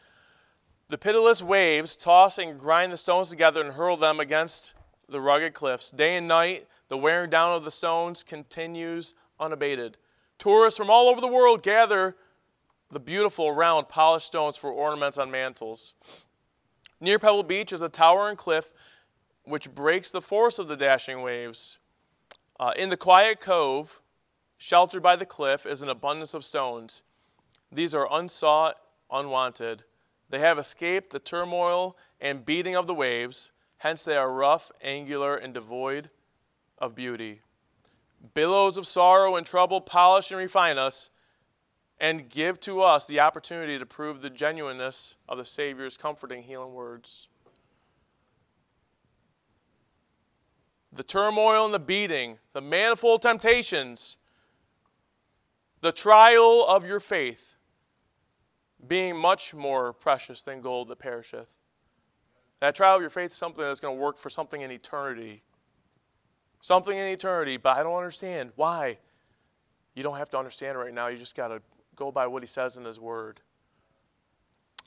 The 0.90 0.98
pitiless 0.98 1.40
waves 1.40 1.94
toss 1.94 2.36
and 2.36 2.58
grind 2.58 2.92
the 2.92 2.96
stones 2.96 3.30
together 3.30 3.60
and 3.60 3.74
hurl 3.74 3.96
them 3.96 4.18
against 4.18 4.74
the 5.08 5.20
rugged 5.20 5.54
cliffs. 5.54 5.92
Day 5.92 6.16
and 6.16 6.26
night, 6.26 6.66
the 6.88 6.98
wearing 6.98 7.30
down 7.30 7.52
of 7.52 7.64
the 7.64 7.70
stones 7.70 8.24
continues 8.24 9.14
unabated. 9.38 9.98
Tourists 10.36 10.76
from 10.76 10.90
all 10.90 11.08
over 11.08 11.20
the 11.20 11.28
world 11.28 11.62
gather 11.62 12.16
the 12.90 12.98
beautiful, 12.98 13.52
round, 13.52 13.88
polished 13.88 14.26
stones 14.26 14.56
for 14.56 14.72
ornaments 14.72 15.16
on 15.16 15.30
mantles. 15.30 15.94
Near 17.00 17.20
Pebble 17.20 17.44
Beach 17.44 17.72
is 17.72 17.82
a 17.82 17.88
towering 17.88 18.34
cliff 18.34 18.72
which 19.44 19.72
breaks 19.72 20.10
the 20.10 20.20
force 20.20 20.58
of 20.58 20.66
the 20.66 20.76
dashing 20.76 21.22
waves. 21.22 21.78
Uh, 22.58 22.72
in 22.76 22.88
the 22.88 22.96
quiet 22.96 23.38
cove, 23.38 24.02
sheltered 24.58 25.04
by 25.04 25.14
the 25.14 25.24
cliff, 25.24 25.66
is 25.66 25.84
an 25.84 25.88
abundance 25.88 26.34
of 26.34 26.44
stones. 26.44 27.04
These 27.70 27.94
are 27.94 28.08
unsought, 28.10 28.74
unwanted. 29.08 29.84
They 30.30 30.38
have 30.38 30.58
escaped 30.58 31.10
the 31.10 31.18
turmoil 31.18 31.96
and 32.20 32.46
beating 32.46 32.76
of 32.76 32.86
the 32.86 32.94
waves, 32.94 33.52
hence, 33.78 34.04
they 34.04 34.16
are 34.16 34.32
rough, 34.32 34.72
angular, 34.82 35.36
and 35.36 35.52
devoid 35.52 36.10
of 36.78 36.94
beauty. 36.94 37.40
Billows 38.34 38.78
of 38.78 38.86
sorrow 38.86 39.36
and 39.36 39.46
trouble 39.46 39.80
polish 39.80 40.30
and 40.30 40.38
refine 40.38 40.78
us 40.78 41.10
and 41.98 42.30
give 42.30 42.58
to 42.60 42.80
us 42.80 43.06
the 43.06 43.20
opportunity 43.20 43.78
to 43.78 43.84
prove 43.84 44.22
the 44.22 44.30
genuineness 44.30 45.16
of 45.28 45.36
the 45.36 45.44
Savior's 45.44 45.96
comforting, 45.96 46.44
healing 46.44 46.72
words. 46.72 47.28
the 50.92 51.02
turmoil 51.02 51.64
and 51.64 51.74
the 51.74 51.78
beating, 51.78 52.38
the 52.52 52.60
manifold 52.60 53.22
temptations, 53.22 54.16
the 55.80 55.92
trial 55.92 56.64
of 56.66 56.84
your 56.84 57.00
faith 57.00 57.56
being 58.86 59.16
much 59.16 59.54
more 59.54 59.92
precious 59.92 60.42
than 60.42 60.60
gold 60.60 60.88
that 60.88 60.98
perisheth. 60.98 61.58
That 62.60 62.74
trial 62.74 62.96
of 62.96 63.00
your 63.00 63.10
faith 63.10 63.32
is 63.32 63.36
something 63.36 63.64
that's 63.64 63.80
going 63.80 63.96
to 63.96 64.02
work 64.02 64.18
for 64.18 64.30
something 64.30 64.60
in 64.60 64.70
eternity. 64.70 65.42
Something 66.60 66.96
in 66.96 67.06
eternity, 67.06 67.56
but 67.56 67.76
I 67.76 67.82
don't 67.82 67.96
understand. 67.96 68.52
Why? 68.56 68.98
You 69.94 70.02
don't 70.02 70.18
have 70.18 70.30
to 70.30 70.38
understand 70.38 70.78
right 70.78 70.92
now. 70.92 71.08
You 71.08 71.16
just 71.16 71.34
got 71.34 71.48
to 71.48 71.62
go 71.96 72.12
by 72.12 72.26
what 72.26 72.42
he 72.42 72.46
says 72.46 72.76
in 72.76 72.84
his 72.84 73.00
word. 73.00 73.40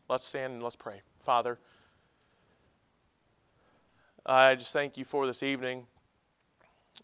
Let's 0.08 0.24
stand 0.24 0.54
and 0.54 0.64
let's 0.64 0.76
pray. 0.76 1.02
Father, 1.20 1.60
I 4.26 4.56
just 4.56 4.72
thank 4.72 4.98
you 4.98 5.06
for 5.06 5.26
this 5.26 5.42
evening. 5.42 5.88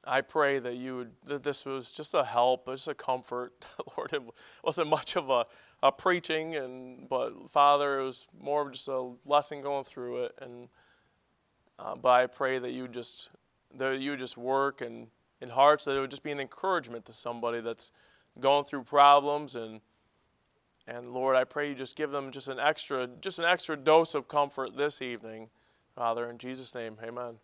I 0.06 0.22
pray 0.22 0.60
that 0.60 0.76
you 0.76 0.98
would, 0.98 1.12
that 1.26 1.44
this 1.44 1.66
was 1.66 1.92
just 1.92 2.14
a 2.14 2.24
help, 2.24 2.68
just 2.68 2.88
a 2.88 2.94
comfort. 2.94 3.68
Lord, 3.98 4.14
it 4.14 4.22
wasn't 4.64 4.90
much 4.90 5.16
of 5.16 5.30
a, 5.30 5.46
a 5.82 5.92
preaching, 5.92 6.56
and 6.56 7.08
but 7.08 7.50
Father, 7.50 8.00
it 8.00 8.04
was 8.04 8.28
more 8.40 8.64
of 8.64 8.72
just 8.74 8.88
a 8.88 9.12
lesson 9.26 9.62
going 9.62 9.84
through 9.84 10.26
it. 10.26 10.36
And 10.42 10.70
uh, 11.78 11.96
but 11.96 12.10
I 12.10 12.28
pray 12.28 12.60
that 12.60 12.72
you 12.72 12.88
just 12.88 13.30
that 13.76 14.00
you 14.00 14.18
just 14.18 14.38
work 14.38 14.82
and 14.82 15.08
in 15.42 15.50
hearts 15.50 15.86
that 15.86 15.96
it 15.96 16.00
would 16.00 16.10
just 16.10 16.24
be 16.24 16.32
an 16.32 16.40
encouragement 16.40 17.06
to 17.06 17.14
somebody 17.14 17.62
that's 17.62 17.92
going 18.40 18.66
through 18.66 18.84
problems 18.84 19.56
and 19.56 19.82
and 20.88 21.14
Lord, 21.14 21.36
I 21.36 21.44
pray 21.44 21.70
you 21.70 21.76
just 21.76 21.96
give 21.96 22.10
them 22.10 22.32
just 22.32 22.48
an 22.48 22.60
extra 22.60 23.08
just 23.22 23.40
an 23.40 23.46
extra 23.46 23.78
dose 23.78 24.16
of 24.16 24.28
comfort 24.28 24.76
this 24.76 25.02
evening. 25.02 25.50
Father, 25.96 26.30
in 26.30 26.38
Jesus' 26.38 26.74
name, 26.74 26.98
amen. 27.04 27.36